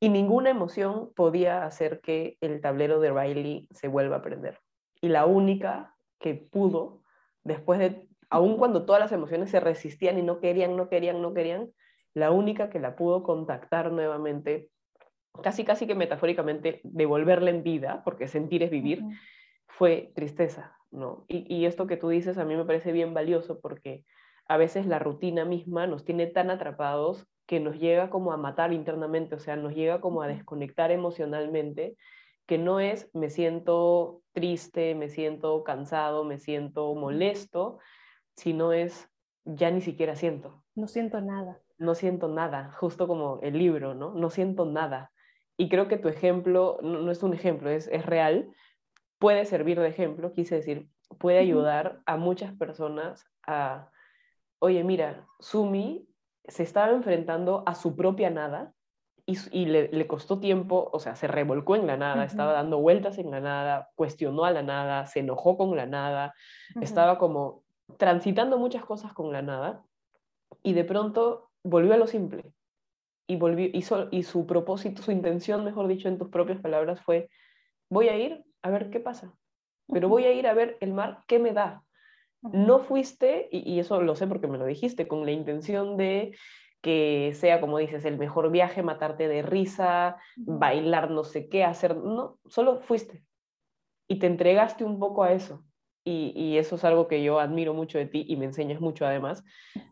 Y 0.00 0.10
ninguna 0.10 0.50
emoción 0.50 1.14
podía 1.16 1.64
hacer 1.64 2.02
que 2.02 2.36
el 2.42 2.60
tablero 2.60 3.00
de 3.00 3.10
Riley 3.10 3.68
se 3.70 3.88
vuelva 3.88 4.16
a 4.16 4.22
prender. 4.22 4.58
Y 5.00 5.08
la 5.08 5.24
única 5.24 5.94
que 6.18 6.34
pudo 6.34 7.01
después 7.44 7.78
de, 7.78 8.06
aun 8.30 8.56
cuando 8.56 8.84
todas 8.84 9.00
las 9.00 9.12
emociones 9.12 9.50
se 9.50 9.60
resistían 9.60 10.18
y 10.18 10.22
no 10.22 10.40
querían, 10.40 10.76
no 10.76 10.88
querían, 10.88 11.22
no 11.22 11.34
querían, 11.34 11.70
la 12.14 12.30
única 12.30 12.70
que 12.70 12.80
la 12.80 12.96
pudo 12.96 13.22
contactar 13.22 13.92
nuevamente, 13.92 14.68
casi 15.42 15.64
casi 15.64 15.86
que 15.86 15.94
metafóricamente 15.94 16.80
devolverla 16.84 17.50
en 17.50 17.62
vida, 17.62 18.02
porque 18.04 18.28
sentir 18.28 18.62
es 18.62 18.70
vivir, 18.70 19.02
fue 19.66 20.12
tristeza, 20.14 20.76
¿no? 20.90 21.24
Y, 21.28 21.52
y 21.54 21.66
esto 21.66 21.86
que 21.86 21.96
tú 21.96 22.10
dices 22.10 22.36
a 22.38 22.44
mí 22.44 22.54
me 22.54 22.64
parece 22.64 22.92
bien 22.92 23.14
valioso 23.14 23.60
porque 23.60 24.04
a 24.46 24.56
veces 24.56 24.86
la 24.86 24.98
rutina 24.98 25.44
misma 25.44 25.86
nos 25.86 26.04
tiene 26.04 26.26
tan 26.26 26.50
atrapados 26.50 27.26
que 27.46 27.60
nos 27.60 27.78
llega 27.78 28.10
como 28.10 28.32
a 28.32 28.36
matar 28.36 28.72
internamente, 28.72 29.34
o 29.34 29.38
sea, 29.38 29.56
nos 29.56 29.74
llega 29.74 30.00
como 30.00 30.22
a 30.22 30.28
desconectar 30.28 30.90
emocionalmente 30.90 31.96
que 32.46 32.58
no 32.58 32.80
es 32.80 33.10
me 33.14 33.30
siento 33.30 34.22
triste, 34.32 34.94
me 34.94 35.08
siento 35.08 35.62
cansado, 35.64 36.24
me 36.24 36.38
siento 36.38 36.94
molesto, 36.94 37.78
sino 38.36 38.72
es 38.72 39.08
ya 39.44 39.70
ni 39.70 39.80
siquiera 39.80 40.16
siento. 40.16 40.62
No 40.74 40.88
siento 40.88 41.20
nada. 41.20 41.60
No 41.78 41.94
siento 41.94 42.28
nada, 42.28 42.72
justo 42.78 43.08
como 43.08 43.40
el 43.42 43.58
libro, 43.58 43.94
¿no? 43.94 44.14
No 44.14 44.30
siento 44.30 44.64
nada. 44.64 45.10
Y 45.56 45.68
creo 45.68 45.88
que 45.88 45.96
tu 45.96 46.08
ejemplo 46.08 46.78
no, 46.82 47.10
es 47.10 47.22
un 47.22 47.34
ejemplo, 47.34 47.70
es, 47.70 47.88
es 47.88 48.06
real, 48.06 48.48
puede 49.18 49.44
servir 49.44 49.80
de 49.80 49.88
ejemplo, 49.88 50.32
quise 50.32 50.56
decir, 50.56 50.88
puede 51.18 51.38
ayudar 51.38 52.00
a 52.06 52.16
muchas 52.16 52.52
personas 52.54 53.24
a, 53.46 53.90
oye, 54.60 54.82
mira, 54.84 55.26
Sumi 55.40 56.08
se 56.46 56.62
estaba 56.62 56.92
enfrentando 56.92 57.62
a 57.66 57.74
su 57.74 57.96
propia 57.96 58.30
nada, 58.30 58.74
y, 59.24 59.66
le, 59.66 60.06
costó 60.06 60.40
tiempo, 60.40 60.90
o 60.92 60.98
sea, 60.98 61.14
se 61.14 61.28
revolcó 61.28 61.76
en 61.76 61.86
la 61.86 61.96
nada, 61.96 62.24
estaba 62.24 62.52
dando 62.52 62.78
vueltas 62.78 63.18
en 63.18 63.30
la 63.30 63.40
nada, 63.40 63.90
cuestionó 63.94 64.44
a 64.44 64.50
la 64.50 64.62
nada, 64.62 65.06
se 65.06 65.20
enojó 65.20 65.56
con 65.56 65.76
la 65.76 65.86
nada, 65.86 66.34
estaba 66.80 67.18
como 67.18 67.62
transitando 67.98 68.58
muchas 68.58 68.84
cosas 68.84 69.12
con 69.12 69.32
la 69.32 69.42
nada 69.42 69.84
y 70.62 70.72
de 70.72 70.84
pronto 70.84 71.50
volvió 71.62 71.94
a 71.94 71.98
lo 71.98 72.06
simple 72.06 72.52
y, 73.26 73.36
volvió, 73.36 73.68
hizo, 73.72 74.08
y 74.10 74.24
su 74.24 74.46
propósito, 74.46 75.02
su 75.02 75.12
intención, 75.12 75.64
mejor 75.64 75.86
dicho, 75.86 76.08
en 76.08 76.18
tus 76.18 76.28
propias 76.28 76.60
palabras 76.60 77.00
fue, 77.00 77.28
voy 77.88 78.08
a 78.08 78.16
ir 78.16 78.44
a 78.62 78.70
ver 78.70 78.90
qué 78.90 79.00
pasa, 79.00 79.34
pero 79.88 80.08
voy 80.08 80.24
a 80.24 80.32
ir 80.32 80.46
a 80.46 80.54
ver 80.54 80.76
el 80.80 80.92
mar, 80.92 81.20
¿qué 81.26 81.38
me 81.38 81.52
da? 81.52 81.84
No 82.42 82.80
fuiste, 82.80 83.48
y, 83.52 83.78
eso 83.78 84.00
lo 84.02 84.16
sé 84.16 84.26
porque 84.26 84.48
me 84.48 84.58
lo 84.58 84.66
dijiste, 84.66 85.06
con 85.06 85.24
la 85.24 85.30
intención 85.30 85.96
de 85.96 86.36
que 86.82 87.32
sea, 87.34 87.60
como 87.60 87.78
dices, 87.78 88.04
el 88.04 88.18
mejor 88.18 88.50
viaje, 88.50 88.82
matarte 88.82 89.28
de 89.28 89.42
risa, 89.42 90.18
bailar 90.36 91.10
no 91.10 91.24
sé 91.24 91.48
qué, 91.48 91.64
hacer, 91.64 91.96
no, 91.96 92.38
solo 92.46 92.80
fuiste 92.80 93.24
y 94.12 94.18
te 94.18 94.26
entregaste 94.26 94.84
un 94.84 94.98
poco 94.98 95.24
a 95.24 95.32
eso. 95.32 95.64
Y, 96.04 96.56
eso 96.56 96.74
es 96.74 96.84
algo 96.84 97.06
que 97.06 97.22
yo 97.22 97.38
admiro 97.38 97.74
mucho 97.74 97.96
de 97.96 98.06
ti 98.06 98.24
y 98.28 98.36
me 98.36 98.44
enseñas 98.44 98.80
mucho 98.80 99.06
además, 99.06 99.44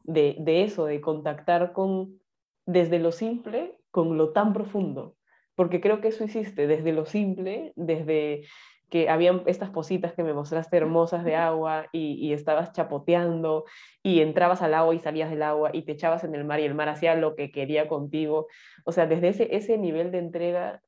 de, 0.02 0.36
de 0.40 0.64
eso, 0.64 0.84
de 0.84 1.00
contactar 1.00 1.72
con, 1.72 2.20
desde 2.66 2.98
lo 2.98 3.12
simple, 3.12 3.78
con 3.92 4.18
lo 4.18 4.32
tan 4.32 4.52
profundo. 4.52 5.16
Porque 5.54 5.80
creo 5.80 6.00
que 6.00 6.08
eso 6.08 6.24
hiciste 6.24 6.66
desde 6.66 6.92
lo 6.92 7.06
simple, 7.06 7.72
desde 7.76 8.42
que 8.90 9.08
habían 9.08 9.42
estas 9.46 9.70
positas 9.70 10.12
que 10.12 10.24
me 10.24 10.34
mostraste 10.34 10.76
hermosas 10.76 11.24
de 11.24 11.36
agua 11.36 11.86
y, 11.92 12.32
estabas 12.32 12.72
chapoteando 12.72 13.64
y 14.02 14.20
entrabas 14.20 14.62
al 14.62 14.74
agua 14.74 14.94
y 14.94 14.98
salías 14.98 15.30
del 15.30 15.42
agua 15.42 15.70
y 15.72 15.82
te 15.82 15.92
echabas 15.92 16.24
en 16.24 16.34
el 16.34 16.44
mar 16.44 16.60
y 16.60 16.64
el 16.64 16.74
mar 16.74 16.88
hacía 16.88 17.14
lo 17.14 17.36
que 17.36 17.52
quería 17.52 17.88
contigo. 17.88 18.48
O 18.84 18.92
sea, 18.92 19.06
desde 19.06 19.28
ese, 19.28 19.56
ese 19.56 19.78
nivel 19.78 20.10
de 20.10 20.18
entrega, 20.18 20.82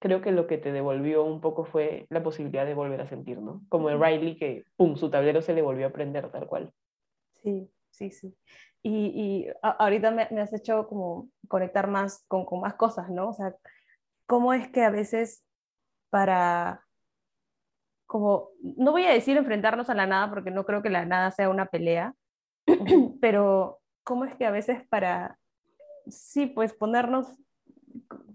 creo 0.00 0.22
que 0.22 0.32
lo 0.32 0.46
que 0.46 0.56
te 0.56 0.72
devolvió 0.72 1.24
un 1.24 1.40
poco 1.40 1.64
fue 1.64 2.06
la 2.08 2.22
posibilidad 2.22 2.64
de 2.64 2.74
volver 2.74 3.02
a 3.02 3.06
sentir, 3.06 3.38
¿no? 3.38 3.62
Como 3.68 3.90
el 3.90 4.00
Riley 4.00 4.36
que, 4.36 4.64
pum, 4.76 4.96
su 4.96 5.10
tablero 5.10 5.42
se 5.42 5.52
le 5.52 5.62
volvió 5.62 5.86
a 5.86 5.92
prender 5.92 6.30
tal 6.30 6.46
cual. 6.46 6.72
Sí, 7.42 7.70
sí, 7.90 8.10
sí. 8.10 8.34
Y, 8.82 9.12
y 9.14 9.46
ahorita 9.62 10.10
me, 10.10 10.26
me, 10.30 10.40
has 10.40 10.52
hecho 10.54 10.88
como 10.88 11.28
conectar 11.48 11.86
más 11.86 12.24
con, 12.26 12.46
con 12.46 12.60
más 12.60 12.74
cosas, 12.74 13.10
¿no? 13.10 13.28
O 13.28 13.32
sea, 13.32 13.54
cómo 14.26 14.54
es 14.54 14.68
que 14.70 14.82
a 14.82 14.90
veces 14.90 15.44
para 16.10 16.84
como, 18.12 18.50
no 18.60 18.92
voy 18.92 19.06
a 19.06 19.10
decir 19.10 19.38
enfrentarnos 19.38 19.88
a 19.88 19.94
la 19.94 20.06
nada 20.06 20.28
porque 20.28 20.50
no 20.50 20.66
creo 20.66 20.82
que 20.82 20.90
la 20.90 21.06
nada 21.06 21.30
sea 21.30 21.48
una 21.48 21.64
pelea, 21.64 22.14
pero 23.22 23.80
cómo 24.04 24.26
es 24.26 24.34
que 24.36 24.44
a 24.44 24.50
veces 24.50 24.86
para, 24.90 25.38
sí, 26.06 26.44
pues 26.44 26.74
ponernos, 26.74 27.26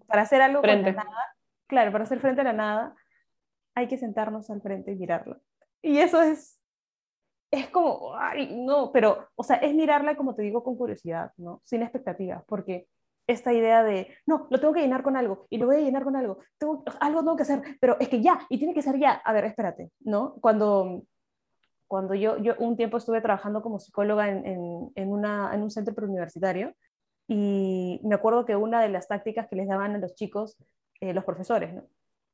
para 0.07 0.23
hacer 0.23 0.41
algo 0.41 0.63
frente. 0.63 0.95
con 0.95 0.95
la 0.95 1.03
nada, 1.03 1.36
claro, 1.67 1.91
para 1.91 2.05
hacer 2.05 2.19
frente 2.19 2.41
a 2.41 2.45
la 2.45 2.53
nada, 2.53 2.95
hay 3.75 3.88
que 3.88 3.99
sentarnos 3.99 4.49
al 4.49 4.63
frente 4.63 4.93
y 4.93 4.95
mirarlo. 4.95 5.39
Y 5.84 5.99
eso 5.99 6.23
es, 6.23 6.59
es 7.51 7.69
como, 7.69 8.15
ay, 8.15 8.59
no, 8.59 8.91
pero, 8.91 9.30
o 9.36 9.43
sea, 9.43 9.57
es 9.57 9.75
mirarla, 9.75 10.17
como 10.17 10.34
te 10.34 10.41
digo, 10.41 10.63
con 10.63 10.75
curiosidad, 10.75 11.34
¿no? 11.38 11.61
Sin 11.63 11.84
expectativas, 11.84 12.43
porque 12.47 12.88
esta 13.28 13.53
idea 13.53 13.84
de, 13.84 14.07
no, 14.25 14.47
lo 14.49 14.59
tengo 14.59 14.73
que 14.73 14.82
llenar 14.82 15.03
con 15.03 15.17
algo 15.17 15.47
y 15.49 15.57
lo 15.57 15.65
voy 15.67 15.75
a 15.75 15.80
llenar 15.80 16.03
con 16.03 16.15
algo, 16.15 16.39
tengo, 16.57 16.84
algo 17.01 17.19
tengo 17.19 17.36
que 17.36 17.43
hacer, 17.43 17.61
pero 17.80 17.97
es 17.99 18.07
que 18.07 18.21
ya, 18.21 18.39
y 18.49 18.57
tiene 18.57 18.73
que 18.73 18.82
ser 18.82 18.97
ya. 18.97 19.11
A 19.11 19.34
ver, 19.34 19.43
espérate, 19.45 19.91
¿no? 19.99 20.36
Cuando, 20.41 21.03
cuando 21.88 22.15
yo, 22.15 22.38
yo 22.38 22.55
un 22.59 22.78
tiempo 22.78 22.97
estuve 22.97 23.21
trabajando 23.21 23.61
como 23.61 23.80
psicóloga 23.80 24.30
en, 24.30 24.45
en, 24.45 24.91
en, 24.95 25.11
una, 25.11 25.53
en 25.53 25.61
un 25.61 25.69
centro 25.69 25.93
preuniversitario 25.93 26.73
y 27.28 27.99
me 28.03 28.15
acuerdo 28.15 28.45
que 28.45 28.55
una 28.55 28.82
de 28.82 28.89
las 28.89 29.07
tácticas 29.07 29.47
que 29.47 29.57
les 29.57 29.67
daban 29.67 29.95
a 29.95 29.97
los 29.97 30.15
chicos, 30.15 30.57
eh, 31.01 31.13
los 31.13 31.25
profesores, 31.25 31.73
¿no? 31.73 31.84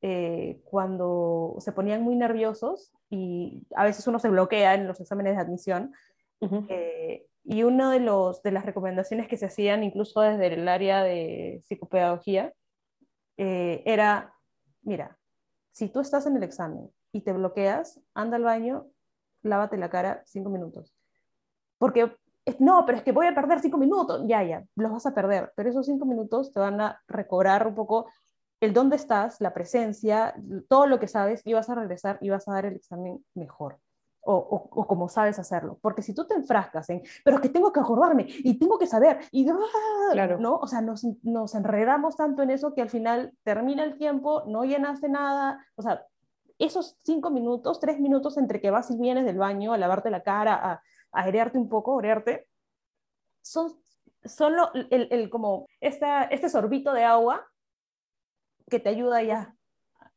Eh, 0.05 0.59
cuando 0.65 1.55
se 1.59 1.71
ponían 1.71 2.03
muy 2.03 2.17
nerviosos 2.17 2.91
y 3.09 3.65
a 3.73 3.85
veces 3.85 4.05
uno 4.05 4.19
se 4.19 4.27
bloquea 4.29 4.75
en 4.75 4.85
los 4.85 4.99
exámenes 4.99 5.35
de 5.35 5.41
admisión, 5.41 5.93
y 7.43 7.63
una 7.63 7.91
de, 7.91 7.99
los, 7.99 8.41
de 8.41 8.51
las 8.51 8.65
recomendaciones 8.65 9.27
que 9.27 9.37
se 9.37 9.45
hacían 9.45 9.83
incluso 9.83 10.21
desde 10.21 10.53
el 10.53 10.67
área 10.67 11.03
de 11.03 11.61
psicopedagogía 11.65 12.53
eh, 13.37 13.83
era, 13.85 14.33
mira, 14.81 15.17
si 15.71 15.89
tú 15.89 15.99
estás 15.99 16.25
en 16.25 16.37
el 16.37 16.43
examen 16.43 16.89
y 17.11 17.21
te 17.21 17.33
bloqueas, 17.33 17.99
anda 18.13 18.37
al 18.37 18.43
baño, 18.43 18.87
lávate 19.41 19.77
la 19.77 19.89
cara 19.89 20.23
cinco 20.25 20.49
minutos. 20.49 20.95
Porque, 21.77 22.15
no, 22.59 22.85
pero 22.85 22.97
es 22.97 23.03
que 23.03 23.11
voy 23.11 23.27
a 23.27 23.35
perder 23.35 23.59
cinco 23.59 23.77
minutos. 23.77 24.23
Ya, 24.25 24.43
ya, 24.43 24.63
los 24.75 24.91
vas 24.91 25.05
a 25.05 25.13
perder. 25.13 25.51
Pero 25.55 25.69
esos 25.69 25.85
cinco 25.85 26.05
minutos 26.05 26.53
te 26.53 26.59
van 26.59 26.79
a 26.79 27.01
recobrar 27.07 27.67
un 27.67 27.75
poco 27.75 28.07
el 28.61 28.73
dónde 28.73 28.95
estás, 28.95 29.41
la 29.41 29.53
presencia, 29.53 30.33
todo 30.69 30.87
lo 30.87 30.99
que 30.99 31.07
sabes 31.07 31.41
y 31.43 31.53
vas 31.53 31.69
a 31.69 31.75
regresar 31.75 32.17
y 32.21 32.29
vas 32.29 32.47
a 32.47 32.53
dar 32.53 32.65
el 32.65 32.75
examen 32.75 33.23
mejor 33.33 33.79
o, 34.25 34.69
o, 34.71 34.87
como 34.87 35.09
sabes 35.09 35.39
hacerlo. 35.39 35.77
Porque 35.81 36.01
si 36.01 36.13
tú 36.13 36.25
te 36.25 36.33
enfrascas 36.33 36.89
en, 36.89 37.03
pero 37.23 37.41
que 37.41 37.49
tengo 37.49 37.71
que 37.71 37.79
acordarme 37.79 38.25
y 38.27 38.57
tengo 38.57 38.77
que 38.77 38.87
saber, 38.87 39.19
y 39.31 39.45
claro. 40.11 40.39
¿no? 40.39 40.55
O 40.55 40.67
sea, 40.67 40.81
nos, 40.81 41.05
nos, 41.23 41.55
enredamos 41.55 42.15
tanto 42.15 42.41
en 42.43 42.51
eso 42.51 42.73
que 42.73 42.81
al 42.81 42.89
final 42.89 43.33
termina 43.43 43.83
el 43.83 43.97
tiempo, 43.97 44.43
no 44.47 44.63
llenaste 44.63 45.09
nada, 45.09 45.65
o 45.75 45.81
sea, 45.81 46.05
esos 46.59 46.97
cinco 47.03 47.29
minutos, 47.31 47.79
tres 47.79 47.99
minutos 47.99 48.37
entre 48.37 48.61
que 48.61 48.71
vas 48.71 48.89
y 48.91 48.97
vienes 48.97 49.25
del 49.25 49.37
baño 49.37 49.73
a 49.73 49.77
lavarte 49.77 50.09
la 50.09 50.23
cara, 50.23 50.55
a, 50.55 50.73
a 50.73 51.23
airearte 51.23 51.57
un 51.57 51.67
poco, 51.67 51.93
orearte, 51.93 52.47
son, 53.41 53.71
son 54.23 54.53
el, 54.89 55.07
el, 55.11 55.29
como 55.29 55.67
esta, 55.81 56.23
este 56.23 56.49
sorbito 56.49 56.93
de 56.93 57.03
agua 57.03 57.45
que 58.69 58.79
te 58.79 58.89
ayuda 58.89 59.21
ya 59.21 59.55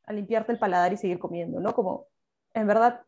a 0.05 0.13
limpiarte 0.13 0.53
el 0.53 0.59
paladar 0.59 0.93
y 0.93 0.97
seguir 0.97 1.19
comiendo, 1.19 1.59
¿no? 1.59 1.75
Como 1.75 2.07
en 2.57 2.67
verdad, 2.67 3.03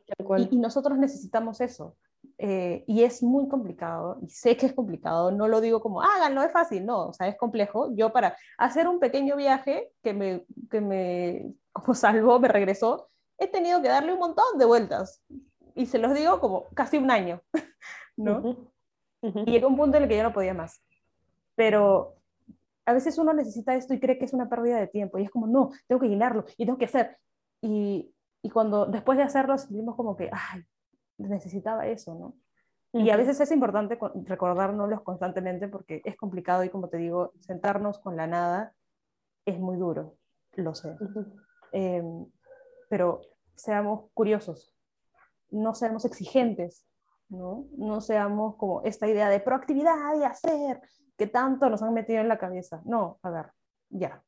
y, 0.50 0.56
nosotros 0.58 0.98
necesitamos 0.98 1.62
eso. 1.62 1.96
Eh, 2.36 2.84
y 2.86 3.02
es 3.02 3.22
muy 3.22 3.48
complicado, 3.48 4.18
y 4.20 4.28
sé 4.28 4.56
que 4.56 4.66
es 4.66 4.74
complicado, 4.74 5.32
no 5.32 5.48
lo 5.48 5.60
digo 5.60 5.80
como, 5.80 6.02
háganlo, 6.02 6.42
es 6.42 6.52
fácil, 6.52 6.84
no, 6.84 7.08
o 7.08 7.12
sea, 7.14 7.28
es 7.28 7.36
complejo. 7.36 7.90
Yo 7.96 8.12
para 8.12 8.36
hacer 8.58 8.86
un 8.86 9.00
pequeño 9.00 9.36
viaje 9.36 9.90
que 10.02 10.12
me, 10.12 10.44
que 10.70 10.80
me 10.82 11.54
como 11.72 11.94
salvó, 11.94 12.38
me 12.38 12.48
regresó, 12.48 13.08
he 13.38 13.48
tenido 13.48 13.80
que 13.80 13.88
darle 13.88 14.12
un 14.12 14.18
montón 14.18 14.58
de 14.58 14.66
vueltas. 14.66 15.24
Y 15.74 15.86
se 15.86 15.98
los 15.98 16.12
digo 16.12 16.40
como 16.40 16.64
casi 16.74 16.98
un 16.98 17.10
año, 17.10 17.40
¿no? 18.16 18.70
Y 19.22 19.50
llegó 19.50 19.68
un 19.68 19.76
punto 19.76 19.96
en 19.96 20.02
el 20.02 20.08
que 20.08 20.16
yo 20.18 20.22
no 20.24 20.32
podía 20.32 20.52
más. 20.52 20.82
Pero 21.54 22.16
a 22.84 22.92
veces 22.92 23.16
uno 23.16 23.32
necesita 23.32 23.74
esto 23.74 23.94
y 23.94 24.00
cree 24.00 24.18
que 24.18 24.26
es 24.26 24.34
una 24.34 24.48
pérdida 24.48 24.78
de 24.78 24.88
tiempo. 24.88 25.18
Y 25.18 25.24
es 25.24 25.30
como, 25.30 25.46
no, 25.46 25.70
tengo 25.86 26.00
que 26.00 26.08
llenarlo 26.08 26.44
y 26.58 26.66
tengo 26.66 26.78
que 26.78 26.84
hacer. 26.84 27.16
Y, 27.62 28.12
y 28.42 28.50
cuando 28.50 28.86
después 28.86 29.18
de 29.18 29.24
hacerlo 29.24 29.58
sentimos 29.58 29.96
como 29.96 30.16
que, 30.16 30.30
ay, 30.32 30.64
necesitaba 31.18 31.86
eso, 31.86 32.14
¿no? 32.14 32.34
Y 32.92 33.10
a 33.10 33.16
veces 33.16 33.38
es 33.40 33.50
importante 33.50 33.98
recordárnoslos 34.24 35.02
constantemente 35.02 35.68
porque 35.68 36.00
es 36.04 36.16
complicado 36.16 36.64
y 36.64 36.70
como 36.70 36.88
te 36.88 36.96
digo, 36.96 37.32
sentarnos 37.40 37.98
con 37.98 38.16
la 38.16 38.26
nada 38.26 38.72
es 39.44 39.58
muy 39.58 39.76
duro, 39.76 40.16
lo 40.54 40.74
sé. 40.74 40.96
Em, 41.72 42.26
pero 42.88 43.20
seamos 43.54 44.10
curiosos, 44.14 44.74
no 45.50 45.74
seamos 45.74 46.06
exigentes, 46.06 46.86
¿no? 47.28 47.66
No 47.76 48.00
seamos 48.00 48.56
como 48.56 48.82
esta 48.84 49.06
idea 49.06 49.28
de 49.28 49.40
proactividad 49.40 50.18
y 50.18 50.24
hacer, 50.24 50.80
que 51.18 51.26
tanto 51.26 51.68
nos 51.68 51.82
han 51.82 51.92
metido 51.92 52.20
en 52.20 52.28
la 52.28 52.38
cabeza. 52.38 52.80
No, 52.86 53.18
a 53.22 53.30
ver, 53.30 53.52
ya, 53.90 54.22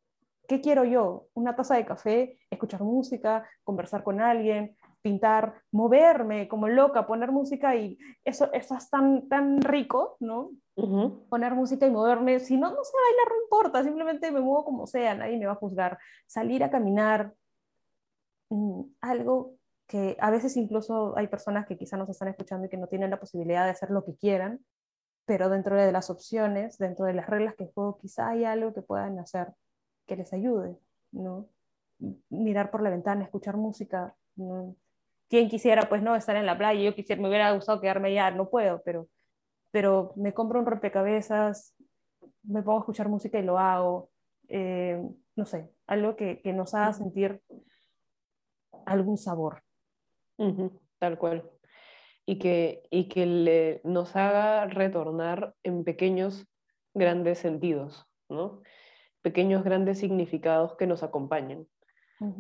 ¿Qué 0.50 0.60
quiero 0.60 0.82
yo? 0.84 1.28
Una 1.34 1.54
taza 1.54 1.76
de 1.76 1.86
café, 1.86 2.36
escuchar 2.50 2.82
música, 2.82 3.48
conversar 3.62 4.02
con 4.02 4.20
alguien, 4.20 4.76
pintar, 5.00 5.62
moverme 5.70 6.48
como 6.48 6.66
loca, 6.66 7.06
poner 7.06 7.30
música 7.30 7.76
y 7.76 7.96
eso, 8.24 8.52
eso 8.52 8.74
es 8.74 8.90
tan, 8.90 9.28
tan 9.28 9.62
rico, 9.62 10.16
¿no? 10.18 10.50
Poner 11.28 11.54
música 11.54 11.86
y 11.86 11.92
moverme, 11.92 12.40
si 12.40 12.56
no, 12.56 12.68
no 12.68 12.82
sé 12.82 12.92
bailar, 12.92 13.28
no 13.28 13.42
importa, 13.44 13.84
simplemente 13.84 14.32
me 14.32 14.40
muevo 14.40 14.64
como 14.64 14.88
sea, 14.88 15.14
nadie 15.14 15.38
me 15.38 15.46
va 15.46 15.52
a 15.52 15.54
juzgar. 15.54 16.00
Salir 16.26 16.64
a 16.64 16.70
caminar, 16.72 17.32
mm, 18.48 18.82
algo 19.02 19.54
que 19.86 20.16
a 20.18 20.32
veces 20.32 20.56
incluso 20.56 21.16
hay 21.16 21.28
personas 21.28 21.64
que 21.64 21.78
quizá 21.78 21.96
nos 21.96 22.08
están 22.08 22.26
escuchando 22.26 22.66
y 22.66 22.70
que 22.70 22.76
no 22.76 22.88
tienen 22.88 23.10
la 23.10 23.20
posibilidad 23.20 23.66
de 23.66 23.70
hacer 23.70 23.90
lo 23.90 24.04
que 24.04 24.16
quieran, 24.16 24.58
pero 25.26 25.48
dentro 25.48 25.76
de 25.76 25.92
las 25.92 26.10
opciones, 26.10 26.76
dentro 26.76 27.04
de 27.04 27.14
las 27.14 27.28
reglas 27.28 27.54
que 27.54 27.70
juego, 27.72 27.98
quizá 27.98 28.30
hay 28.30 28.42
algo 28.44 28.74
que 28.74 28.82
puedan 28.82 29.20
hacer 29.20 29.54
que 30.06 30.16
les 30.16 30.32
ayude, 30.32 30.76
¿no? 31.12 31.48
Mirar 32.28 32.70
por 32.70 32.82
la 32.82 32.90
ventana, 32.90 33.24
escuchar 33.24 33.56
música, 33.56 34.14
¿no? 34.36 34.76
Quien 35.28 35.48
quisiera, 35.48 35.88
pues, 35.88 36.02
no, 36.02 36.16
estar 36.16 36.36
en 36.36 36.46
la 36.46 36.58
playa, 36.58 36.80
yo 36.82 36.94
quisiera, 36.94 37.22
me 37.22 37.28
hubiera 37.28 37.52
gustado 37.52 37.80
quedarme 37.80 38.08
allá, 38.08 38.30
no 38.30 38.50
puedo, 38.50 38.82
pero, 38.82 39.08
pero 39.70 40.12
me 40.16 40.34
compro 40.34 40.58
un 40.58 40.66
rompecabezas, 40.66 41.76
me 42.42 42.62
pongo 42.62 42.78
a 42.78 42.80
escuchar 42.80 43.08
música 43.08 43.38
y 43.38 43.42
lo 43.42 43.58
hago, 43.58 44.10
eh, 44.48 45.00
no 45.36 45.44
sé, 45.44 45.70
algo 45.86 46.16
que, 46.16 46.40
que, 46.40 46.52
nos 46.52 46.74
haga 46.74 46.92
sentir 46.92 47.40
algún 48.86 49.16
sabor. 49.16 49.62
tal 50.98 51.18
cual. 51.18 51.48
Y 52.26 52.38
que, 52.38 52.82
y 52.90 53.08
que 53.08 53.26
le, 53.26 53.80
nos 53.84 54.16
haga 54.16 54.66
retornar 54.66 55.54
en 55.62 55.84
pequeños, 55.84 56.46
grandes 56.94 57.38
sentidos, 57.38 58.06
¿no? 58.28 58.62
Pequeños, 59.22 59.64
grandes 59.64 59.98
significados 59.98 60.76
que 60.76 60.86
nos 60.86 61.02
acompañan. 61.02 61.66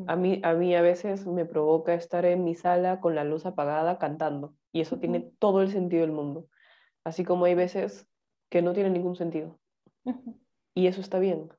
a, 0.06 0.16
mí, 0.16 0.40
a 0.44 0.54
mí 0.54 0.74
a 0.74 0.82
veces 0.82 1.26
me 1.26 1.46
provoca 1.46 1.94
estar 1.94 2.24
en 2.26 2.44
mi 2.44 2.54
sala 2.54 3.00
con 3.00 3.14
la 3.14 3.24
luz 3.24 3.46
apagada 3.46 3.98
cantando 3.98 4.54
y 4.72 4.80
eso 4.82 4.98
tiene 4.98 5.20
todo 5.38 5.62
el 5.62 5.70
sentido 5.70 6.02
del 6.02 6.12
mundo. 6.12 6.48
Así 7.04 7.24
como 7.24 7.46
hay 7.46 7.54
veces 7.54 8.06
que 8.50 8.62
no 8.62 8.74
tiene 8.74 8.90
ningún 8.90 9.16
sentido. 9.16 9.58
Y 10.74 10.86
eso 10.86 11.00
está 11.00 11.18
bien. 11.18 11.50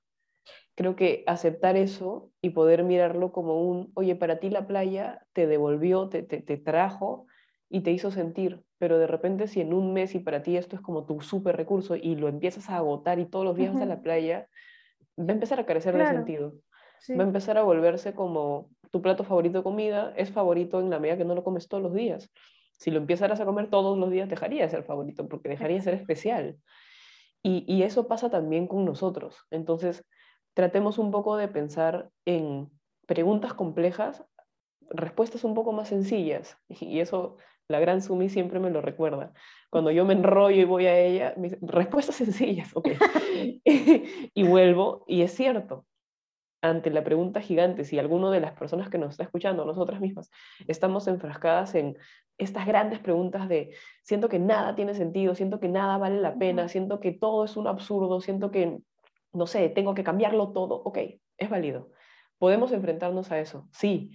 creo 0.75 0.95
que 0.95 1.23
aceptar 1.27 1.77
eso 1.77 2.31
y 2.41 2.51
poder 2.51 2.83
mirarlo 2.83 3.31
como 3.31 3.61
un, 3.69 3.91
oye, 3.95 4.15
para 4.15 4.39
ti 4.39 4.49
la 4.49 4.67
playa 4.67 5.25
te 5.33 5.47
devolvió, 5.47 6.09
te, 6.09 6.23
te, 6.23 6.41
te 6.41 6.57
trajo 6.57 7.27
y 7.69 7.81
te 7.81 7.91
hizo 7.91 8.11
sentir, 8.11 8.63
pero 8.77 8.97
de 8.99 9.07
repente 9.07 9.47
si 9.47 9.61
en 9.61 9.73
un 9.73 9.93
mes 9.93 10.15
y 10.15 10.19
para 10.19 10.43
ti 10.43 10.57
esto 10.57 10.75
es 10.75 10.81
como 10.81 11.05
tu 11.05 11.21
súper 11.21 11.57
recurso 11.57 11.95
y 11.95 12.15
lo 12.15 12.27
empiezas 12.27 12.69
a 12.69 12.77
agotar 12.77 13.19
y 13.19 13.25
todos 13.27 13.45
los 13.45 13.55
días 13.55 13.73
vas 13.73 13.83
a 13.83 13.85
la 13.85 14.01
playa, 14.01 14.47
va 15.21 15.29
a 15.29 15.33
empezar 15.33 15.59
a 15.59 15.65
carecer 15.65 15.95
de 15.95 16.05
sentido. 16.05 16.53
Va 17.09 17.23
a 17.23 17.27
empezar 17.27 17.57
a 17.57 17.63
volverse 17.63 18.13
como 18.13 18.69
tu 18.91 19.01
plato 19.01 19.23
favorito 19.23 19.59
de 19.59 19.63
comida, 19.63 20.13
es 20.15 20.31
favorito 20.31 20.79
en 20.79 20.89
la 20.89 20.99
medida 20.99 21.17
que 21.17 21.25
no 21.25 21.35
lo 21.35 21.43
comes 21.43 21.67
todos 21.67 21.81
los 21.81 21.93
días. 21.93 22.31
Si 22.73 22.91
lo 22.91 22.97
empezaras 22.97 23.39
a 23.39 23.45
comer 23.45 23.69
todos 23.69 23.97
los 23.97 24.11
días, 24.11 24.29
dejaría 24.29 24.63
de 24.63 24.69
ser 24.69 24.83
favorito, 24.83 25.27
porque 25.27 25.49
dejaría 25.49 25.77
de 25.77 25.83
ser 25.83 25.93
especial. 25.93 26.57
Y, 27.43 27.63
y 27.67 27.83
eso 27.83 28.07
pasa 28.07 28.29
también 28.29 28.67
con 28.67 28.85
nosotros. 28.85 29.37
Entonces, 29.49 30.05
tratemos 30.53 30.97
un 30.97 31.11
poco 31.11 31.37
de 31.37 31.47
pensar 31.47 32.09
en 32.25 32.69
preguntas 33.07 33.53
complejas, 33.53 34.23
respuestas 34.89 35.43
un 35.43 35.53
poco 35.53 35.71
más 35.71 35.89
sencillas. 35.89 36.57
Y 36.67 36.99
eso 36.99 37.37
la 37.67 37.79
gran 37.79 38.01
Sumi 38.01 38.29
siempre 38.29 38.59
me 38.59 38.69
lo 38.69 38.81
recuerda. 38.81 39.33
Cuando 39.69 39.91
yo 39.91 40.05
me 40.05 40.13
enrollo 40.13 40.61
y 40.61 40.65
voy 40.65 40.85
a 40.87 40.99
ella, 40.99 41.35
respuestas 41.61 42.15
sencillas, 42.15 42.75
ok. 42.75 42.89
y 44.33 44.43
vuelvo, 44.43 45.05
y 45.07 45.21
es 45.21 45.33
cierto, 45.33 45.85
ante 46.61 46.91
la 46.91 47.03
pregunta 47.03 47.41
gigante, 47.41 47.85
si 47.85 47.97
alguno 47.97 48.29
de 48.29 48.39
las 48.39 48.53
personas 48.53 48.89
que 48.89 48.97
nos 48.97 49.11
está 49.11 49.23
escuchando, 49.23 49.65
nosotras 49.65 49.99
mismas, 49.99 50.29
estamos 50.67 51.07
enfrascadas 51.07 51.75
en 51.75 51.97
estas 52.37 52.65
grandes 52.65 52.99
preguntas 52.99 53.49
de 53.49 53.71
siento 54.03 54.29
que 54.29 54.39
nada 54.39 54.75
tiene 54.75 54.93
sentido, 54.93 55.35
siento 55.35 55.59
que 55.59 55.67
nada 55.67 55.97
vale 55.97 56.21
la 56.21 56.37
pena, 56.37 56.67
siento 56.67 56.99
que 56.99 57.11
todo 57.11 57.45
es 57.45 57.57
un 57.57 57.67
absurdo, 57.67 58.21
siento 58.21 58.51
que, 58.51 58.79
no 59.33 59.47
sé, 59.47 59.69
tengo 59.69 59.93
que 59.93 60.03
cambiarlo 60.03 60.51
todo, 60.51 60.75
ok, 60.75 60.97
es 61.37 61.49
válido. 61.49 61.91
Podemos 62.37 62.71
enfrentarnos 62.71 63.31
a 63.31 63.39
eso, 63.39 63.67
sí, 63.71 64.11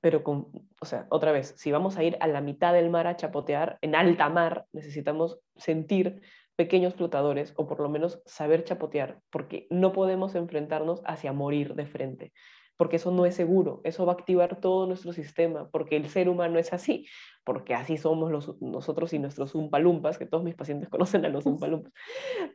pero 0.00 0.22
con, 0.22 0.48
o 0.80 0.86
sea, 0.86 1.06
otra 1.10 1.32
vez, 1.32 1.54
si 1.56 1.70
vamos 1.70 1.96
a 1.96 2.04
ir 2.04 2.16
a 2.20 2.26
la 2.26 2.40
mitad 2.40 2.72
del 2.72 2.90
mar 2.90 3.06
a 3.06 3.16
chapotear, 3.16 3.78
en 3.82 3.94
alta 3.94 4.28
mar, 4.28 4.66
necesitamos 4.72 5.38
sentir 5.56 6.22
pequeños 6.56 6.94
flotadores 6.94 7.54
o 7.56 7.66
por 7.66 7.80
lo 7.80 7.88
menos 7.88 8.22
saber 8.26 8.64
chapotear, 8.64 9.20
porque 9.30 9.66
no 9.70 9.92
podemos 9.92 10.34
enfrentarnos 10.34 11.02
hacia 11.06 11.32
morir 11.32 11.74
de 11.74 11.86
frente, 11.86 12.32
porque 12.76 12.96
eso 12.96 13.10
no 13.10 13.26
es 13.26 13.34
seguro, 13.34 13.82
eso 13.84 14.06
va 14.06 14.12
a 14.12 14.16
activar 14.16 14.60
todo 14.60 14.86
nuestro 14.86 15.12
sistema, 15.12 15.68
porque 15.70 15.96
el 15.96 16.08
ser 16.08 16.28
humano 16.28 16.58
es 16.58 16.72
así, 16.72 17.06
porque 17.44 17.74
así 17.74 17.98
somos 17.98 18.30
los, 18.30 18.60
nosotros 18.60 19.12
y 19.12 19.18
nuestros 19.18 19.54
umpalumpas, 19.54 20.18
que 20.18 20.26
todos 20.26 20.44
mis 20.44 20.54
pacientes 20.54 20.88
conocen 20.90 21.24
a 21.26 21.28
los 21.28 21.44
umpalumpas, 21.44 21.92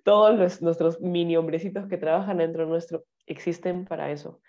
todos 0.03 0.37
los, 0.37 0.61
nuestros 0.61 0.99
mini 0.99 1.37
hombrecitos 1.37 1.87
que 1.87 1.97
trabajan 1.97 2.37
dentro 2.37 2.65
nuestro 2.65 3.05
existen 3.27 3.85
para 3.85 4.11
eso. 4.11 4.39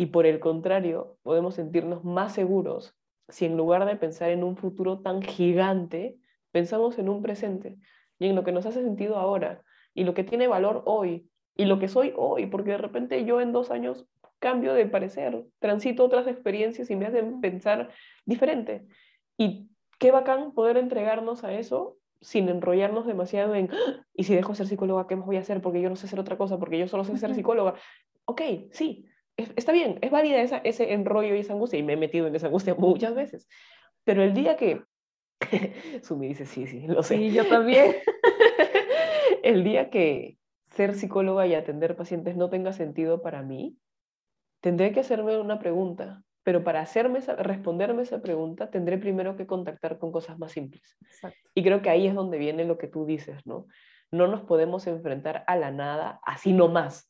Y 0.00 0.06
por 0.06 0.24
el 0.24 0.40
contrario, 0.40 1.18
podemos 1.22 1.56
sentirnos 1.56 2.04
más 2.04 2.32
seguros 2.32 2.96
si 3.28 3.44
en 3.44 3.58
lugar 3.58 3.84
de 3.84 3.96
pensar 3.96 4.30
en 4.30 4.42
un 4.42 4.56
futuro 4.56 5.00
tan 5.00 5.20
gigante, 5.20 6.16
pensamos 6.52 6.98
en 6.98 7.10
un 7.10 7.20
presente 7.20 7.76
y 8.18 8.28
en 8.28 8.34
lo 8.34 8.42
que 8.42 8.50
nos 8.50 8.64
hace 8.64 8.82
sentido 8.82 9.16
ahora 9.16 9.62
y 9.92 10.04
lo 10.04 10.14
que 10.14 10.24
tiene 10.24 10.48
valor 10.48 10.84
hoy 10.86 11.28
y 11.54 11.66
lo 11.66 11.78
que 11.78 11.86
soy 11.86 12.14
hoy, 12.16 12.46
porque 12.46 12.70
de 12.70 12.78
repente 12.78 13.26
yo 13.26 13.42
en 13.42 13.52
dos 13.52 13.70
años 13.70 14.06
cambio 14.38 14.72
de 14.72 14.86
parecer, 14.86 15.44
transito 15.58 16.06
otras 16.06 16.26
experiencias 16.26 16.88
y 16.88 16.96
me 16.96 17.04
hacen 17.04 17.42
pensar 17.42 17.90
diferente. 18.24 18.86
Y 19.36 19.68
qué 19.98 20.12
bacán 20.12 20.52
poder 20.52 20.78
entregarnos 20.78 21.44
a 21.44 21.52
eso 21.52 21.98
sin 22.22 22.48
enrollarnos 22.48 23.06
demasiado 23.06 23.54
en, 23.54 23.68
¡Ah! 23.70 24.06
y 24.14 24.24
si 24.24 24.34
dejo 24.34 24.52
de 24.52 24.56
ser 24.56 24.66
psicóloga, 24.66 25.06
¿qué 25.06 25.16
más 25.16 25.26
voy 25.26 25.36
a 25.36 25.40
hacer? 25.40 25.60
Porque 25.60 25.82
yo 25.82 25.90
no 25.90 25.96
sé 25.96 26.06
hacer 26.06 26.20
otra 26.20 26.38
cosa, 26.38 26.58
porque 26.58 26.78
yo 26.78 26.88
solo 26.88 27.04
sé 27.04 27.18
ser 27.18 27.34
psicóloga. 27.34 27.74
Ok, 28.24 28.40
sí, 28.70 29.04
está 29.56 29.72
bien, 29.72 29.98
es 30.02 30.10
válida 30.10 30.40
esa, 30.40 30.58
ese 30.58 30.92
enrollo 30.92 31.34
y 31.34 31.40
esa 31.40 31.52
angustia, 31.52 31.78
y 31.78 31.82
me 31.82 31.94
he 31.94 31.96
metido 31.96 32.26
en 32.26 32.34
esa 32.34 32.46
angustia 32.46 32.74
muchas 32.74 33.14
veces. 33.14 33.48
Pero 34.04 34.22
el 34.22 34.34
día 34.34 34.56
que 34.56 34.82
Sumi 36.02 36.28
dice, 36.28 36.46
sí, 36.46 36.66
sí, 36.66 36.86
lo 36.86 37.02
sé. 37.02 37.16
Sí, 37.16 37.32
yo 37.32 37.46
también. 37.46 37.96
el 39.42 39.64
día 39.64 39.90
que 39.90 40.38
ser 40.70 40.94
psicóloga 40.94 41.46
y 41.46 41.54
atender 41.54 41.96
pacientes 41.96 42.36
no 42.36 42.50
tenga 42.50 42.72
sentido 42.72 43.22
para 43.22 43.42
mí, 43.42 43.76
tendré 44.60 44.92
que 44.92 45.00
hacerme 45.00 45.36
una 45.38 45.58
pregunta, 45.58 46.22
pero 46.42 46.64
para 46.64 46.80
hacerme 46.80 47.20
responderme 47.20 48.02
esa 48.02 48.22
pregunta 48.22 48.70
tendré 48.70 48.98
primero 48.98 49.36
que 49.36 49.46
contactar 49.46 49.98
con 49.98 50.12
cosas 50.12 50.38
más 50.38 50.52
simples. 50.52 50.96
Y 51.54 51.62
creo 51.62 51.82
que 51.82 51.90
ahí 51.90 52.06
es 52.06 52.14
donde 52.14 52.38
viene 52.38 52.64
lo 52.64 52.78
que 52.78 52.86
tú 52.86 53.04
dices, 53.04 53.44
¿no? 53.46 53.66
No 54.10 54.26
nos 54.26 54.42
podemos 54.42 54.86
enfrentar 54.86 55.44
a 55.46 55.56
la 55.56 55.70
nada 55.70 56.20
así 56.24 56.52
nomás. 56.52 57.09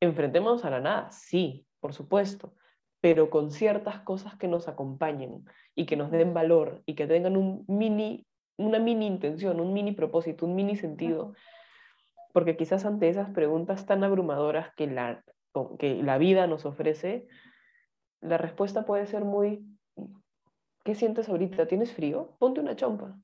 Enfrentemos 0.00 0.64
a 0.64 0.70
la 0.70 0.80
nada, 0.80 1.12
sí, 1.12 1.66
por 1.78 1.92
supuesto, 1.92 2.54
pero 3.00 3.30
con 3.30 3.50
ciertas 3.50 4.00
cosas 4.00 4.36
que 4.36 4.48
nos 4.48 4.68
acompañen 4.68 5.44
y 5.74 5.86
que 5.86 5.96
nos 5.96 6.10
den 6.10 6.34
valor 6.34 6.82
y 6.86 6.94
que 6.94 7.06
tengan 7.06 7.36
un 7.36 7.64
mini, 7.68 8.26
una 8.56 8.78
mini 8.78 9.06
intención, 9.06 9.60
un 9.60 9.72
mini 9.72 9.92
propósito, 9.92 10.46
un 10.46 10.54
mini 10.54 10.76
sentido. 10.76 11.34
Porque 12.32 12.56
quizás 12.56 12.84
ante 12.84 13.08
esas 13.08 13.30
preguntas 13.30 13.86
tan 13.86 14.04
abrumadoras 14.04 14.72
que 14.74 14.86
la, 14.86 15.22
que 15.78 16.02
la 16.02 16.18
vida 16.18 16.46
nos 16.46 16.64
ofrece, 16.64 17.26
la 18.20 18.38
respuesta 18.38 18.84
puede 18.84 19.06
ser 19.06 19.24
muy, 19.24 19.66
¿qué 20.84 20.94
sientes 20.94 21.28
ahorita? 21.28 21.66
¿Tienes 21.66 21.92
frío? 21.92 22.36
Ponte 22.38 22.60
una 22.60 22.76
chompa. 22.76 23.18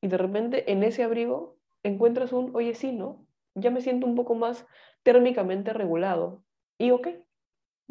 Y 0.00 0.08
de 0.08 0.16
repente 0.16 0.70
en 0.70 0.82
ese 0.82 1.02
abrigo 1.02 1.58
encuentras 1.82 2.32
un, 2.32 2.54
oye, 2.54 2.74
sí, 2.74 2.92
¿no? 2.92 3.27
Ya 3.60 3.70
me 3.70 3.80
siento 3.80 4.06
un 4.06 4.14
poco 4.14 4.34
más 4.34 4.66
térmicamente 5.02 5.72
regulado. 5.72 6.42
Y 6.78 6.90
ok, 6.90 7.08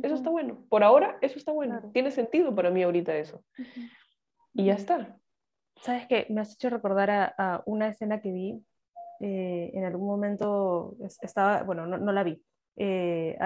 eso 0.02 0.16
está 0.16 0.30
bueno. 0.30 0.64
Por 0.70 0.84
ahora, 0.84 1.18
eso 1.22 1.38
está 1.38 1.52
bueno. 1.52 1.90
Tiene 1.94 2.12
sentido 2.12 2.54
para 2.54 2.70
mí 2.70 2.84
ahorita 2.84 3.16
eso. 3.16 3.44
Y 4.54 4.66
ya 4.66 4.74
está. 4.74 5.18
¿Sabes 5.82 6.08
qué? 6.08 6.28
Me 6.30 6.42
has 6.42 6.54
hecho 6.54 6.70
recordar 6.70 7.34
a, 7.38 7.64
una 7.66 7.90
escena 7.90 8.22
que 8.22 8.32
vi. 8.32 8.64
Eh, 9.20 9.72
en 9.74 9.86
algún 9.86 10.08
momento 10.08 10.96
estaba, 11.22 11.64
bueno, 11.64 11.88
no, 11.88 12.12
la 12.12 12.24
vi. 12.24 12.44
Eh, 12.76 13.38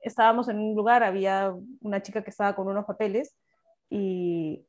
estábamos 0.00 0.48
en 0.48 0.58
un 0.58 0.74
lugar, 0.74 1.02
había 1.02 1.54
una 1.80 2.02
chica 2.02 2.22
que 2.24 2.30
estaba 2.30 2.56
con 2.56 2.68
unos 2.68 2.86
papeles 2.86 3.36
y 3.90 4.64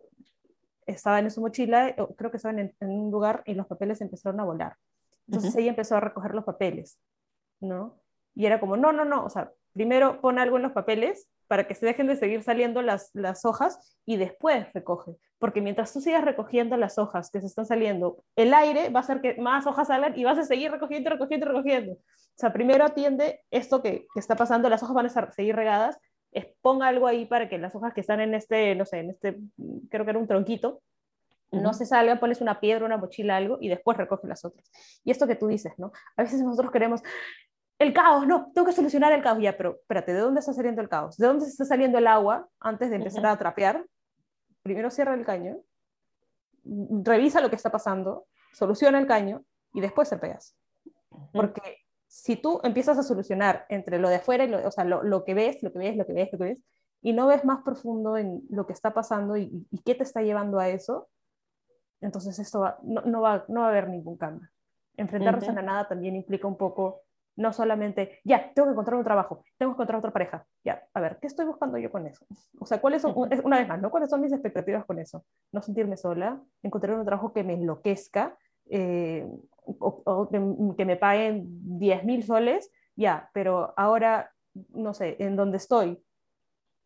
estaba 0.86 1.20
en 1.20 1.32
su 1.32 1.40
mochila, 1.40 1.96
creo 2.18 2.32
que 2.32 2.38
estaban 2.38 2.60
en, 2.60 2.76
en 2.82 2.90
un 2.90 3.12
lugar 3.12 3.44
y 3.46 3.54
los 3.54 3.68
papeles 3.68 4.02
empezaron 4.02 4.40
a 4.42 4.44
volar. 4.44 4.76
Entonces 5.32 5.56
ella 5.56 5.70
empezó 5.70 5.96
a 5.96 6.02
recoger 6.02 6.36
los 6.36 6.44
papeles, 6.44 7.00
¿no? 7.62 7.98
Y 8.36 8.46
era 8.46 8.60
como, 8.60 8.76
no, 8.76 8.92
no, 8.92 9.06
no, 9.06 9.24
o 9.24 9.30
sea, 9.30 9.52
primero 9.72 10.20
pon 10.20 10.40
algo 10.40 10.58
en 10.58 10.64
los 10.64 10.74
papeles 10.74 11.30
para 11.48 11.68
que 11.68 11.76
se 11.76 11.86
dejen 11.86 12.08
de 12.08 12.18
seguir 12.18 12.44
saliendo 12.44 12.82
las, 12.82 13.12
las 13.14 13.46
hojas 13.46 13.98
y 14.06 14.18
después 14.18 14.68
recoge. 14.74 15.16
Porque 15.40 15.62
mientras 15.62 15.94
tú 15.94 16.02
sigas 16.02 16.26
recogiendo 16.26 16.76
las 16.76 16.98
hojas 16.98 17.32
que 17.32 17.40
se 17.40 17.48
están 17.48 17.66
saliendo, 17.66 18.24
el 18.36 18.54
aire 18.54 18.90
va 18.90 19.00
a 19.00 19.04
hacer 19.04 19.22
que 19.22 19.36
más 19.36 19.66
hojas 19.68 19.88
salgan 19.88 20.18
y 20.20 20.26
vas 20.26 20.38
a 20.38 20.44
seguir 20.44 20.70
recogiendo, 20.70 21.10
recogiendo, 21.10 21.46
recogiendo. 21.48 21.94
O 21.94 22.38
sea, 22.38 22.52
primero 22.52 22.84
atiende 22.84 23.42
esto 23.52 23.82
que, 23.82 24.06
que 24.14 24.20
está 24.20 24.36
pasando, 24.36 24.70
las 24.70 24.84
hojas 24.84 24.96
van 24.96 25.06
a 25.06 25.32
seguir 25.32 25.56
regadas, 25.56 25.98
es, 26.34 26.48
ponga 26.62 26.88
algo 26.88 27.08
ahí 27.08 27.26
para 27.26 27.48
que 27.48 27.58
las 27.58 27.74
hojas 27.76 27.94
que 27.94 28.02
están 28.02 28.20
en 28.20 28.34
este, 28.34 28.76
no 28.76 28.86
sé, 28.86 29.00
en 29.00 29.12
este, 29.12 29.38
creo 29.90 30.06
que 30.06 30.12
era 30.12 30.20
un 30.20 30.28
tronquito, 30.28 30.82
no 31.52 31.74
se 31.74 31.86
salgan, 31.86 32.20
pones 32.20 32.42
una 32.42 32.60
piedra, 32.60 32.86
una 32.86 32.98
mochila, 32.98 33.38
algo, 33.38 33.58
y 33.60 33.70
después 33.70 33.98
recoge 33.98 34.28
las 34.28 34.46
otras. 34.46 34.70
Y 35.04 35.12
esto 35.12 35.28
que 35.28 35.36
tú 35.36 35.48
dices, 35.48 35.74
¿no? 35.78 35.92
A 36.16 36.24
veces 36.24 36.42
nosotros 36.42 36.72
queremos, 36.72 37.02
el 37.78 37.94
caos, 37.94 38.26
no, 38.28 38.52
tengo 38.54 38.68
que 38.68 38.74
solucionar 38.74 39.12
el 39.12 39.22
caos. 39.22 39.40
Ya, 39.42 39.58
pero 39.58 39.78
espérate, 39.82 40.14
¿de 40.14 40.20
dónde 40.20 40.40
está 40.40 40.54
saliendo 40.54 40.82
el 40.82 40.90
caos? 40.90 41.18
¿De 41.18 41.28
dónde 41.28 41.46
está 41.46 41.66
saliendo 41.66 41.98
el 41.98 42.08
agua 42.08 42.48
antes 42.60 42.90
de 42.90 42.98
empezar 42.98 43.26
a 43.26 43.38
trapear? 43.38 43.86
Primero 44.64 44.92
cierra 44.92 45.14
el 45.14 45.26
caño, 45.26 45.58
revisa 46.64 47.42
lo 47.42 47.50
que 47.50 47.56
está 47.56 47.72
pasando, 47.72 48.28
soluciona 48.54 49.00
el 49.00 49.08
caño 49.08 49.44
y 49.74 49.82
después 49.82 50.08
se 50.08 50.18
pegas. 50.18 50.56
Porque 51.34 51.78
si 52.08 52.36
tú 52.36 52.60
empiezas 52.64 52.98
a 52.98 53.04
solucionar 53.04 53.66
entre 53.70 53.98
lo 53.98 54.10
de 54.10 54.16
afuera, 54.16 54.44
y 54.44 54.50
lo, 54.50 54.68
o 54.68 54.72
sea, 54.72 54.84
lo, 54.84 55.24
que 55.24 55.34
ves, 55.34 55.64
lo 55.64 55.72
que 55.72 55.80
ves, 55.80 55.96
lo 55.96 56.06
que 56.06 56.14
ves, 56.14 56.30
lo 56.32 56.38
que 56.38 56.44
ves, 56.44 56.58
y 57.02 57.14
no 57.14 57.28
ves 57.28 57.46
más 57.46 57.64
profundo 57.64 58.18
en 58.18 58.44
lo 58.50 58.68
que 58.68 58.74
está 58.74 58.94
pasando 58.94 59.38
y, 59.38 59.66
qué 59.86 59.96
te 59.96 60.04
está 60.04 60.22
llevando 60.22 60.60
a 60.60 60.70
eso, 60.70 61.10
entonces 62.02 62.38
esto 62.40 62.76
no, 62.84 63.22
va, 63.22 63.46
no 63.48 63.62
va 63.62 63.68
a 63.68 63.70
haber 63.70 63.90
ningún 63.90 64.18
cambio. 64.18 64.50
Enfrentarse 64.98 65.50
a 65.50 65.54
la 65.54 65.62
nada 65.62 65.88
también 65.88 66.16
implica 66.16 66.48
un 66.48 66.58
poco 66.58 67.04
no 67.36 67.54
solamente, 67.54 68.20
ya, 68.24 68.54
tengo 68.54 68.68
que 68.68 68.74
encontrar 68.74 68.98
un 68.98 69.04
trabajo, 69.04 69.44
tengo 69.58 69.72
que 69.72 69.76
encontrar 69.76 70.00
otra 70.00 70.12
pareja. 70.12 70.46
Ya, 70.64 70.84
a 70.94 71.00
ver, 71.00 71.18
¿qué 71.20 71.28
estoy 71.28 71.46
buscando 71.46 71.78
yo 71.78 71.92
con 71.92 72.06
eso? 72.06 72.26
O 72.60 72.66
sea, 72.66 72.82
¿cuáles 72.82 73.02
son, 73.02 73.14
una 73.16 73.58
vez 73.58 73.68
más, 73.68 73.82
¿no? 73.82 73.90
¿Cuáles 73.90 74.10
son 74.10 74.22
mis 74.22 74.34
expectativas 74.34 74.86
con 74.86 75.00
eso? 75.00 75.26
No 75.52 75.62
sentirme 75.62 75.98
sola, 75.98 76.42
encontrar 76.62 76.98
un 76.98 77.06
trabajo 77.06 77.34
que 77.34 77.44
me 77.44 77.54
enloquezca, 77.54 78.38
eh, 78.70 79.28
o, 79.64 80.30
que, 80.78 80.86
me 80.86 80.98
paguen 80.98 81.46
10 81.80 82.04
mil 82.04 82.24
soles, 82.24 82.72
ya, 82.96 83.30
pero 83.34 83.74
ahora, 83.78 84.32
no 84.70 84.94
sé, 84.94 85.16
en 85.20 85.36
donde 85.36 85.58
estoy, 85.58 86.04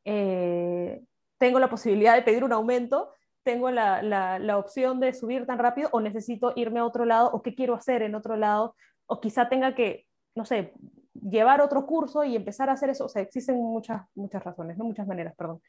eh, 0.04 1.04
tengo 1.38 1.60
la 1.60 1.70
posibilidad 1.70 2.16
de 2.16 2.22
pedir 2.22 2.44
un 2.44 2.54
aumento, 2.54 3.12
tengo 3.46 3.72
la, 3.72 4.02
la, 4.02 4.40
la, 4.40 4.58
opción 4.58 5.00
de 5.00 5.14
subir 5.14 5.46
tan 5.46 5.60
rápido 5.60 5.88
o 5.94 6.02
necesito 6.02 6.52
irme 6.58 6.82
a 6.82 6.86
otro 6.86 7.06
lado 7.06 7.30
o 7.32 7.42
qué 7.42 7.56
quiero 7.56 7.76
hacer 7.76 8.02
en 8.02 8.16
otro 8.16 8.36
lado 8.36 8.76
o 9.06 9.22
quizá 9.22 9.48
tenga 9.48 9.76
que 9.76 10.06
no 10.36 10.46
sé, 10.46 10.74
llevar 11.14 11.62
otro 11.62 11.86
curso 11.86 12.24
y 12.24 12.36
empezar 12.36 12.70
a 12.70 12.74
hacer 12.74 12.90
eso. 12.90 13.06
O 13.06 13.10
sea, 13.10 13.22
existen 13.22 13.56
muchas, 13.56 14.04
muchas 14.14 14.44
razones, 14.44 14.78
no 14.78 14.84
muchas 14.84 15.08
maneras, 15.08 15.34
perdón. 15.36 15.62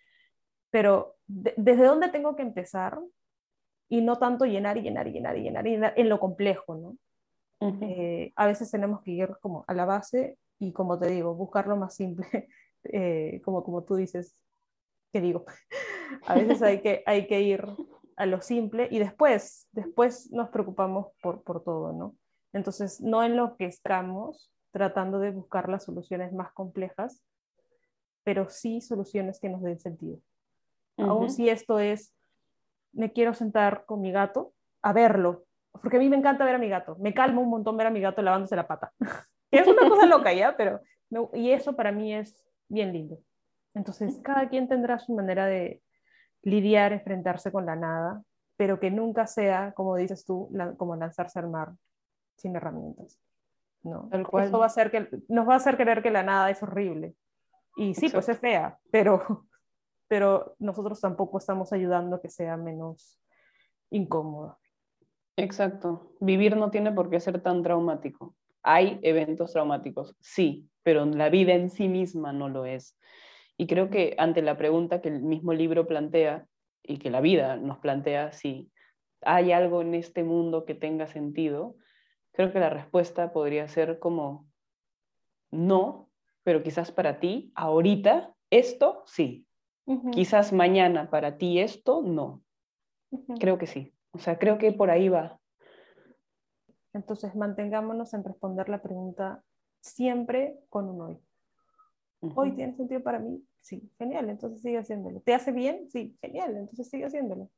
Pero 0.70 1.16
¿desde 1.27 1.85
dónde 1.85 2.09
tengo 2.09 2.35
que 2.37 2.43
empezar? 2.43 2.99
Y 3.89 4.01
no 4.01 4.18
tanto 4.18 4.45
llenar 4.45 4.77
y 4.77 4.83
llenar 4.83 5.07
y 5.07 5.12
llenar 5.12 5.39
y 5.39 5.43
llenar, 5.43 5.66
y 5.66 5.70
llenar 5.70 5.95
en 5.97 6.09
lo 6.09 6.18
complejo, 6.18 6.74
¿no? 6.74 6.97
Eh, 7.81 8.33
a 8.37 8.47
veces 8.47 8.70
tenemos 8.70 9.01
que 9.01 9.12
ir 9.12 9.37
como 9.41 9.64
a 9.66 9.72
la 9.72 9.87
base 9.87 10.37
y 10.59 10.72
como 10.72 10.99
te 10.99 11.09
digo, 11.09 11.35
buscar 11.35 11.66
lo 11.68 11.77
más 11.77 11.95
simple, 11.95 12.27
eh, 12.85 13.41
como, 13.45 13.62
como 13.62 13.85
tú 13.85 13.95
dices, 13.95 14.37
que 15.12 15.20
digo, 15.20 15.44
a 16.26 16.34
veces 16.34 16.62
hay 16.62 16.80
que, 16.80 17.02
hay 17.07 17.26
que 17.26 17.40
ir 17.40 17.64
a 18.16 18.26
lo 18.26 18.40
simple 18.40 18.88
y 18.90 18.98
después, 18.98 19.68
después 19.72 20.30
nos 20.32 20.48
preocupamos 20.48 21.09
por, 21.22 21.42
por 21.42 21.62
todo, 21.62 21.92
¿no? 21.92 22.16
Entonces, 22.52 23.00
no 23.00 23.22
en 23.22 23.36
lo 23.36 23.57
que 23.57 23.66
estamos 23.66 24.50
tratando 24.70 25.18
de 25.18 25.30
buscar 25.30 25.68
las 25.68 25.84
soluciones 25.84 26.32
más 26.32 26.52
complejas, 26.52 27.22
pero 28.24 28.48
sí 28.48 28.80
soluciones 28.80 29.38
que 29.38 29.48
nos 29.48 29.62
den 29.62 29.78
sentido. 29.78 30.18
Aún 30.98 31.30
si 31.30 31.48
esto 31.48 31.78
es, 31.78 32.14
me 32.92 33.12
quiero 33.12 33.34
sentar 33.34 33.84
con 33.84 34.00
mi 34.00 34.11
gato 34.11 34.54
a 34.82 34.92
verlo, 34.92 35.44
porque 35.70 35.98
a 35.98 36.00
mí 36.00 36.09
me 36.09 36.16
encanta 36.16 36.44
ver 36.44 36.54
a 36.54 36.59
mi 36.59 36.68
gato, 36.68 36.96
me 36.98 37.12
calma 37.12 37.42
un 37.42 37.50
montón 37.50 37.76
ver 37.76 37.86
a 37.86 37.90
mi 37.90 38.00
gato 38.00 38.22
lavándose 38.22 38.57
la 38.57 38.66
pata. 38.66 38.92
es 39.50 39.66
una 39.66 39.88
cosa 39.88 40.07
loca 40.07 40.32
ya, 40.32 40.57
pero, 40.57 40.80
y 41.34 41.50
eso 41.50 41.76
para 41.76 41.92
mí 41.92 42.14
es 42.14 42.42
bien 42.68 42.92
lindo. 42.92 43.18
Entonces, 43.77 44.18
cada 44.22 44.49
quien 44.49 44.68
tendrá 44.68 44.99
su 44.99 45.14
manera 45.14 45.45
de 45.47 45.83
lidiar, 46.43 46.93
enfrentarse 46.93 47.53
con 47.53 47.66
la 47.66 47.77
nada, 47.77 48.22
pero 48.57 48.81
que 48.81 48.91
nunca 48.91 49.27
sea, 49.27 49.72
como 49.74 49.97
dices 49.97 50.24
tú, 50.24 50.51
como 50.79 50.97
lanzarse 50.97 51.39
al 51.39 51.51
mar 51.51 51.74
sin 52.37 52.57
herramientas. 52.57 53.20
¿no? 53.83 54.09
El 54.12 54.27
cual... 54.27 54.47
Eso 54.47 54.59
va 54.59 54.64
a 54.64 54.68
hacer 54.68 54.91
que, 54.91 55.09
nos 55.29 55.47
va 55.47 55.55
a 55.55 55.57
hacer 55.59 55.77
creer 55.77 56.03
que 56.03 56.11
la 56.11 56.22
nada 56.22 56.49
es 56.51 56.62
horrible. 56.62 57.14
Y 57.77 57.95
sí, 57.95 58.09
pues 58.09 58.31
es 58.31 58.39
fea, 58.39 58.79
pero, 58.91 59.20
pero 60.09 60.57
nosotros 60.59 60.99
tampoco 60.99 61.37
estamos 61.37 61.70
ayudando 61.74 62.16
a 62.16 62.22
que 62.22 62.31
sea 62.31 62.57
menos 62.57 63.20
incómodo. 63.91 64.59
Exacto. 65.37 66.14
Vivir 66.18 66.57
no 66.57 66.70
tiene 66.70 66.93
por 66.93 67.11
qué 67.11 67.20
ser 67.20 67.43
tan 67.43 67.62
traumático. 67.62 68.35
Hay 68.62 68.99
eventos 69.03 69.53
traumáticos, 69.53 70.16
sí, 70.18 70.66
pero 70.83 71.05
la 71.05 71.29
vida 71.29 71.53
en 71.53 71.68
sí 71.68 71.89
misma 71.89 72.33
no 72.33 72.49
lo 72.49 72.64
es. 72.64 72.97
Y 73.57 73.66
creo 73.66 73.90
que 73.90 74.14
ante 74.18 74.42
la 74.42 74.57
pregunta 74.57 75.00
que 75.00 75.09
el 75.09 75.22
mismo 75.22 75.52
libro 75.52 75.86
plantea 75.86 76.46
y 76.82 76.98
que 76.98 77.11
la 77.11 77.20
vida 77.20 77.57
nos 77.57 77.78
plantea, 77.78 78.32
si 78.32 78.70
hay 79.22 79.52
algo 79.52 79.82
en 79.82 79.94
este 79.94 80.24
mundo 80.24 80.64
que 80.64 80.74
tenga 80.74 81.07
sentido, 81.07 81.76
creo 82.32 82.52
que 82.52 82.61
la 82.61 82.70
respuesta 82.70 83.32
podría 83.32 83.66
ser 83.68 83.98
como 83.98 84.46
no, 85.50 86.11
pero 86.42 86.62
quizás 86.62 86.92
para 86.92 87.18
ti, 87.18 87.52
ahorita, 87.54 88.34
esto 88.50 89.02
sí. 89.07 89.46
Quizás 90.12 90.52
mañana 90.52 91.11
para 91.11 91.38
ti 91.38 91.61
esto 91.61 92.02
no. 92.02 92.42
Creo 93.38 93.57
que 93.57 93.66
sí. 93.66 93.94
O 94.11 94.18
sea, 94.18 94.38
creo 94.38 94.59
que 94.59 94.72
por 94.72 94.90
ahí 94.90 95.09
va. 95.09 95.38
Entonces, 96.92 97.36
mantengámonos 97.36 98.12
en 98.14 98.24
responder 98.24 98.68
la 98.68 98.82
pregunta 98.82 99.44
siempre 99.80 100.59
con 100.68 100.88
un 100.88 101.00
hoy. 101.00 101.26
¿Hoy 102.21 102.53
tiene 102.53 102.75
sentido 102.75 103.03
para 103.03 103.19
mí? 103.19 103.43
Sí, 103.61 103.91
genial, 103.99 104.31
entonces 104.31 104.62
sigue 104.62 104.79
haciéndolo. 104.79 105.21
¿Te 105.21 105.35
hace 105.35 105.53
bien? 105.53 105.89
Sí, 105.91 106.17
genial, 106.21 106.57
entonces 106.57 106.89
sigue 106.89 107.05
haciéndolo. 107.05 107.51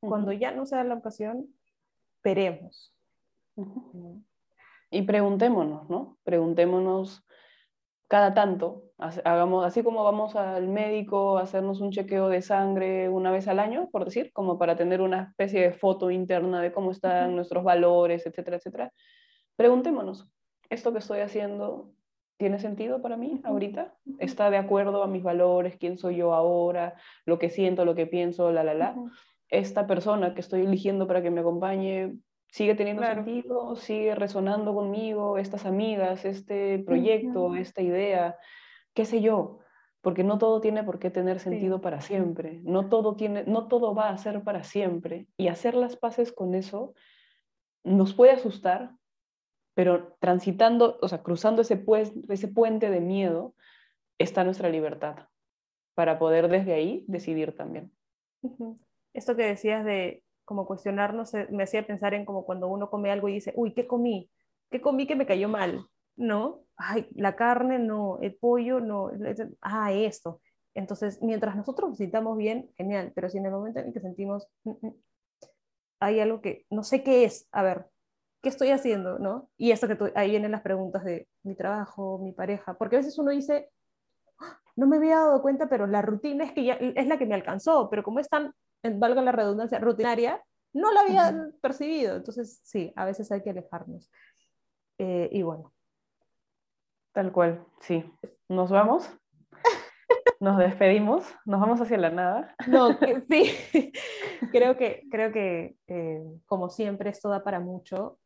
Cuando 0.00 0.32
ya 0.32 0.52
no 0.52 0.66
sea 0.66 0.84
la 0.84 0.94
ocasión, 0.94 1.46
veremos. 2.22 2.94
Y 4.90 5.02
preguntémonos, 5.02 5.88
¿no? 5.88 6.18
Preguntémonos 6.24 7.24
cada 8.06 8.34
tanto, 8.34 8.84
hagamos, 8.98 9.64
así 9.64 9.82
como 9.82 10.04
vamos 10.04 10.36
al 10.36 10.68
médico 10.68 11.38
a 11.38 11.42
hacernos 11.42 11.80
un 11.80 11.90
chequeo 11.90 12.28
de 12.28 12.42
sangre 12.42 13.08
una 13.08 13.32
vez 13.32 13.48
al 13.48 13.58
año, 13.58 13.88
por 13.90 14.04
decir, 14.04 14.32
como 14.32 14.58
para 14.58 14.76
tener 14.76 15.00
una 15.00 15.22
especie 15.22 15.62
de 15.62 15.72
foto 15.72 16.10
interna 16.10 16.60
de 16.60 16.70
cómo 16.70 16.90
están 16.90 17.34
nuestros 17.34 17.64
valores, 17.64 18.26
etcétera, 18.26 18.58
etcétera. 18.58 18.92
Preguntémonos, 19.56 20.28
¿esto 20.68 20.92
que 20.92 20.98
estoy 20.98 21.20
haciendo 21.20 21.92
tiene 22.36 22.58
sentido 22.58 23.00
para 23.00 23.16
mí 23.16 23.40
ahorita? 23.44 23.94
¿Está 24.18 24.50
de 24.50 24.56
acuerdo 24.56 25.02
a 25.02 25.06
mis 25.06 25.22
valores, 25.22 25.76
quién 25.78 25.98
soy 25.98 26.16
yo 26.16 26.34
ahora, 26.34 26.94
lo 27.26 27.38
que 27.38 27.50
siento, 27.50 27.84
lo 27.84 27.94
que 27.94 28.06
pienso, 28.06 28.50
la, 28.50 28.64
la, 28.64 28.74
la? 28.74 28.96
Esta 29.48 29.86
persona 29.86 30.34
que 30.34 30.40
estoy 30.40 30.62
eligiendo 30.62 31.06
para 31.06 31.22
que 31.22 31.30
me 31.30 31.40
acompañe 31.40 32.18
sigue 32.54 32.76
teniendo 32.76 33.02
sentido, 33.02 33.74
sigue 33.74 34.14
resonando 34.14 34.74
conmigo, 34.74 35.38
estas 35.38 35.66
amigas, 35.66 36.24
este 36.24 36.78
proyecto, 36.78 37.56
esta 37.56 37.82
idea, 37.82 38.36
qué 38.94 39.04
sé 39.04 39.20
yo, 39.20 39.58
porque 40.02 40.22
no 40.22 40.38
todo 40.38 40.60
tiene 40.60 40.84
por 40.84 41.00
qué 41.00 41.10
tener 41.10 41.40
sentido 41.40 41.80
para 41.80 42.00
siempre, 42.00 42.60
no 42.62 42.88
todo, 42.88 43.16
tiene, 43.16 43.42
no 43.44 43.66
todo 43.66 43.92
va 43.92 44.10
a 44.10 44.18
ser 44.18 44.44
para 44.44 44.62
siempre, 44.62 45.26
y 45.36 45.48
hacer 45.48 45.74
las 45.74 45.96
paces 45.96 46.30
con 46.30 46.54
eso 46.54 46.94
nos 47.82 48.14
puede 48.14 48.30
asustar, 48.30 48.92
pero 49.74 50.16
transitando, 50.20 50.98
o 51.02 51.08
sea, 51.08 51.22
cruzando 51.22 51.62
ese, 51.62 51.76
pues, 51.76 52.12
ese 52.28 52.48
puente 52.48 52.90
de 52.90 53.00
miedo, 53.00 53.54
está 54.18 54.44
nuestra 54.44 54.68
libertad 54.68 55.28
para 55.94 56.18
poder 56.18 56.48
desde 56.48 56.74
ahí 56.74 57.04
decidir 57.08 57.56
también. 57.56 57.92
Esto 59.12 59.36
que 59.36 59.44
decías 59.44 59.84
de 59.84 60.22
como 60.44 60.66
cuestionarnos, 60.66 61.32
eh, 61.34 61.48
me 61.50 61.62
hacía 61.62 61.86
pensar 61.86 62.14
en 62.14 62.24
como 62.24 62.44
cuando 62.44 62.68
uno 62.68 62.90
come 62.90 63.10
algo 63.10 63.28
y 63.28 63.34
dice, 63.34 63.52
uy, 63.56 63.72
¿qué 63.72 63.86
comí? 63.86 64.30
¿Qué 64.70 64.80
comí 64.80 65.06
que 65.06 65.16
me 65.16 65.26
cayó 65.26 65.48
mal? 65.48 65.86
¿No? 66.16 66.64
Ay, 66.76 67.08
la 67.14 67.34
carne 67.34 67.78
no, 67.78 68.18
el 68.20 68.34
pollo 68.34 68.80
no, 68.80 69.10
ah, 69.62 69.92
esto. 69.92 70.40
Entonces, 70.74 71.22
mientras 71.22 71.56
nosotros 71.56 71.90
nos 71.90 71.98
sintamos 71.98 72.36
bien, 72.36 72.70
genial, 72.76 73.12
pero 73.14 73.30
si 73.30 73.38
en 73.38 73.46
el 73.46 73.52
momento 73.52 73.80
en 73.80 73.92
que 73.92 74.00
sentimos, 74.00 74.48
mm, 74.64 74.86
mm, 74.86 74.94
hay 76.00 76.20
algo 76.20 76.40
que 76.40 76.66
no 76.70 76.82
sé 76.82 77.02
qué 77.02 77.24
es, 77.24 77.48
a 77.52 77.62
ver, 77.62 77.86
¿qué 78.44 78.48
estoy 78.48 78.70
haciendo? 78.70 79.18
¿no? 79.18 79.50
Y 79.56 79.72
eso 79.72 79.88
que 79.88 80.12
ahí 80.14 80.30
vienen 80.30 80.52
las 80.52 80.62
preguntas 80.62 81.02
de 81.02 81.26
mi 81.42 81.56
trabajo, 81.56 82.20
mi 82.22 82.30
pareja, 82.30 82.74
porque 82.74 82.94
a 82.94 82.98
veces 83.00 83.18
uno 83.18 83.32
dice, 83.32 83.70
ah, 84.38 84.60
no 84.76 84.86
me 84.86 84.98
había 84.98 85.16
dado 85.16 85.42
cuenta, 85.42 85.68
pero 85.68 85.88
la 85.88 86.02
rutina 86.02 86.44
es, 86.44 86.52
que 86.52 86.64
ya, 86.64 86.74
es 86.74 87.08
la 87.08 87.18
que 87.18 87.26
me 87.26 87.34
alcanzó, 87.34 87.90
pero 87.90 88.04
como 88.04 88.20
es 88.20 88.28
tan 88.28 88.54
valga 88.82 89.22
la 89.22 89.32
redundancia, 89.32 89.78
rutinaria, 89.78 90.42
no 90.72 90.92
la 90.92 91.00
había 91.00 91.48
percibido. 91.60 92.16
Entonces, 92.16 92.60
sí, 92.62 92.92
a 92.96 93.04
veces 93.04 93.30
hay 93.32 93.42
que 93.42 93.50
alejarnos. 93.50 94.10
Eh, 94.98 95.28
y 95.32 95.42
bueno. 95.42 95.72
Tal 97.12 97.32
cual, 97.32 97.64
sí. 97.80 98.04
Nos 98.48 98.70
vamos. 98.70 99.10
Nos 100.40 100.58
despedimos, 100.58 101.24
nos 101.46 101.60
vamos 101.60 101.80
hacia 101.80 101.96
la 101.96 102.10
nada. 102.10 102.54
No, 102.66 102.88
sí, 103.30 103.92
creo 104.52 104.76
que, 104.76 105.04
creo 105.10 105.32
que 105.32 105.76
eh, 105.86 106.22
como 106.44 106.68
siempre 106.68 107.08
esto 107.08 107.28
da 107.28 107.42
para 107.42 107.60
mucho. 107.60 108.18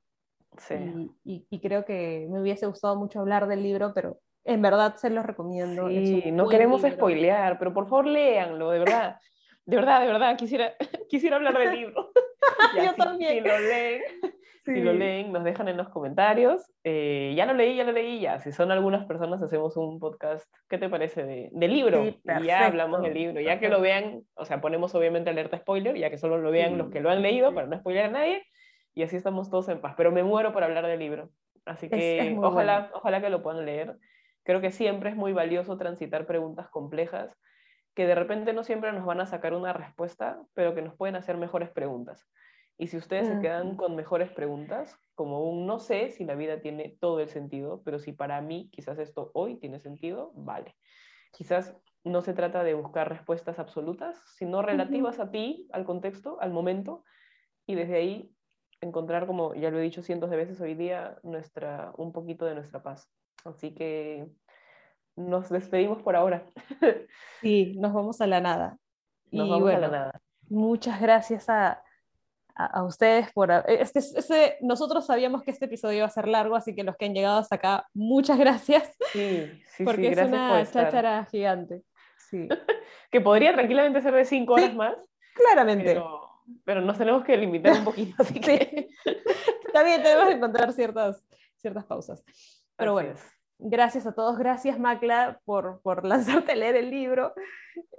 Sí. 0.59 1.11
Y, 1.25 1.61
creo 1.61 1.85
que 1.85 2.27
me 2.31 2.41
hubiese 2.41 2.67
gustado 2.67 2.97
mucho 2.97 3.21
hablar 3.21 3.47
del 3.47 3.63
libro, 3.63 3.93
pero 3.95 4.19
en 4.45 4.63
verdad 4.63 4.97
se 4.97 5.11
los 5.11 5.25
recomiendo. 5.25 5.89
Sí, 5.89 6.31
no 6.33 6.49
queremos 6.49 6.83
spoilear, 6.83 7.59
pero 7.59 7.73
por 7.73 7.89
favor 7.89 8.07
léanlo, 8.07 8.71
de 8.71 8.79
verdad. 8.81 9.17
De 9.65 9.77
verdad, 9.77 10.01
de 10.01 10.07
verdad, 10.07 10.37
quisiera, 10.37 10.73
quisiera 11.11 11.37
hablar 11.37 11.59
del 11.59 11.75
libro. 11.75 12.11
Yo 12.85 12.95
también. 12.95 13.35
Si 13.35 13.49
lo 13.49 13.59
leen, 13.59 14.03
si 14.65 14.81
lo 14.81 14.93
leen, 14.95 15.33
nos 15.33 15.45
dejan 15.45 15.69
en 15.69 15.77
los 15.77 15.91
comentarios. 15.91 16.63
Eh, 16.85 17.35
ya 17.37 17.45
lo 17.45 17.53
leí, 17.53 17.77
ya 17.77 17.85
lo 17.85 17.93
leí, 17.93 18.21
ya. 18.21 18.41
Si 18.41 18.53
son 18.53 18.71
algunas 18.71 19.05
personas, 19.07 19.43
hacemos 19.43 19.77
un 19.77 19.99
podcast. 19.99 20.51
¿Qué 20.69 20.79
te 20.79 20.89
parece 20.89 21.25
de, 21.25 21.51
del 21.53 21.73
libro? 21.73 22.05
y 22.07 22.19
ya 22.45 22.67
hablamos 22.67 23.03
del 23.03 23.15
libro. 23.15 23.41
Ya 23.41 23.61
que 23.61 23.69
lo 23.69 23.81
vean, 23.81 24.23
o 24.35 24.45
sea, 24.47 24.61
ponemos 24.61 24.95
obviamente 24.95 25.31
alerta 25.31 25.59
spoiler, 25.59 25.97
ya 25.97 26.09
que 26.09 26.19
solo 26.19 26.39
lo 26.39 26.51
vean 26.51 26.79
los 26.79 26.91
que 26.91 27.01
lo 27.01 27.11
han 27.11 27.21
leído, 27.23 27.55
para 27.55 27.67
no 27.67 27.79
spoiler 27.79 28.07
a 28.07 28.11
nadie. 28.11 28.43
Y 28.99 29.05
así 29.05 29.15
estamos 29.15 29.49
todos 29.49 29.69
en 29.69 29.81
paz. 29.81 29.95
Pero 29.97 30.11
me 30.11 30.25
muero 30.25 30.53
por 30.53 30.65
hablar 30.65 30.85
del 30.85 30.99
libro. 30.99 31.31
Así 31.65 31.89
que 31.89 32.37
ojalá, 32.43 32.91
ojalá 32.93 33.21
que 33.21 33.31
lo 33.31 33.45
puedan 33.45 33.65
leer. 33.65 33.97
Creo 34.43 34.61
que 34.61 34.73
siempre 34.73 35.11
es 35.11 35.15
muy 35.15 35.33
valioso 35.33 35.79
transitar 35.79 36.27
preguntas 36.27 36.69
complejas 36.69 37.39
que 37.95 38.09
de 38.09 38.17
repente 38.17 38.53
no 38.53 38.65
siempre 38.65 38.91
nos 38.91 39.07
van 39.07 39.21
a 39.21 39.27
sacar 39.27 39.55
una 39.55 39.73
respuesta, 39.73 40.43
pero 40.53 40.75
que 40.75 40.83
nos 40.83 40.97
pueden 40.97 41.15
hacer 41.15 41.37
mejores 41.37 41.71
preguntas. 41.71 42.29
Y 42.77 42.89
si 42.89 42.97
ustedes 42.97 43.29
se 43.29 43.39
quedan 43.39 43.77
con 43.77 43.95
mejores 43.95 44.33
preguntas, 44.33 44.99
como 45.15 45.49
un 45.49 45.65
no 45.65 45.79
sé 45.79 46.11
si 46.11 46.25
la 46.25 46.35
vida 46.35 46.61
tiene 46.61 46.97
todo 47.01 47.21
el 47.21 47.29
sentido, 47.29 47.83
pero 47.85 48.01
si 48.01 48.13
para 48.13 48.41
mí 48.41 48.69
quizás 48.73 48.99
esto 48.99 49.31
hoy 49.33 49.61
tiene 49.61 49.79
sentido, 49.79 50.33
vale. 50.35 50.75
Quizás 51.31 51.77
no 52.03 52.21
se 52.23 52.35
trata 52.35 52.65
de 52.65 52.75
buscar 52.75 53.09
respuestas 53.09 53.61
absolutas, 53.61 54.21
sino 54.35 54.61
relativas 54.61 55.21
a 55.21 55.31
ti, 55.31 55.69
al 55.71 55.85
contexto, 55.85 56.41
al 56.41 56.51
momento, 56.51 57.05
y 57.65 57.77
desde 57.77 57.95
ahí 57.95 58.35
encontrar, 58.81 59.27
como 59.27 59.55
ya 59.55 59.71
lo 59.71 59.79
he 59.79 59.83
dicho 59.83 60.03
cientos 60.03 60.31
de 60.31 60.37
veces 60.37 60.61
hoy 60.61 60.75
día, 60.75 61.19
nuestra, 61.23 61.93
un 61.97 62.13
poquito 62.13 62.45
de 62.45 62.55
nuestra 62.55 62.83
paz. 62.83 63.09
Así 63.45 63.75
que 63.75 64.29
nos 65.17 65.49
despedimos 65.49 66.03
por 66.03 66.17
ahora. 66.17 66.45
Sí, 67.41 67.75
nos 67.79 67.93
vamos 67.93 68.21
a 68.21 68.27
la 68.27 68.41
nada. 68.41 68.79
Nos 69.31 69.49
vamos 69.49 69.71
a 69.73 69.79
la 69.79 69.89
nada. 69.89 70.21
Muchas 70.49 71.01
gracias 71.01 71.49
a, 71.49 71.81
a, 72.57 72.83
ustedes 72.83 73.33
por... 73.33 73.53
Este, 73.69 74.01
este, 74.01 74.59
nosotros 74.61 75.07
sabíamos 75.07 75.45
que 75.45 75.53
este 75.53 75.67
episodio 75.67 75.99
iba 75.99 76.07
a 76.07 76.11
ser 76.11 76.27
largo, 76.27 76.57
así 76.57 76.75
que 76.75 76.83
los 76.83 76.97
que 76.97 77.05
han 77.07 77.15
llegado 77.15 77.39
hasta 77.39 77.55
acá, 77.55 77.87
muchas 77.95 78.39
gracias. 78.39 78.97
Sí, 79.13 79.53
sí, 79.77 79.85
porque 79.85 80.09
es 80.09 80.19
una 80.19 80.67
cháchara 80.67 81.25
gigante. 81.27 81.83
Sí. 82.29 82.49
que 83.13 83.21
podría 83.21 83.53
tranquilamente 83.53 84.03
ser 84.03 84.15
de 84.15 84.25
cinco 84.25 84.55
horas 84.55 84.75
más. 84.75 84.97
Claramente. 85.35 85.85
Pero, 85.85 86.18
nos 86.67 86.99
tenemos 86.99 87.25
que 87.25 87.37
limitar 87.37 87.79
un 87.79 87.85
poquito, 87.85 88.23
así 88.23 88.41
que... 88.41 88.89
También 89.73 90.03
tenemos 90.03 90.27
que 90.27 90.35
encontrar 90.35 90.73
ciertas, 90.73 91.25
ciertas 91.57 91.85
pausas. 91.85 92.25
Pero 92.77 92.93
bueno, 92.93 93.15
gracias 93.59 94.07
a 94.07 94.13
todos. 94.13 94.39
Gracias, 94.39 94.79
Macla, 94.79 95.41
por, 95.45 95.81
por 95.83 96.05
lanzarte 96.05 96.53
a 96.53 96.57
leer 96.57 96.77
el 96.77 96.91
libro. 96.91 97.35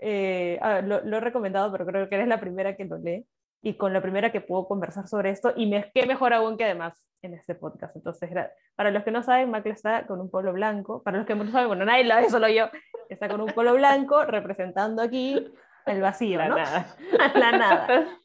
Eh, 0.01 0.59
lo, 0.83 1.01
lo, 1.01 1.17
he 1.17 1.19
recomendado, 1.19 1.71
pero 1.71 1.85
creo 1.85 2.09
que 2.09 2.15
eres 2.15 2.27
la 2.27 2.39
primera 2.39 2.75
que 2.75 2.85
lo 2.85 2.97
lee 2.97 3.25
y 3.61 3.75
con 3.75 3.93
la 3.93 4.01
primera 4.01 4.31
que 4.31 4.41
puedo 4.41 4.67
conversar 4.67 5.07
sobre 5.07 5.29
esto. 5.29 5.53
Y 5.55 5.67
me, 5.67 5.91
qué 5.93 6.05
mejor 6.05 6.33
aún 6.33 6.57
que 6.57 6.65
además 6.65 7.05
en 7.21 7.33
este 7.33 7.55
podcast. 7.55 7.95
Entonces, 7.95 8.29
para 8.75 8.91
los 8.91 9.03
que 9.03 9.11
no 9.11 9.23
saben, 9.23 9.51
Macla 9.51 9.73
está 9.73 10.07
con 10.07 10.19
un 10.19 10.29
polo 10.29 10.53
blanco. 10.53 11.03
Para 11.03 11.17
los 11.17 11.27
que 11.27 11.35
no 11.35 11.49
saben, 11.51 11.67
bueno, 11.67 11.85
nadie 11.85 12.05
lo 12.05 12.15
ve, 12.15 12.29
solo 12.29 12.47
yo. 12.47 12.65
Está 13.09 13.27
con 13.27 13.41
un 13.41 13.51
polo 13.51 13.73
blanco 13.73 14.23
representando 14.23 15.01
aquí 15.01 15.51
el 15.89 16.01
vacío, 16.01 16.37
la 16.37 16.47
¿no? 16.49 16.55
Nada. 16.55 16.95
la 17.35 17.51
nada. 17.51 18.07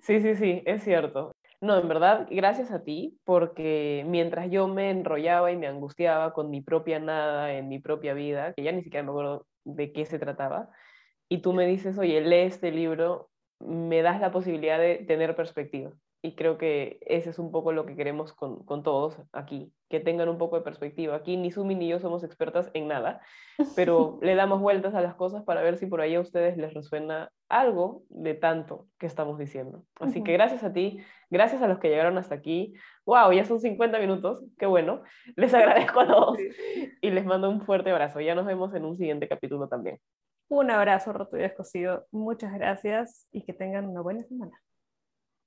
Sí, 0.00 0.20
sí, 0.20 0.34
sí, 0.34 0.62
es 0.66 0.82
cierto. 0.82 1.32
No, 1.60 1.78
en 1.78 1.86
verdad, 1.86 2.26
gracias 2.30 2.70
a 2.72 2.82
ti, 2.82 3.18
porque 3.24 4.04
mientras 4.06 4.50
yo 4.50 4.66
me 4.68 4.90
enrollaba 4.90 5.52
y 5.52 5.56
me 5.56 5.66
angustiaba 5.66 6.32
con 6.32 6.50
mi 6.50 6.60
propia 6.60 6.98
nada 6.98 7.52
en 7.52 7.68
mi 7.68 7.78
propia 7.78 8.14
vida, 8.14 8.52
que 8.54 8.64
ya 8.64 8.72
ni 8.72 8.82
siquiera 8.82 9.04
me 9.04 9.10
acuerdo 9.10 9.46
de 9.64 9.92
qué 9.92 10.04
se 10.06 10.18
trataba, 10.18 10.70
y 11.28 11.38
tú 11.38 11.52
me 11.52 11.66
dices, 11.66 11.96
oye, 11.98 12.20
lee 12.20 12.46
este 12.46 12.70
libro, 12.70 13.30
me 13.60 14.02
das 14.02 14.20
la 14.20 14.30
posibilidad 14.30 14.78
de 14.78 14.96
tener 14.96 15.36
perspectiva 15.36 15.92
y 16.24 16.34
creo 16.34 16.56
que 16.56 16.96
ese 17.02 17.28
es 17.28 17.38
un 17.38 17.52
poco 17.52 17.70
lo 17.72 17.84
que 17.84 17.96
queremos 17.96 18.32
con, 18.32 18.64
con, 18.64 18.82
todos 18.82 19.18
aquí, 19.34 19.70
que 19.90 20.00
tengan 20.00 20.30
un 20.30 20.38
poco 20.38 20.56
de 20.56 20.62
perspectiva. 20.62 21.14
Aquí 21.14 21.36
ni 21.36 21.50
Sumi 21.50 21.74
ni 21.74 21.86
yo 21.86 22.00
somos 22.00 22.24
expertas 22.24 22.70
en 22.72 22.88
nada, 22.88 23.20
pero 23.76 24.18
le 24.22 24.34
damos 24.34 24.62
vueltas 24.62 24.94
a 24.94 25.02
las 25.02 25.16
cosas 25.16 25.44
para 25.44 25.60
ver 25.60 25.76
si 25.76 25.84
por 25.84 26.00
ahí 26.00 26.14
a 26.14 26.20
ustedes 26.20 26.56
les 26.56 26.72
resuena 26.72 27.30
algo 27.50 28.04
de 28.08 28.32
tanto 28.32 28.86
que 28.98 29.04
estamos 29.04 29.38
diciendo. 29.38 29.84
Así 30.00 30.22
que 30.22 30.32
gracias 30.32 30.64
a 30.64 30.72
ti, 30.72 30.96
gracias 31.28 31.60
a 31.60 31.68
los 31.68 31.78
que 31.78 31.90
llegaron 31.90 32.16
hasta 32.16 32.36
aquí. 32.36 32.72
¡Wow! 33.04 33.32
Ya 33.32 33.44
son 33.44 33.60
50 33.60 33.98
minutos, 33.98 34.46
qué 34.56 34.64
bueno. 34.64 35.02
Les 35.36 35.52
agradezco 35.52 36.00
a 36.00 36.06
todos 36.06 36.38
y 37.02 37.10
les 37.10 37.26
mando 37.26 37.50
un 37.50 37.60
fuerte 37.60 37.90
abrazo. 37.90 38.22
Ya 38.22 38.34
nos 38.34 38.46
vemos 38.46 38.74
en 38.74 38.86
un 38.86 38.96
siguiente 38.96 39.28
capítulo 39.28 39.68
también. 39.68 39.98
Un 40.48 40.70
abrazo 40.70 41.12
roto 41.12 41.36
y 41.36 41.42
descosido. 41.42 42.06
Muchas 42.10 42.54
gracias 42.54 43.28
y 43.30 43.42
que 43.42 43.52
tengan 43.52 43.86
una 43.90 44.00
buena 44.00 44.24
semana. 44.24 44.63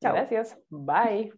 Chao. 0.02 0.14
Gracias. 0.14 0.58
Bye. 0.70 1.32